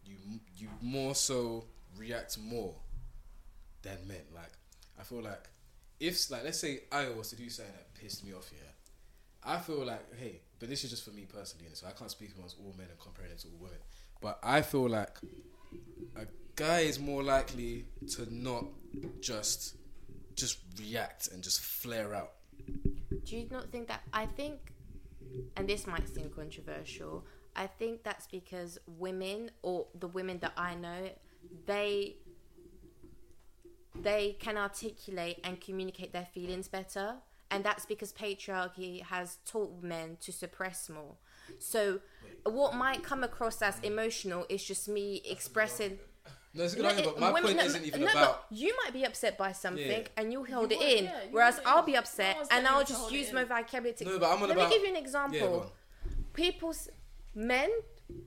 [0.04, 0.16] you
[0.56, 1.64] you more so
[1.96, 2.74] react more
[3.82, 4.22] than men.
[4.34, 4.50] Like
[4.98, 5.48] I feel like
[6.00, 8.68] if like let's say I was to do something that pissed me off, yeah,
[9.44, 12.30] I feel like, hey, but this is just for me personally, so I can't speak
[12.36, 13.78] amongst all men and compare it to all women.
[14.20, 15.18] But I feel like
[16.16, 18.66] a guy is more likely to not
[19.20, 19.76] just
[20.34, 22.32] just react and just flare out.
[23.24, 24.02] Do you not think that?
[24.12, 24.72] I think,
[25.56, 27.24] and this might seem controversial.
[27.54, 31.10] I think that's because women, or the women that I know,
[31.66, 32.16] they
[34.00, 37.16] they can articulate and communicate their feelings better,
[37.52, 41.14] and that's because patriarchy has taught men to suppress more.
[41.58, 42.00] So,
[42.44, 45.98] what might come across as emotional is just me expressing.
[46.54, 48.50] No, it's a good No, argument, but my women- point no, isn't even no, about.
[48.50, 50.08] But you might be upset by something Yeah.
[50.18, 51.86] and you'll hold You it in, yeah, whereas I'll in.
[51.86, 53.94] be upset one's and I'll just use my vocabulary.
[53.98, 54.68] To, No, but I'm on Let about.
[54.70, 55.38] me give you an example.
[55.40, 55.70] go on.
[56.34, 56.88] People's
[57.34, 57.70] men,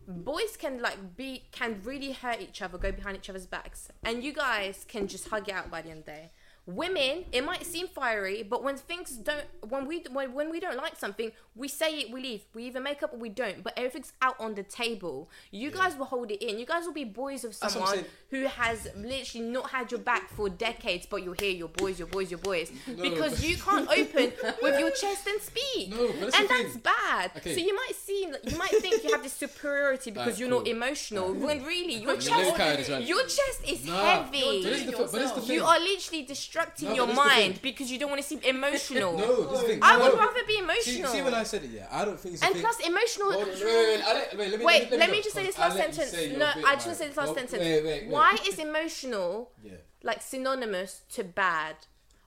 [0.07, 4.23] boys can like be can really hurt each other, go behind each other's backs, and
[4.23, 6.31] you guys can just hug it out by the end of the day.
[6.67, 10.77] Women, it might seem fiery, but when things don't, when we when, when we don't
[10.77, 12.41] like something, we say it, we leave.
[12.55, 15.29] We either make up or we don't, but everything's out on the table.
[15.51, 16.57] You guys will hold it in.
[16.57, 19.91] You guys will be boys of That's what I'm someone who has literally not had
[19.91, 23.33] your back for decades, but you're here, your boys, your boys, your boys, No, because
[23.35, 24.33] but- you can't open
[24.63, 25.91] with your chest and speak.
[25.91, 26.81] No, that's and that's thing.
[26.81, 27.31] bad.
[27.37, 27.53] Okay.
[27.53, 30.59] So you might seem, you might think you have this superiority because Alright, you're cool.
[30.61, 34.63] not emotional, when really your Let me look chest, your chest is Nah, heavy.
[34.63, 35.55] But the, but the thing.
[35.57, 36.23] You are literally
[36.56, 39.18] distracting No, your but this is the mind because you don't want to seem emotional.
[39.26, 39.80] No, this thing.
[39.82, 40.18] I would No.
[40.19, 41.11] rather be emotional.
[41.11, 42.64] see when I said it, yeah, I don't think it's a and thing.
[42.64, 43.32] plus, emotional.
[43.34, 45.45] Hold wait, wait, wait, I let, wait, let me, Wait, let let me just say
[45.45, 46.38] this 'cause I last let you sentence.
[46.40, 46.65] No, bit, I just man.
[46.65, 47.61] want to say this last Well, sentence.
[47.61, 48.10] Wait, wait, wait.
[48.10, 49.72] Why is emotional Yeah.
[50.03, 51.76] like synonymous to bad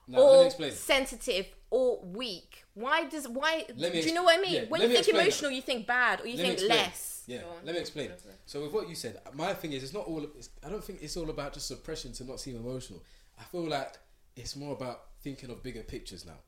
[0.07, 2.63] Now, or sensitive or weak?
[2.73, 3.65] Why does why?
[3.77, 4.53] Do you know what I mean?
[4.53, 7.23] yeah, when you me think explain emotional, you think bad or you Let think less.
[7.27, 8.07] Yeah, let me explain.
[8.09, 8.39] Go for it.
[8.45, 10.23] So with what you said, my thing is, it's not all.
[10.23, 13.03] It's, I don't think it's all about just suppression to not seem emotional.
[13.39, 13.93] I feel like
[14.39, 16.39] it's more about thinking of bigger pictures now.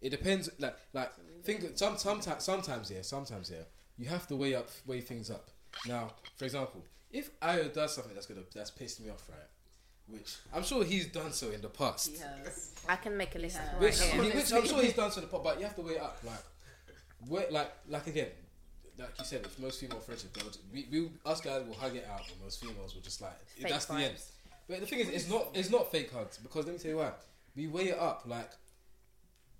[0.00, 0.50] It depends.
[0.58, 1.10] Like, like
[1.44, 1.64] think.
[1.76, 3.62] Some, sometimes, sometimes, yeah, sometimes, yeah,
[3.96, 5.48] you have to weigh up, weigh things up.
[5.86, 9.38] Now, for example, if Ayo does something that's gonna that's pissed me off, right?
[10.08, 12.10] Which I'm sure he's done so in the past.
[12.12, 12.72] He has.
[12.88, 13.78] I can make a list Yeah.
[13.78, 14.22] Which, here.
[14.22, 15.98] he- which I'm sure he's done so in the pot, but you have to weigh
[15.98, 16.18] up.
[16.24, 16.44] Like,
[17.28, 18.28] wait, like, like again,
[18.98, 22.06] like you said, with most female friendships, they'll we, we, us guys will hug it
[22.10, 24.14] out, but most females will just like, Fake that's the end.
[24.68, 26.96] But the thing is, it's not, it's not fake hugs because let me tell you
[26.98, 27.12] why.
[27.56, 28.50] We weigh it up, like,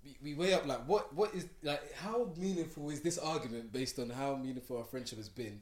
[0.03, 3.99] we, we weigh up, like, what, what is, like, how meaningful is this argument based
[3.99, 5.61] on how meaningful our friendship has been?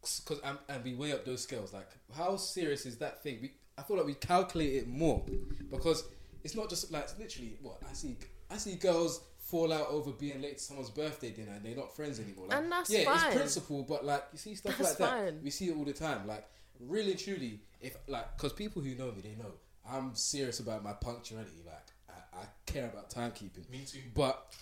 [0.00, 3.38] Cause and, and we weigh up those scales, like, how serious is that thing?
[3.42, 5.24] We, I feel like we calculate it more
[5.70, 6.04] because
[6.44, 8.16] it's not just like literally what I see.
[8.50, 11.94] I see girls fall out over being late to someone's birthday dinner and they're not
[11.96, 12.46] friends anymore.
[12.48, 13.26] Like, And that's yeah, fine.
[13.28, 15.10] it's principle, but like you see stuff That's like that.
[15.10, 15.40] fine.
[15.42, 16.26] We see it all the time.
[16.26, 16.46] Like
[16.80, 19.52] really, truly, if like because people who know me, they know
[19.90, 21.62] I'm serious about my punctuality.
[21.66, 23.68] Like I, I care about timekeeping.
[23.70, 24.00] Me too.
[24.14, 24.54] But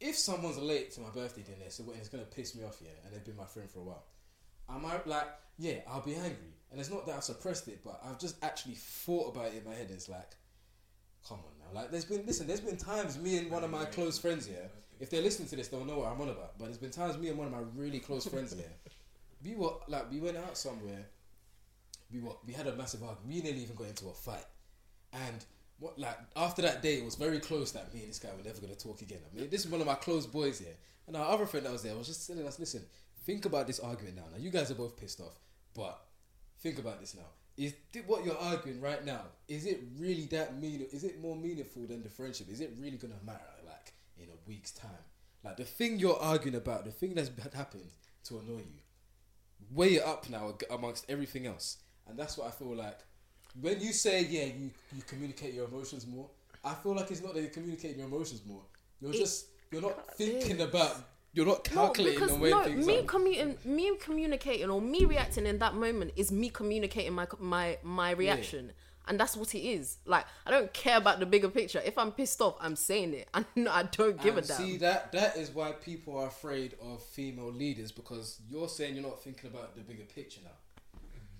[0.00, 3.14] if someone's late to my birthday dinner, so it's gonna piss me off, yeah, and
[3.14, 4.04] they've been my friend for a while,
[4.68, 5.28] I might like,
[5.58, 6.54] yeah, I'll be angry.
[6.70, 9.64] And it's not that I've suppressed it, but I've just actually thought about it in
[9.64, 9.86] my head.
[9.86, 10.32] And it's like,
[11.26, 13.84] come on now, like there's been listen, there's been times me and one of my
[13.84, 14.70] close friends here.
[14.98, 16.58] If they're listening to this, they'll know what I'm on about.
[16.58, 18.72] But there's been times me and one of my really close friends here,
[19.44, 21.06] we were like, we went out somewhere.
[22.12, 23.28] We were, we had a massive argument.
[23.28, 24.44] We nearly even got into a fight,
[25.28, 25.44] and
[25.78, 28.44] what like after that day, it was very close that me and this guy were
[28.44, 29.18] never gonna talk again.
[29.30, 30.74] I mean, this is one of my close boys here,
[31.06, 32.82] and our other friend that was there was just telling us, listen,
[33.24, 34.24] think about this argument now.
[34.32, 35.38] Now you guys are both pissed off,
[35.74, 35.98] but
[36.60, 37.26] think about this now.
[37.56, 37.74] Is
[38.06, 39.22] what you're arguing right now?
[39.48, 40.86] Is it really that mean?
[40.92, 42.50] Is it more meaningful than the friendship?
[42.50, 44.90] Is it really gonna matter like in a week's time?
[45.42, 47.90] Like the thing you're arguing about, the thing that's happened
[48.24, 48.80] to annoy you,
[49.70, 52.98] weigh it up now amongst everything else, and that's what I feel like.
[53.60, 56.28] When you say yeah, you you communicate your emotions more.
[56.64, 58.62] I feel like it's not that you're communicating your emotions more.
[59.00, 60.68] You're It- just you're not thinking is.
[60.68, 60.96] about.
[61.32, 63.02] You're not calculating because the way no, things me are.
[63.02, 68.12] commuting, me communicating or me reacting in that moment is me communicating my my my
[68.12, 68.72] reaction,
[69.06, 69.98] and that's what it is.
[70.06, 71.82] Like I don't care about the bigger picture.
[71.84, 74.56] If I'm pissed off, I'm saying it, and I don't give and a damn.
[74.56, 79.04] See that that is why people are afraid of female leaders because you're saying you're
[79.04, 80.50] not thinking about the bigger picture now.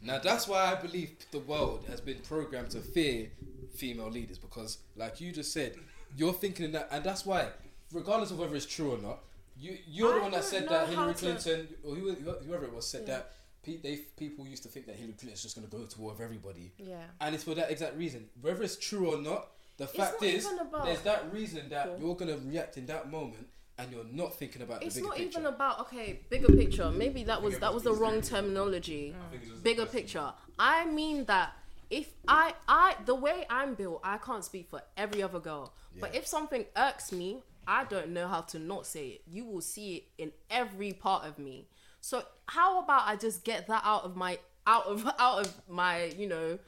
[0.07, 3.29] Now that's why I believe the world has been programmed to fear
[3.75, 5.75] female leaders because, like you just said,
[6.17, 7.49] you're thinking that, and that's why,
[7.93, 9.19] regardless of whether it's true or not,
[9.59, 13.03] you you're the one that said that Hillary to- Clinton or whoever it was said
[13.07, 13.15] Yeah.
[13.17, 13.33] that
[13.65, 16.01] pe- they people used to think that Hillary Clinton Clinton's just going to go to
[16.01, 17.03] war with everybody, Yeah.
[17.21, 18.29] and it's for that exact reason.
[18.41, 20.49] Whether it's true or not, the fact is
[20.85, 21.99] there's that reason that Cool.
[22.01, 25.17] you're gonna react in that moment and you're not thinking about It's the bigger not
[25.19, 25.39] picture.
[25.41, 26.91] even about okay, bigger picture.
[26.91, 29.15] Maybe that was that was the wrong terminology.
[29.15, 30.33] I think it's just Bigger picture.
[30.59, 31.53] I mean that
[31.91, 35.75] if I I the way I'm built, I can't speak for every other girl.
[36.01, 36.21] But Yeah.
[36.21, 39.23] if something irks me, I don't know how to not say it.
[39.27, 41.69] You will see it in every part of me.
[42.01, 46.05] So how about I just get that out of my out of out of my
[46.17, 46.59] you know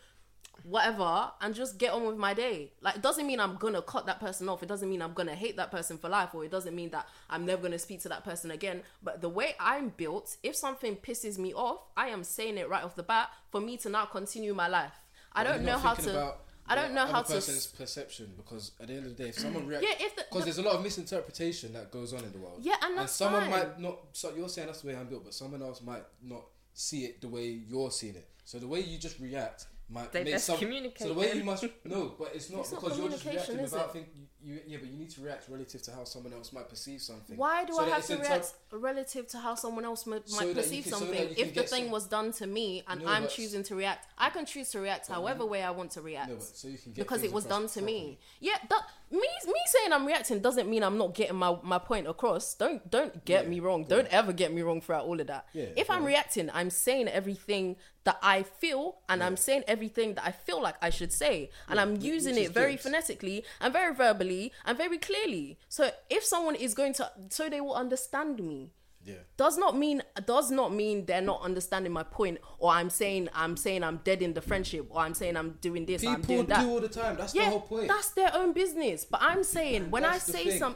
[0.64, 2.72] whatever and just get on with my day.
[2.80, 4.62] Like it doesn't mean I'm gonna cut that person off.
[4.62, 7.06] It doesn't mean I'm gonna hate that person for life, or it doesn't mean that
[7.30, 8.82] I'm never gonna speak to that person again.
[9.02, 12.82] But the way I'm built, if something pisses me off, I am saying it right
[12.85, 14.93] off the bat for me to now continue my life.
[15.32, 16.35] I don't know how to.
[16.70, 17.32] I don't know how to.
[17.32, 20.40] person's perception because at the end of the day, if someone reacts, Yeah, if because
[20.40, 22.59] the- there's a lot of misinterpretation that goes on in the world.
[22.60, 23.51] Yeah, and that's someone fine.
[23.51, 23.98] might not.
[24.12, 26.43] So you're saying that's the way I'm built, but someone else might not
[26.74, 28.28] see it the way you're seeing it.
[28.44, 30.59] So the way you just react might They make best some.
[30.59, 31.39] communicate So the way then.
[31.39, 33.89] you must no, but it's not It's not because you're just communication, reacting is without
[33.89, 33.93] it?
[33.93, 34.09] think
[34.43, 34.60] you.
[34.66, 37.36] Yeah, but you need to react relative to how someone else might perceive something.
[37.36, 40.48] Why do So I have to inter- react relative to how someone else m- might
[40.48, 41.28] you perceive can- something?
[41.35, 43.74] can if the thing some- was done to me and No, I'm but- choosing to
[43.74, 46.28] react, I can choose to react however way I want to react.
[46.31, 47.93] No, but so you can get because it was done to properly.
[47.93, 48.19] me.
[48.40, 52.06] Yeah, that me me saying I'm reacting doesn't mean I'm not getting my, my point
[52.06, 52.55] across.
[52.55, 53.85] Don't don't get Yeah, me wrong.
[53.85, 55.47] go Don't ever get me wrong throughout all of that.
[55.55, 60.24] Yeah, if I'm reacting, I'm saying everything that I feel and I'm saying everything that
[60.27, 61.51] I feel like I should say.
[61.69, 64.27] And I'm using it very phonetically and very verbally
[64.66, 65.59] and very clearly.
[65.68, 68.60] So if someone is going to so they will understand me
[69.05, 69.22] Yeah.
[69.44, 70.02] does not mean
[70.34, 74.20] does not mean they're not understanding my point or I'm saying I'm saying I'm dead
[74.26, 76.60] in the friendship or I'm saying I'm doing this I'm doing that.
[76.64, 77.14] do all the time.
[77.20, 77.88] That's the whole point.
[77.88, 78.98] that's their own business.
[79.12, 80.59] But I'm saying when I say thing.
[80.62, 80.74] some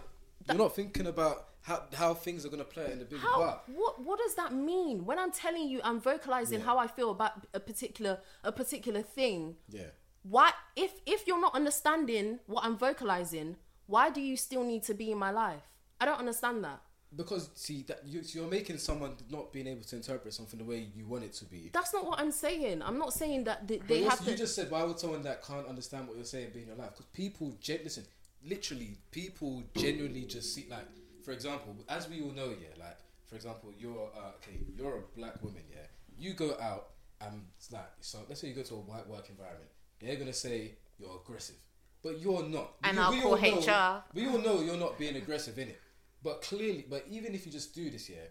[0.49, 1.37] You're not thinking about
[1.69, 4.95] how how things are gonna play in the bigger how what what does that mean?
[5.09, 6.67] When I'm telling you I'm vocalizing Yeah.
[6.69, 8.15] how I feel about a particular
[8.51, 9.91] a particular thing, Yeah.
[10.23, 14.95] Why if if you're not understanding what I'm vocalizing, why do you still need to
[14.95, 15.63] be in my life?
[16.01, 16.81] I don't understand that.
[17.15, 20.87] Because see that you, you're making someone not being able to interpret something the way
[20.97, 21.71] you want it to be.
[21.73, 22.83] That's not what I'm saying.
[22.83, 24.39] I'm not saying that they, they have you to.
[24.39, 26.93] just said why would someone that can't understand what you're saying be in your life?
[26.93, 28.05] Because people, gen- listen,
[28.43, 30.87] literally, people genuinely just see like,
[31.23, 32.97] for example, as we all know, yeah, like
[33.27, 35.87] for example, you're uh, okay, you're a black woman, yeah.
[36.19, 36.91] You go out
[37.21, 38.19] and like so.
[38.29, 39.69] Let's say you go to a white work environment.
[40.03, 41.57] They're gonna say you're aggressive,
[42.03, 42.75] but you're not.
[42.83, 44.05] And We- I'll we call all know- HR.
[44.15, 45.81] We all know you're not being aggressive in it,
[46.23, 48.27] but clearly, but even if you just do this, yeah,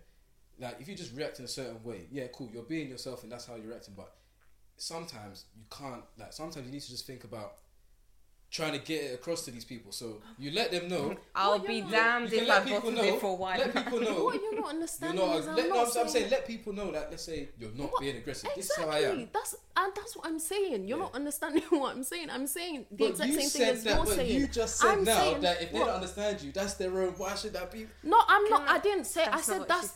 [0.59, 3.31] like if you just react in a certain way, yeah, cool, you're being yourself and
[3.31, 4.13] that's how you're reacting, but
[4.77, 7.57] sometimes you can't like sometimes you need to just think about
[8.51, 11.59] trying to get it across to these people so you let them know I'll Well,
[11.67, 13.57] be you're not- damned if I people bottled know it for a while.
[13.57, 16.05] let people know What you're not you're understanding not, is I'm let, no, I'm, saying,
[16.05, 18.61] I'm saying let people know that let's say you're not What- being aggressive Exactly.
[18.61, 20.85] this is how I am That's and that's what I'm saying.
[20.85, 21.03] You're Yeah.
[21.05, 22.29] not understanding what I'm saying.
[22.29, 24.41] I'm saying the but exact same said thing as that you're but saying.
[24.41, 25.85] you just said I'm now saying- that if they what?
[25.85, 28.69] don't understand you that's their own why should that be No, I'm Can not.
[28.69, 29.23] I, I- didn't say.
[29.23, 29.93] I said not what that's.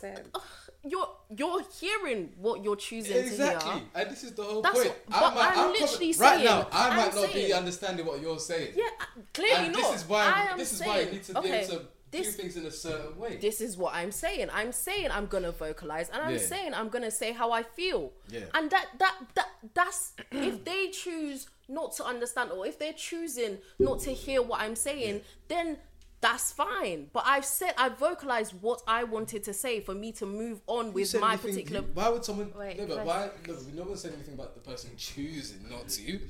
[0.90, 3.52] You're you're hearing what you're choosing exactly to hear.
[3.56, 3.82] Exactly.
[3.94, 6.88] And this is the whole That's point what- but I'm probably- literally right now I
[6.90, 9.04] I'm might not be understanding what you're saying Yeah, uh,
[9.34, 9.82] clearly and not.
[9.92, 11.82] this is why I this is saying, why you need to okay, to
[12.12, 14.48] do things in a certain way this is what I'm saying.
[14.52, 16.38] I'm saying I'm gonna vocalize, and I'm Yeah.
[16.52, 18.12] saying I'm gonna say how I feel.
[18.28, 18.40] Yeah.
[18.54, 23.58] And that that that that's if they choose not to understand, or if they're choosing
[23.80, 25.78] not to hear what I'm saying, then
[26.26, 27.08] that's fine.
[27.12, 30.92] But I've said I've vocalized what I wanted to say for me to move on
[30.92, 31.80] with my anything- particular.
[31.82, 32.52] you- why would someone?
[32.56, 33.30] Wait, no, but why?
[33.46, 36.20] No, no one said anything about the person choosing not to.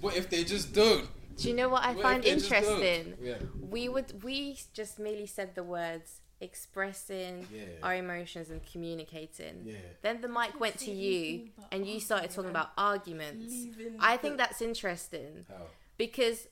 [0.00, 1.06] What if they just don't?
[1.36, 2.62] Do you know what I What find they just don't?
[2.82, 3.14] interesting?
[3.20, 3.38] Yeah.
[3.76, 7.64] We would we just merely said the words expressing Yeah.
[7.82, 9.62] our emotions and communicating.
[9.64, 9.76] Yeah.
[10.02, 13.52] Then the mic went to you and you started talking about arguments.
[14.00, 15.66] I think that's interesting How?
[15.96, 16.48] because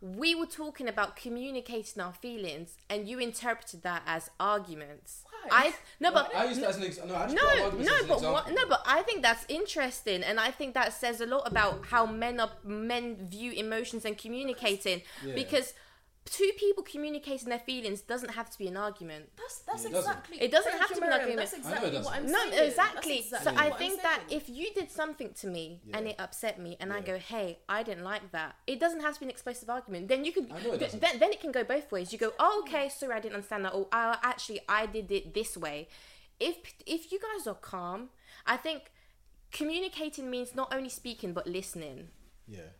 [0.00, 5.24] we were talking about communicating our feelings and you interpreted that as arguments.
[5.24, 5.66] Why?
[5.66, 7.16] I no but I used that as an example.
[7.16, 10.92] No, no, no, but what, no, but I think that's interesting, and I think that
[10.92, 15.02] says a lot about how men are men view emotions and communicating.
[15.24, 15.34] Yeah.
[15.34, 15.74] Because
[16.30, 19.24] two people communicating their feelings doesn't have to be an argument.
[19.36, 20.10] That's that's Yeah, it doesn't.
[20.10, 20.36] exactly.
[20.40, 21.34] It doesn't have to be an argument.
[21.34, 22.04] a- That's it exactly doesn't.
[22.04, 22.68] what I'm No, saying.
[22.70, 23.16] exactly.
[23.30, 26.60] That's exactly so I think that if you did something to me and it upset
[26.60, 29.30] me, and I go, "Hey, I didn't like that," it doesn't have to be an
[29.30, 30.08] explosive argument.
[30.08, 30.44] Then you can.
[30.52, 32.12] I th- then, then it can go both ways.
[32.12, 35.34] You go, "Oh, okay, sorry, I didn't understand that," or oh, "Actually, I did it
[35.34, 35.88] this way."
[36.38, 38.10] If if you guys are calm,
[38.46, 38.80] I think
[39.50, 42.08] communicating means not only speaking but listening.
[42.46, 42.70] Yeah.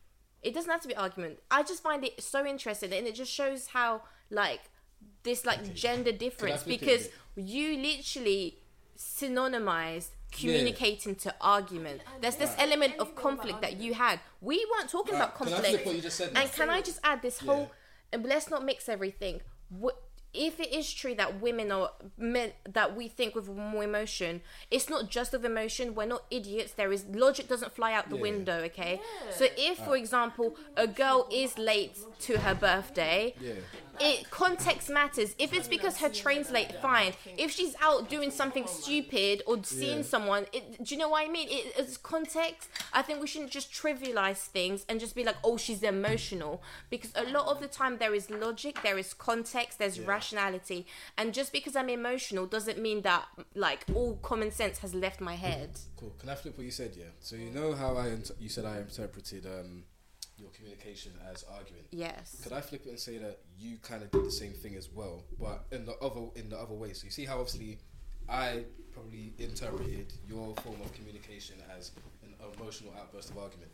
[0.42, 1.38] It doesn't have to be argument.
[1.50, 4.60] I just find it so interesting, and it just shows how like
[5.22, 5.72] this like Okay.
[5.74, 8.58] gender difference flip it a because you literally
[8.96, 12.02] synonymized communicating to argument.
[12.20, 14.20] There's this element of conflict that you had.
[14.40, 15.74] We weren't talking Right, about can I conflict.
[15.74, 16.32] flip what you just said?
[16.34, 17.70] And can I just add this whole?
[18.12, 19.40] And let's not mix everything.
[19.68, 24.40] What if it is true that women are men that we think with more emotion?
[24.70, 25.94] It's not just of emotion.
[25.94, 26.72] We're not idiots.
[26.72, 28.22] There is logic doesn't fly out the Yeah.
[28.22, 28.58] window.
[28.64, 29.00] Okay.
[29.30, 33.54] So if, for example, a girl is late to her birthday, Yeah.
[34.00, 35.34] It context matters.
[35.38, 37.12] If it's because her train's late, fine.
[37.36, 40.02] If she's out doing something stupid or seeing Yeah.
[40.04, 41.48] someone, it, do you know what I mean?
[41.50, 42.68] It, it's context.
[42.92, 46.62] I think we shouldn't just trivialize things and just be like, oh, she's emotional.
[46.88, 50.06] Because a lot of the time there is logic, there is context, there's Yeah.
[50.06, 50.86] rationality,
[51.18, 55.34] and just because I'm emotional doesn't mean that like all common sense has left my
[55.34, 55.70] head.
[55.96, 56.14] Cool.
[56.18, 56.94] Can I flip what you said?
[56.96, 57.04] Yeah.
[57.20, 59.84] So you know how I inter- you said I interpreted um,
[60.40, 61.84] your communication as arguing.
[61.90, 62.40] Yes.
[62.42, 64.88] Could I flip it and say that you kind of did the same thing as
[64.92, 66.92] well, but in the other in the other way?
[66.92, 67.78] So you see how obviously
[68.28, 71.92] I probably interpreted your form of communication as
[72.22, 73.70] an emotional outburst of argument.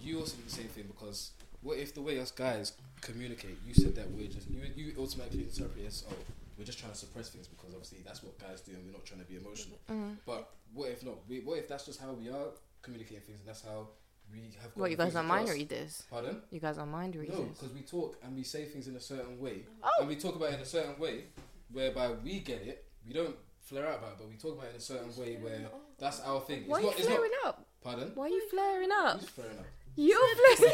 [0.00, 1.32] You also did the same thing because
[1.62, 3.58] what if the way us guys communicate?
[3.66, 6.14] You said that we're just you, you automatically interpret as oh
[6.58, 9.04] we're just trying to suppress things because obviously that's what guys do and we're not
[9.04, 9.78] trying to be emotional.
[9.90, 10.16] Mhm.
[10.26, 11.14] But what if not?
[11.28, 12.48] We, what if that's just how we are
[12.82, 13.88] communicating things and that's how
[14.32, 14.70] we have.
[14.74, 15.56] What you guys things don't mind across?
[15.58, 16.02] readers?
[16.10, 16.42] Pardon?
[16.50, 17.36] You guys don't mind No, readers?
[17.58, 19.90] because we talk and we say things in a certain way, Oh.
[20.00, 21.24] and we talk about it in a certain way,
[21.70, 22.84] whereby we get it.
[23.06, 25.36] We don't flare out about it, but we talk about it in a certain way
[25.36, 25.60] where
[25.98, 26.64] that's our thing.
[26.66, 27.66] Why are you not, it's not, flaring up?
[27.82, 28.12] Pardon?
[28.14, 29.20] Why are you flaring up?
[29.20, 29.66] Who's flaring up?
[29.94, 30.72] You're flaring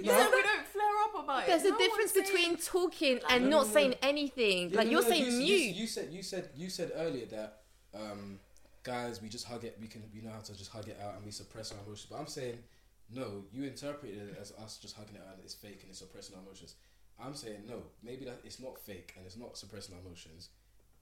[0.00, 1.46] You said we don't flare up about it.
[1.48, 3.74] There's a No difference one's saying- between talking and no, not no, no.
[3.74, 4.70] saying anything.
[4.70, 5.58] Yeah, like no, you're no, saying you, s- mute.
[5.60, 7.60] You, you said you said you said earlier that
[7.94, 8.38] um,
[8.86, 9.76] guys we just hug it.
[9.80, 12.06] We can we know how to just hug it out and we suppress our emotions.
[12.10, 12.58] But I'm saying
[13.14, 13.44] no.
[13.52, 16.36] You interpreted it as us just hugging it out and it's fake and it's suppressing
[16.36, 16.74] our emotions.
[17.22, 17.82] I'm saying no.
[18.02, 20.50] Maybe that it's not fake and it's not suppressing our emotions.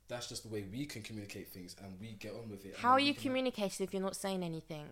[0.08, 2.74] That's just the way we can communicate things and we get on with it.
[2.76, 4.86] How are you communicating if you're not saying anything?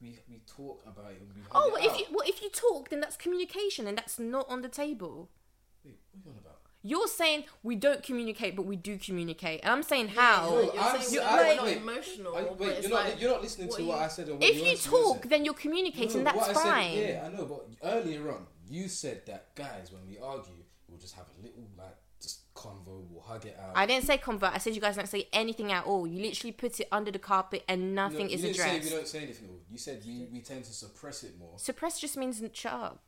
[0.00, 1.20] We, we talk about it.
[1.20, 1.98] And we hug Oh, it if out.
[1.98, 5.28] you well, if you talk, then that's communication, and that's not on the table.
[5.84, 6.57] Wait, what are you on about?
[6.82, 10.48] You're saying we don't communicate, but we do communicate, and I'm saying how.
[10.50, 12.36] you're, No, you're I'm saying s- we're I- not wait, emotional.
[12.36, 14.28] Are wait, you're, not like, you're not listening what to you- what I said.
[14.28, 16.18] And what if you you talk, then you're communicating.
[16.22, 16.98] No, that's what I said- fine.
[16.98, 20.52] yeah, I know, but earlier on, you said that guys, when we argue,
[20.88, 23.72] we'll just have a little like just convo, we'll hug it out.
[23.76, 24.52] I didn't say convert.
[24.52, 26.06] I said you guys don't say anything at all.
[26.06, 28.90] You literally put it under the carpet and No, nothing you is didn't Say we
[28.90, 29.48] don't say anything.
[29.70, 31.54] You said we, we tend to suppress it more.
[31.56, 33.02] Suppress just means shut up.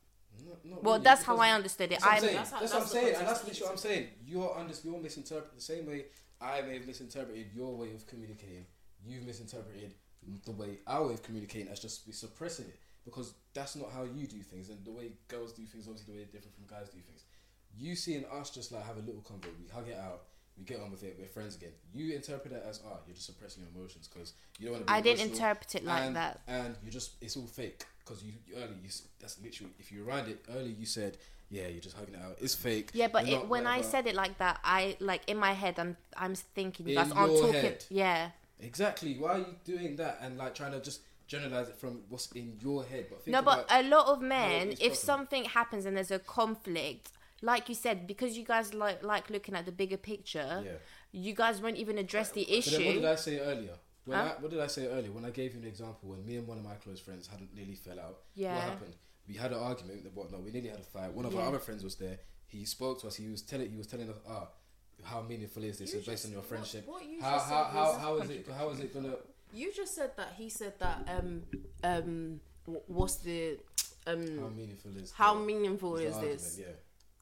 [0.45, 2.01] No, not Well, really, that's how I understood it.
[2.01, 2.35] That's I'm I'm saying.
[2.37, 4.07] That's how- That's, that's what I'm saying, and that's literally what I'm saying.
[4.27, 6.05] You're under, you're misinterpreting the same way
[6.41, 8.67] I may have misinterpreted your way of communicating.
[9.07, 9.95] You've misinterpreted
[10.45, 14.27] the way our way of communicating as just suppressing it because that's not how you
[14.27, 17.01] do things, and the way girls do things obviously the way different from guys do
[17.01, 17.25] things.
[17.79, 20.23] You seeing us just like have a little convo, we hug it out,
[20.59, 21.71] we get on with it, we're friends again.
[21.95, 24.93] You interpret it as ah, you're just suppressing your emotions because you don't want to.
[24.93, 26.41] be I didn't interpret it like and, that.
[26.47, 30.29] And you're just it's all fake because you, early you that's literally if you rewind
[30.29, 31.17] it early you said
[31.49, 32.91] yeah you're just hugging it out it's fake.
[32.93, 35.97] Yeah, but it, when I said it like that, I like in my head, I'm
[36.17, 37.53] I'm thinking you guys aren't talking.
[37.53, 37.85] head.
[37.89, 38.31] Yeah.
[38.61, 42.31] exactly why are you doing that and like trying to just generalize it from what's
[42.33, 45.97] in your head but think No, but a lot of men, if something happens and
[45.97, 47.11] there's a conflict,
[47.41, 50.73] like you said, because you guys like like looking at the bigger picture, yeah.
[51.13, 52.93] you guys won't even address the then what issue.
[52.95, 53.77] did I say earlier?
[54.05, 54.35] When Huh?
[54.39, 55.13] I, what did I say earlier?
[55.13, 57.55] When I gave you an example, when me and one of my close friends hadn't
[57.55, 58.55] nearly fell out, Yeah.
[58.55, 58.95] what happened?
[59.29, 60.07] We had an argument.
[60.15, 60.33] What?
[60.33, 61.13] No, we nearly had a fight.
[61.13, 61.41] One of Yeah.
[61.41, 62.19] our other friends was there.
[62.49, 63.15] He spoke to us.
[63.17, 63.71] He was telling.
[63.71, 64.49] He was telling us, ah,
[65.05, 65.95] how meaningful is this?
[65.95, 66.87] You based on your friendship.
[66.87, 68.47] what you how how how how is it?
[68.49, 69.15] How is it gonna?
[69.53, 71.43] You just said that he said that um
[71.85, 72.41] um
[72.89, 73.59] what's the
[74.07, 74.39] um?
[74.41, 74.97] How meaningful is?
[75.03, 76.39] This how meaningful is argument?
[76.41, 76.59] this?
[76.59, 76.67] Yeah.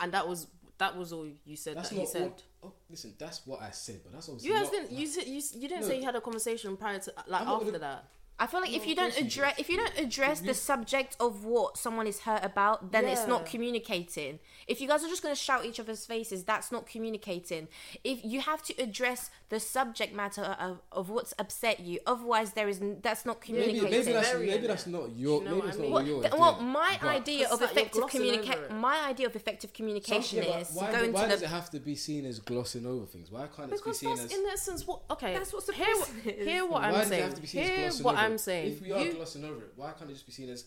[0.01, 0.47] And that was
[0.79, 2.23] that was all you said That's that he not said.
[2.23, 2.43] what.
[2.65, 4.93] Oh, listen, that's what I said, but that's obviously You guys not, didn't.
[4.93, 5.89] You said you, you didn't No.
[5.89, 8.05] say you had a conversation prior to like I'm after gonna- that.
[8.41, 11.77] I feel like if you don't address if you don't address the subject of what
[11.77, 14.39] someone is hurt about, then it's not communicating.
[14.67, 17.69] If you guys are just gonna shout each other's faces, that's not communicating.
[18.05, 22.69] If you have to address the subject matter of, of what's upset you, otherwise there
[22.69, 23.91] is n- that's not communicating.
[23.91, 25.93] maybe that's maybe that's not your you know maybe what it's I not mean?
[25.93, 29.73] what What- you're th- well, my idea of effective glossing communication, my idea of effective
[29.73, 32.25] communication yeah, but is why, going why to does the it have to be seen
[32.27, 33.31] as glossing over things?
[33.31, 35.01] Why can't it be seen that's as in essence what.
[35.11, 36.47] Okay, That's what Hear, suppressing is.
[36.47, 37.23] hear what I'm does it saying.
[37.25, 38.73] have to be seen as Hear glossing what over I'm saying.
[38.73, 40.65] If we are You- glossing over it, why can't it just be seen as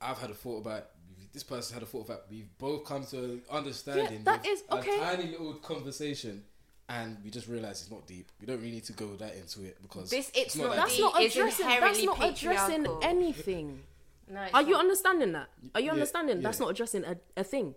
[0.00, 0.86] I've had a thought about it,
[1.32, 4.24] this person had a thought about it, we've both come to understanding.
[4.24, 4.96] that with is- okay.
[4.96, 6.44] A tiny little conversation,
[6.88, 8.30] and we just realize it's not deep.
[8.40, 10.76] We don't really need to go that into it because This- it's not that that
[10.76, 11.00] That's deep.
[11.02, 11.66] not It's addressing.
[11.66, 13.82] That's inherently not addressing anything.
[14.28, 15.48] no, it's Are you understanding that?
[15.74, 16.40] Are you Yeah, understanding?
[16.42, 17.74] That's not addressing a, a thing.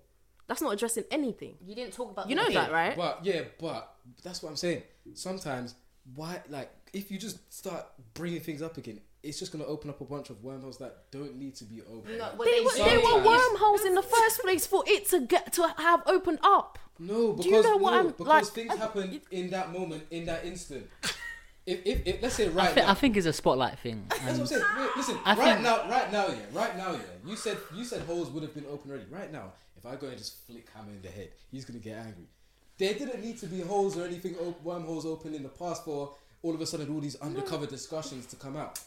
[0.47, 1.57] That's not addressing anything.
[1.65, 2.55] You didn't talk about You know thing.
[2.55, 2.95] that, right?
[2.97, 3.93] But yeah, but
[4.23, 4.81] that's what I'm saying.
[5.13, 5.75] Sometimes,
[6.15, 7.85] why like if you just start
[8.15, 11.35] bringing things up again, it's just gonna open up a bunch of wormholes that don't
[11.37, 12.17] need to be open.
[12.17, 15.21] No, Like, They, they were, they were wormholes in the first place for it to
[15.21, 16.79] get to have opened up.
[16.99, 19.71] No, because Do you know what no, I'm- because like, things I- happen in that
[19.71, 20.87] moment, in that instant.
[21.65, 24.03] If, if, if let's say I, right now, I think it's a spotlight thing.
[24.09, 24.63] that's what I'm saying.
[24.79, 26.99] Wait, listen, I right think- now, right now, yeah, right now, yeah.
[27.23, 29.05] You said you said holes would have been open already.
[29.11, 31.97] Right now, if I go and just flick Hammer in the head, he's gonna get
[31.97, 32.25] angry.
[32.79, 36.15] There didn't need to be holes or anything, op- wormholes open in the past for
[36.41, 38.79] all of a sudden all these undercover discussions to come out.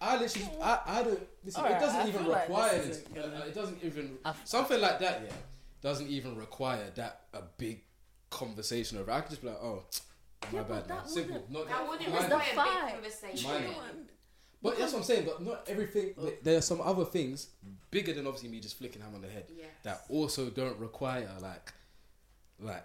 [0.00, 1.20] I literally, I, I don't.
[1.44, 2.90] Listen, Alright, it doesn't I even feel like require this it.
[2.90, 5.22] isn't gonna- uh, It doesn't even I've- something like that.
[5.26, 5.32] Yeah,
[5.82, 7.82] doesn't even require that a big
[8.30, 9.10] conversation over.
[9.10, 9.84] I could just be like, oh,
[10.52, 10.98] my Yeah, bad, man.
[10.98, 11.32] that Simple.
[11.34, 12.22] wouldn't- Not That wouldn't minor.
[12.22, 12.84] require a fight.
[12.86, 13.50] big conversation.
[13.50, 13.74] Minor.
[14.62, 15.24] But that's what I'm saying.
[15.26, 16.14] But not everything.
[16.18, 16.32] Oh.
[16.42, 17.48] There are some other things
[17.90, 19.68] bigger than obviously me just flicking him on the head Yes.
[19.84, 21.72] that also don't require like,
[22.58, 22.84] like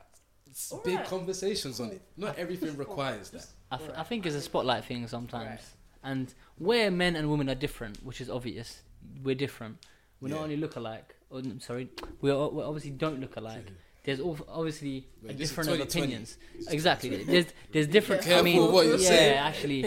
[0.49, 1.07] s- big Alright.
[1.09, 2.01] conversations on it.
[2.15, 3.45] Not everything requires that.
[3.71, 5.61] I, th- I think it's a spotlight thing sometimes.
[6.05, 8.83] And where men and women are different, which is obvious,
[9.23, 9.77] we're different.
[10.21, 11.15] We not only look alike.
[11.31, 11.89] Or, n- sorry,
[12.21, 13.65] we are- we obviously don't look alike.
[14.03, 15.99] There's obviously a different of 2020.
[16.03, 16.37] opinions.
[16.69, 17.23] Exactly.
[17.23, 18.27] There's there's different.
[18.27, 19.37] I mean, what you're yeah, saying.
[19.49, 19.81] actually.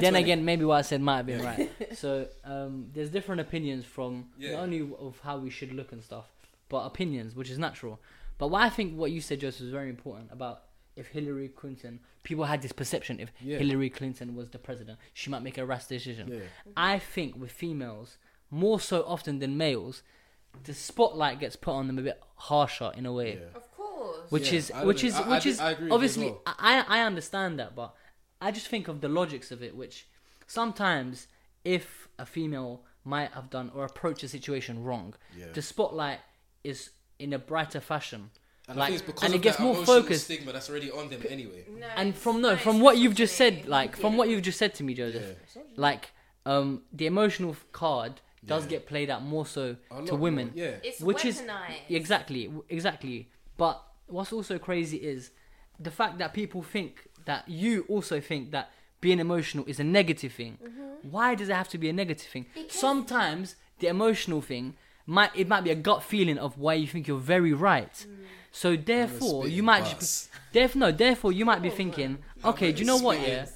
[0.00, 1.70] Then again, maybe what I said might have been right.
[1.96, 4.52] So um, there's different opinions from Yeah.
[4.54, 6.26] not only of how we should look and stuff,
[6.68, 8.00] but opinions, which is natural.
[8.38, 10.62] But what I think what you said, Joseph, is very important about
[10.96, 13.58] if Hillary Clinton, people had this perception if Yeah.
[13.58, 16.28] Hillary Clinton was the president, she might make a rash decision.
[16.28, 16.34] Yeah.
[16.38, 16.70] Mm-hmm.
[16.76, 18.18] I think with females,
[18.50, 20.02] more so often than males,
[20.64, 23.46] the spotlight gets put on them a bit harsher in a way Yeah.
[23.54, 24.30] Of course.
[24.30, 25.86] which Yeah, is I which is I- I which do- is I agree with you
[25.86, 26.42] as obviously well.
[26.46, 27.94] I I understand that, but
[28.40, 30.08] I just think of the logics of it, which
[30.46, 31.28] sometimes
[31.64, 35.52] if a female might have done or approached a situation wrong, Yeah.
[35.52, 36.20] the spotlight
[36.64, 38.30] is in a brighter fashion.
[38.70, 40.24] And I like, think it's because and of it gets that more focused.
[40.24, 41.64] stigma that's already on them anyway.
[41.78, 44.74] No, And from no, from what you've just said, like from what you've just said
[44.76, 45.62] to me, Joseph, Yeah.
[45.76, 46.10] like
[46.46, 48.70] um the emotional card does Yeah.
[48.70, 50.52] get played out more so A lot to more, women.
[50.54, 50.76] Yeah.
[50.82, 51.42] It's which is
[51.88, 55.30] exactly exactly but what's also crazy is
[55.78, 58.70] the fact that people think that you also think that
[59.00, 60.58] being emotional is a negative thing
[61.02, 64.76] why does it have to be a negative thing Because- sometimes the emotional thing
[65.06, 68.06] might it might be a gut feeling of why you think you're very right
[68.52, 72.80] so therefore you might just be, therefore no therefore you might be thinking okay do
[72.80, 73.46] you know what yeah?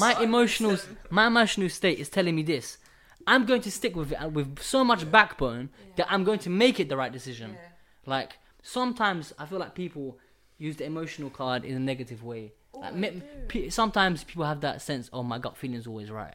[0.00, 0.76] my emotional
[1.10, 2.78] my emotional state is telling me this.
[3.26, 6.50] I'm going to stick with it uh, with so much backbone that i'm going to
[6.50, 7.50] make it the right decision.
[7.52, 7.68] Yeah.
[8.06, 10.18] like sometimes i feel like people
[10.56, 12.52] use the emotional card in a negative way.
[12.74, 16.34] Like, me- pe- sometimes people have that sense oh my gut feeling is always right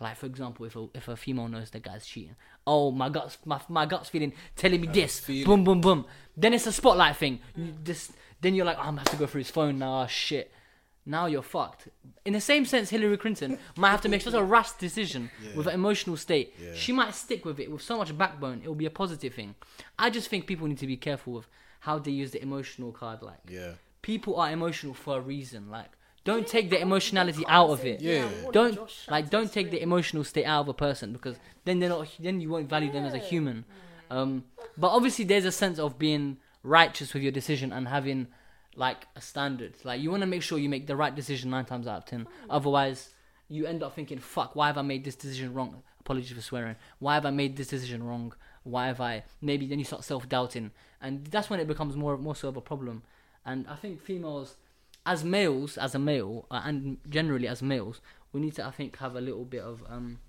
[0.00, 2.34] like for example if a, if a female knows the guy's cheating
[2.66, 5.44] oh my guts my, my gut's feeling telling me this feeling.
[5.44, 6.04] boom boom boom
[6.36, 9.16] then it's a spotlight thing you just then you're like oh, i'm gonna have to
[9.16, 10.52] go through his phone now oh, shit
[11.06, 11.88] now you're fucked.
[12.24, 15.56] In the same sense, Hillary Clinton might have to make such a rash decision Yeah.
[15.56, 16.54] with an emotional state.
[16.62, 16.74] Yeah.
[16.74, 18.60] She might stick with it with so much backbone.
[18.62, 19.54] It will be a positive thing.
[19.98, 21.46] I just think people need to be careful with
[21.80, 23.22] how they use the emotional card.
[23.22, 23.72] Like Yeah.
[24.02, 25.70] people are emotional for a reason.
[25.70, 25.90] Like
[26.30, 28.00] don't take the emotionality out of it.
[28.00, 28.28] Yeah.
[28.52, 28.78] Don't
[29.08, 32.08] like don't take the emotional state out of a person because then they're not.
[32.18, 33.64] Then you won't value them as a human.
[34.10, 34.44] Um,
[34.76, 38.26] but obviously, there's a sense of being righteous with your decision and having
[38.76, 39.74] like a standard.
[39.84, 42.04] Like you want to make sure you make the right decision nine times out of
[42.06, 42.26] ten.
[42.48, 43.10] Otherwise,
[43.48, 46.76] you end up thinking, "Fuck, why have I made this decision wrong?" Apologies for swearing.
[46.98, 48.32] Why have I made this decision wrong?
[48.62, 49.24] Why have I?
[49.40, 50.70] Maybe then you start self doubting,
[51.00, 53.02] and that's when it becomes more more so of a problem.
[53.44, 54.56] And I think females,
[55.10, 58.00] as males, as a male, uh, and generally as males,
[58.32, 60.20] we need to I think have a little bit of um.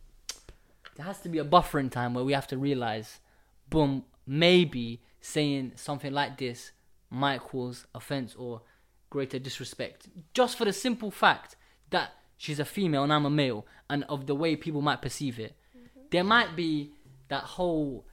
[0.95, 3.19] There has to be a buffering time where we have to realize,
[3.69, 6.71] boom, maybe saying something like this
[7.09, 8.61] might cause offense or
[9.09, 11.55] greater disrespect, just for the simple fact
[11.91, 15.39] that she's a female and I'm a male, and of the way people might perceive
[15.39, 15.55] it.
[16.09, 16.91] There might be
[17.29, 18.05] that whole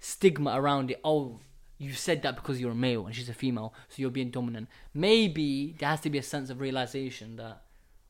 [0.00, 1.00] stigma around it.
[1.04, 1.38] Oh,
[1.78, 4.68] you said that because you're a male and she's a female, so you're being dominant.
[4.94, 7.62] Maybe there has to be a sense of realization that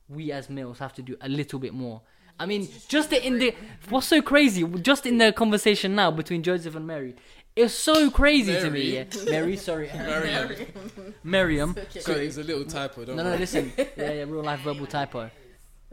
[0.09, 2.01] we as males have to do a little bit more.
[2.39, 3.53] I mean, just in the
[3.89, 7.15] what's so crazy, just in the conversation now between Joseph and Mary,
[7.55, 8.69] it's so crazy to me.
[8.69, 9.07] Mary.
[9.09, 10.55] Yeah, Mary, sorry, Miriam.
[11.23, 11.75] Miriam.
[11.99, 13.39] So it's a little typo, don't No, no, worry.
[13.39, 13.73] listen.
[13.77, 15.29] Yeah, yeah, real life verbal typo.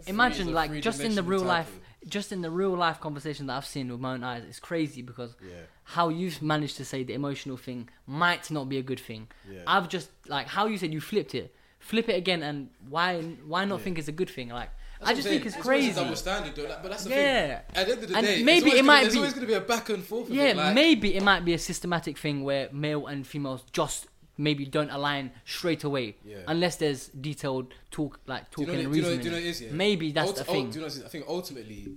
[0.07, 1.49] Imagine like just in the real typo.
[1.49, 4.61] life, just in the real life conversation that I've seen with my own eyes, it's
[4.61, 5.55] crazy because Yeah.
[5.85, 9.29] how you've managed to say the emotional thing might not be a good thing.
[9.51, 9.61] Yeah.
[9.67, 11.55] I've just like how you said you flipped it.
[11.81, 13.85] Flip it again, and why why not Yeah.
[13.85, 14.49] think it's a good thing?
[14.49, 14.71] Like
[15.01, 16.01] That's I just think it's It's always a crazy.
[16.01, 16.63] double standard, though.
[16.69, 17.59] Like, but that's the Yeah.
[17.59, 17.77] thing.
[17.77, 19.19] At the end of the And day, maybe it's always it gonna, might there's be-
[19.19, 20.31] always going to be a back and forth.
[20.31, 20.57] Yeah, it.
[20.57, 24.07] Like, maybe it might be a systematic thing where male and females just
[24.37, 26.39] maybe don't align straight away Yeah.
[26.49, 29.19] unless there's detailed talk like Do you talking know, and do you know, reasoning.
[29.19, 29.69] do you know what it is, yeah?
[29.73, 30.71] Maybe that's Ulti- the thing.
[30.71, 31.05] do you know what it is?
[31.05, 31.89] I think ultimately,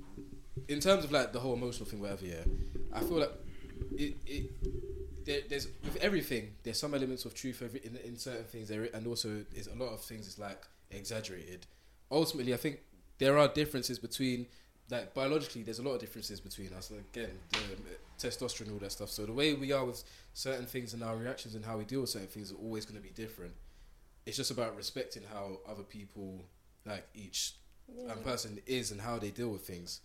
[0.67, 2.43] in terms of like the whole emotional thing, whatever, yeah,
[2.93, 3.31] I feel like
[3.97, 6.53] it, it there, there's with everything.
[6.63, 9.75] There's some elements of truth every, in, in certain things, there, and also there's a
[9.75, 10.27] lot of things.
[10.27, 10.61] It's like
[10.91, 11.65] exaggerated.
[12.11, 12.79] Ultimately, I think
[13.17, 14.45] there are differences between
[14.89, 16.91] like biologically, there's a lot of differences between us.
[16.91, 17.57] Again, the
[18.17, 19.09] testosterone, all that stuff.
[19.09, 20.03] So the way we are with
[20.33, 22.97] certain things and our reactions and how we deal with certain things are always going
[22.99, 23.53] to be different.
[24.25, 26.45] It's just about respecting how other people,
[26.85, 27.53] like each
[27.87, 28.11] Yeah.
[28.11, 30.01] um, person, is and how they deal with things.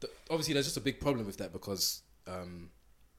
[0.00, 2.70] Th- obviously, there's just a big problem with that because, um,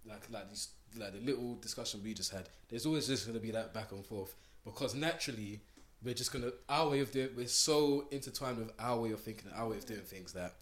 [0.06, 2.48] like, like these, like the little discussion we just had.
[2.70, 5.62] There's always just going to be that back and forth because naturally
[6.02, 7.30] we're just gonna our way of doing.
[7.36, 10.54] We're so intertwined with our way of thinking, and our way of doing things that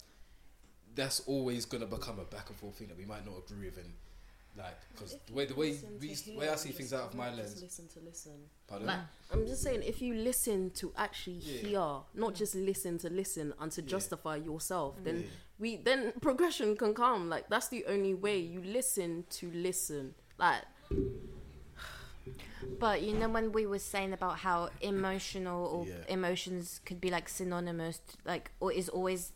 [0.98, 3.78] that's always gonna become a back and forth thing that we might not agree with,
[3.78, 3.92] and
[4.56, 5.70] like because the way the way
[6.00, 7.62] we the way I see things out of my not just lens.
[7.62, 8.32] Listen to listen.
[8.66, 8.86] Pardon?
[8.88, 8.98] Like
[9.32, 11.60] I'm just saying, if you listen to actually Yeah.
[11.68, 13.88] hear, not just listen to listen and to Yeah.
[13.88, 15.28] justify yourself, then Yeah.
[15.60, 17.28] we then progression can come.
[17.28, 20.14] Like that's the only way you listen to listen.
[20.38, 20.64] Like
[22.80, 25.94] But you know when we were saying about how emotional or Yeah.
[26.08, 29.32] emotions could be like synonymous, like or is always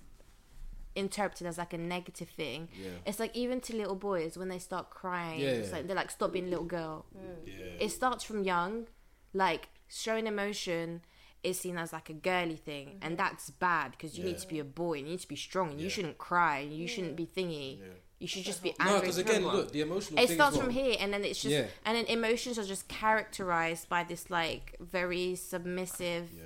[0.95, 2.69] interpreted as like a negative thing.
[2.81, 2.91] Yeah.
[3.07, 6.11] It's like even to little boys when they start crying, Yeah, it's like they're like
[6.11, 7.07] stop being a little girl.
[7.47, 7.55] Yeah.
[7.81, 8.87] It starts from young,
[9.33, 11.03] like showing emotion
[11.43, 14.31] is seen as like a girly thing, and that's bad because you Yeah.
[14.33, 16.59] need to be a boy and you need to be strong and you shouldn't cry
[16.59, 17.81] and you shouldn't be thingy.
[17.81, 17.87] Yeah.
[18.21, 18.85] You should just be angry.
[18.85, 19.01] No, angry.
[19.01, 19.57] because again, everyone.
[19.57, 20.23] look, the emotional.
[20.23, 20.67] it thing starts well.
[20.67, 21.67] from here and then it's just Yeah.
[21.85, 26.45] and then emotions are just characterized by this like very submissive Yeah.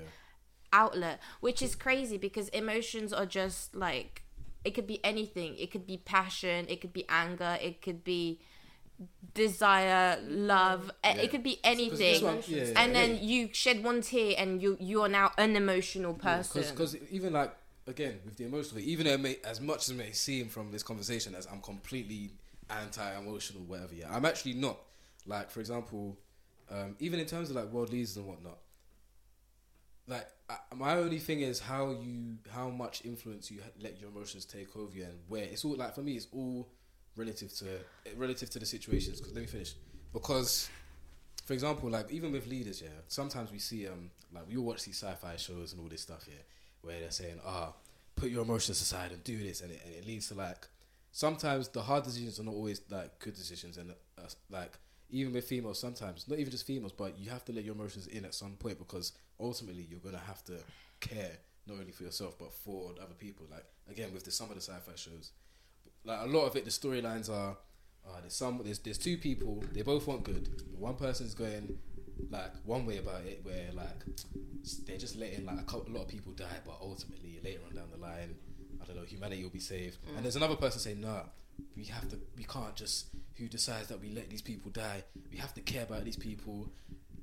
[0.73, 4.23] outlet which is crazy because emotions are just like
[4.67, 8.41] it could be anything it could be passion it could be anger it could be
[9.35, 11.17] desire love Yeah.
[11.25, 14.77] it could be anything one- yeah, yeah, and then you shed one tear and you
[14.81, 17.53] you are now an emotional person Because even like
[17.87, 20.73] again with the emotional, even though it may, as much as it may seem from
[20.73, 22.33] this conversation as I'm completely
[22.69, 23.95] anti-emotional, whatever.
[23.95, 24.79] Yeah, I'm actually not.
[25.27, 26.17] Like for example,
[26.71, 28.59] um, even in terms of like world leaders and whatnot.
[30.09, 34.45] Like I, my only thing is how you how much influence you let your emotions
[34.45, 36.69] take over you and where it's all like for me it's all
[37.17, 37.65] relative to
[38.17, 39.21] relative to the situations.
[39.21, 39.75] 'Cause let me finish
[40.13, 40.69] because
[41.45, 44.85] for example, like even with leaders, yeah, sometimes we see um like we all watch
[44.85, 46.43] these sci-fi shows and all this stuff, yeah,
[46.83, 47.73] where they're saying, ah,
[48.17, 50.67] put your emotions aside and do this, and it, and it leads to like
[51.13, 54.73] sometimes the hard decisions are not always like good decisions, and uh, like
[55.11, 58.07] even with females, sometimes not even just females, but you have to let your emotions
[58.07, 60.59] in at some point because ultimately you're gonna have to
[61.01, 63.47] care not only for yourself but for other people.
[63.51, 65.33] Like again with the some of the sci-fi shows,
[66.05, 67.57] like a lot of it, the storylines are
[68.09, 71.77] uh, there's some there's there's two people they both want good but one person's going
[72.31, 74.05] like one way about it where like
[74.87, 77.75] they're just letting like a, couple, a lot of people die but ultimately later on
[77.75, 78.35] down the line
[78.81, 81.23] I don't know humanity will be saved and there's another person saying nah
[81.77, 83.07] we have to we can't just
[83.37, 86.69] who decides that we let these people die we have to care about these people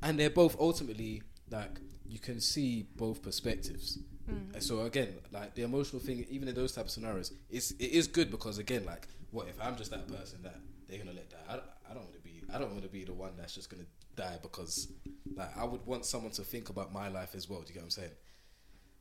[0.02, 4.00] and they're both ultimately like you can see both perspectives
[4.32, 4.54] Mm.
[4.54, 7.92] and so again, like the emotional thing, even in those type of scenarios, it's it
[7.92, 10.56] is good because again, like, what if I'm just that person that
[10.88, 11.36] they're gonna let die?
[11.50, 12.42] I, don't- I don't want to be.
[12.54, 13.84] I don't want to be the one that's just gonna
[14.16, 14.88] die because,
[15.36, 17.60] like, I would want someone to think about my life as well.
[17.64, 18.12] Do you get what I'm saying?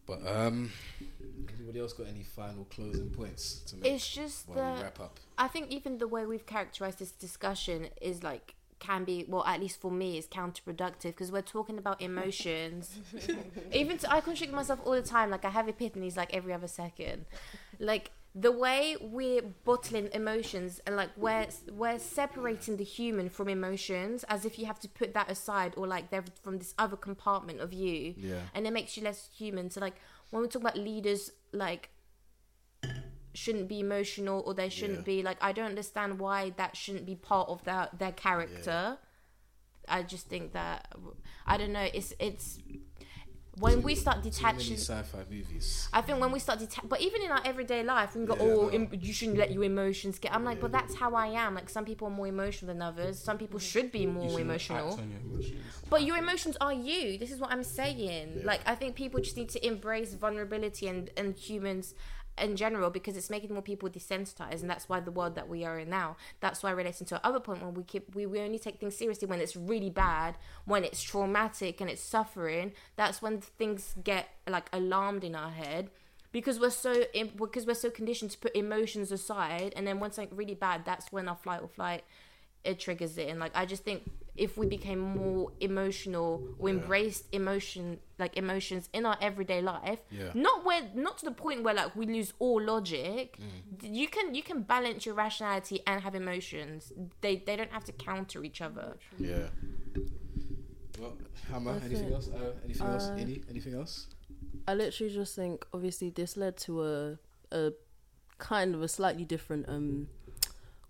[0.06, 0.72] But um,
[1.56, 5.00] anybody else got any final closing points to make it's just while we the wrap
[5.00, 5.20] up?
[5.38, 9.60] I think even the way we've characterized this discussion is like can be well at
[9.60, 12.98] least for me is counterproductive because we're talking about emotions
[13.72, 16.66] even to, i contradict myself all the time like i have epiphanies like every other
[16.66, 17.24] second
[17.78, 24.24] like the way we're bottling emotions and like we're we're separating the human from emotions
[24.24, 27.60] as if you have to put that aside or like they're from this other compartment
[27.60, 28.40] of you Yeah.
[28.54, 29.96] and it makes you less human so like
[30.30, 31.90] when we talk about leaders like
[33.34, 35.04] shouldn't be emotional or they shouldn't Yeah.
[35.04, 38.98] be like I don't understand why that shouldn't be part of their their character.
[39.88, 40.94] I just think that
[41.46, 41.88] I don't know.
[41.92, 42.58] It's it's
[43.58, 44.76] when we start detaching.
[44.76, 45.88] sci-fi movies.
[45.92, 48.42] I think when we start detach, but even in our everyday life, we go, Yeah,
[48.42, 50.62] "Oh, em- you shouldn't let your emotions get." I'm like, Yeah.
[50.62, 51.54] but that's how I am.
[51.54, 53.18] Like some people are more emotional than others.
[53.18, 54.98] Some people should be more emotional.
[54.98, 55.44] your.
[55.90, 57.18] But your emotions are you.
[57.18, 58.38] This is what I'm saying.
[58.38, 58.46] Yeah.
[58.46, 61.94] Like I think people just need to embrace vulnerability and and humans
[62.38, 65.64] in general because it's making more people desensitized and that's why the world that we
[65.64, 68.40] are in now that's why relating to our other point when we keep we, we
[68.40, 73.20] only take things seriously when it's really bad when it's traumatic and it's suffering that's
[73.20, 75.90] when things get like alarmed in our head
[76.32, 77.04] because we're so
[77.36, 81.12] because we're so conditioned to put emotions aside and then when something really bad that's
[81.12, 82.02] when our flight or flight
[82.64, 86.74] it triggers it and like i just think if we became more emotional or Yeah.
[86.76, 90.30] embraced emotion like emotions in our everyday life Yeah.
[90.34, 93.94] not where not to the point where like we lose all logic Mm.
[94.00, 97.92] you can you can balance your rationality and have emotions they they don't have to
[97.92, 99.48] counter each other Yeah.
[100.98, 101.16] Well,
[101.50, 101.72] Hammer.
[101.72, 102.12] That's Anything it.
[102.12, 102.28] else?
[102.28, 103.08] Uh, anything else?
[103.08, 103.42] Uh, Any?
[103.50, 104.06] Anything else?
[104.68, 107.18] I literally just think obviously this led to a
[107.50, 107.72] a
[108.38, 110.08] kind of a slightly different um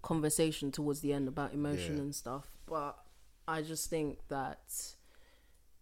[0.03, 2.03] conversation towards the end about emotion Yeah.
[2.03, 2.51] and stuff.
[2.67, 3.02] But
[3.49, 4.95] I just think that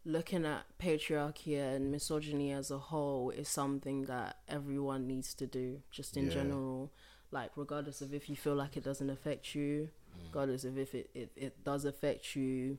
[0.05, 5.83] looking at patriarchy and misogyny as a whole is something that everyone needs to do,
[5.91, 6.35] just in Yeah.
[6.35, 6.93] general.
[7.31, 10.25] Like regardless of if you feel like it doesn't affect you, Mm.
[10.27, 12.79] regardless of if it, it, it does affect you,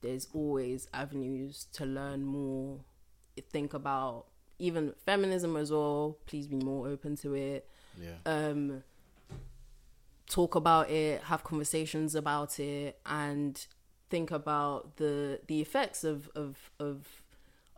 [0.00, 2.80] there's always avenues to learn more.
[3.50, 4.26] Think about
[4.58, 6.18] even feminism as well.
[6.26, 7.68] Please be more open to it.
[8.00, 8.16] Yeah.
[8.26, 8.82] Um,
[10.28, 13.66] talk about it, have conversations about it, and
[14.14, 16.96] think about the the effects of of of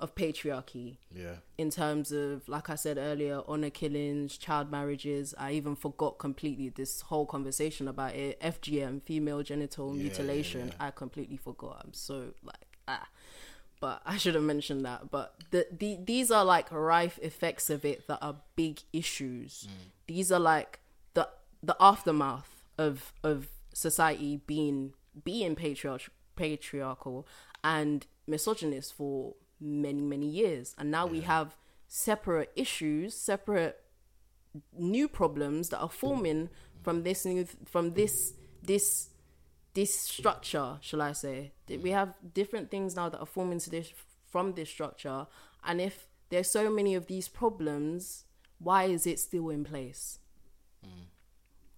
[0.05, 0.89] of patriarchy
[1.23, 1.37] Yeah.
[1.57, 5.35] in terms of like I said earlier, honor killings, child marriages.
[5.47, 8.39] I even forgot completely this whole conversation about it.
[8.57, 10.65] FGM, female genital Yeah, yeah, mutilation.
[10.69, 10.87] yeah.
[10.87, 11.75] I completely forgot.
[11.83, 12.17] I'm so
[12.51, 13.09] like ah.
[13.85, 15.01] But I should have mentioned that.
[15.17, 19.53] But the, the these are like rife effects of it that are big issues.
[20.07, 20.73] These are like
[21.15, 21.25] the
[21.71, 22.51] the aftermath
[22.87, 23.37] of of
[23.73, 24.93] society being
[25.31, 26.05] being patriarch,
[26.37, 27.27] patriarchal
[27.65, 30.75] and misogynist for many many years.
[30.79, 31.57] And now we have
[31.89, 33.81] separate issues separate
[34.77, 36.49] new problems that are forming
[36.83, 39.11] from this new from this this
[39.75, 41.53] this structure shall i say.
[41.69, 43.93] We have different things now that are forming to this
[44.27, 45.27] from this structure.
[45.65, 48.25] And if there's so many of these problems
[48.59, 50.19] why is it still in place?
[50.85, 51.07] Mm.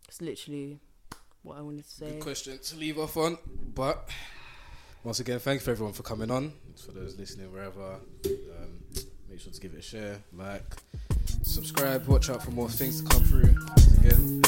[0.06, 0.78] It's literally
[1.42, 2.10] what i wanted to say.
[2.12, 3.38] Good question to leave off on.
[3.74, 4.08] But
[5.08, 6.52] once again, thank you for everyone for coming on.
[6.84, 7.94] For those listening wherever,
[8.26, 8.78] um,
[9.30, 10.62] make sure to give it a share, like,
[11.40, 13.54] subscribe, watch out for more things to come through.
[13.68, 14.42] Once again.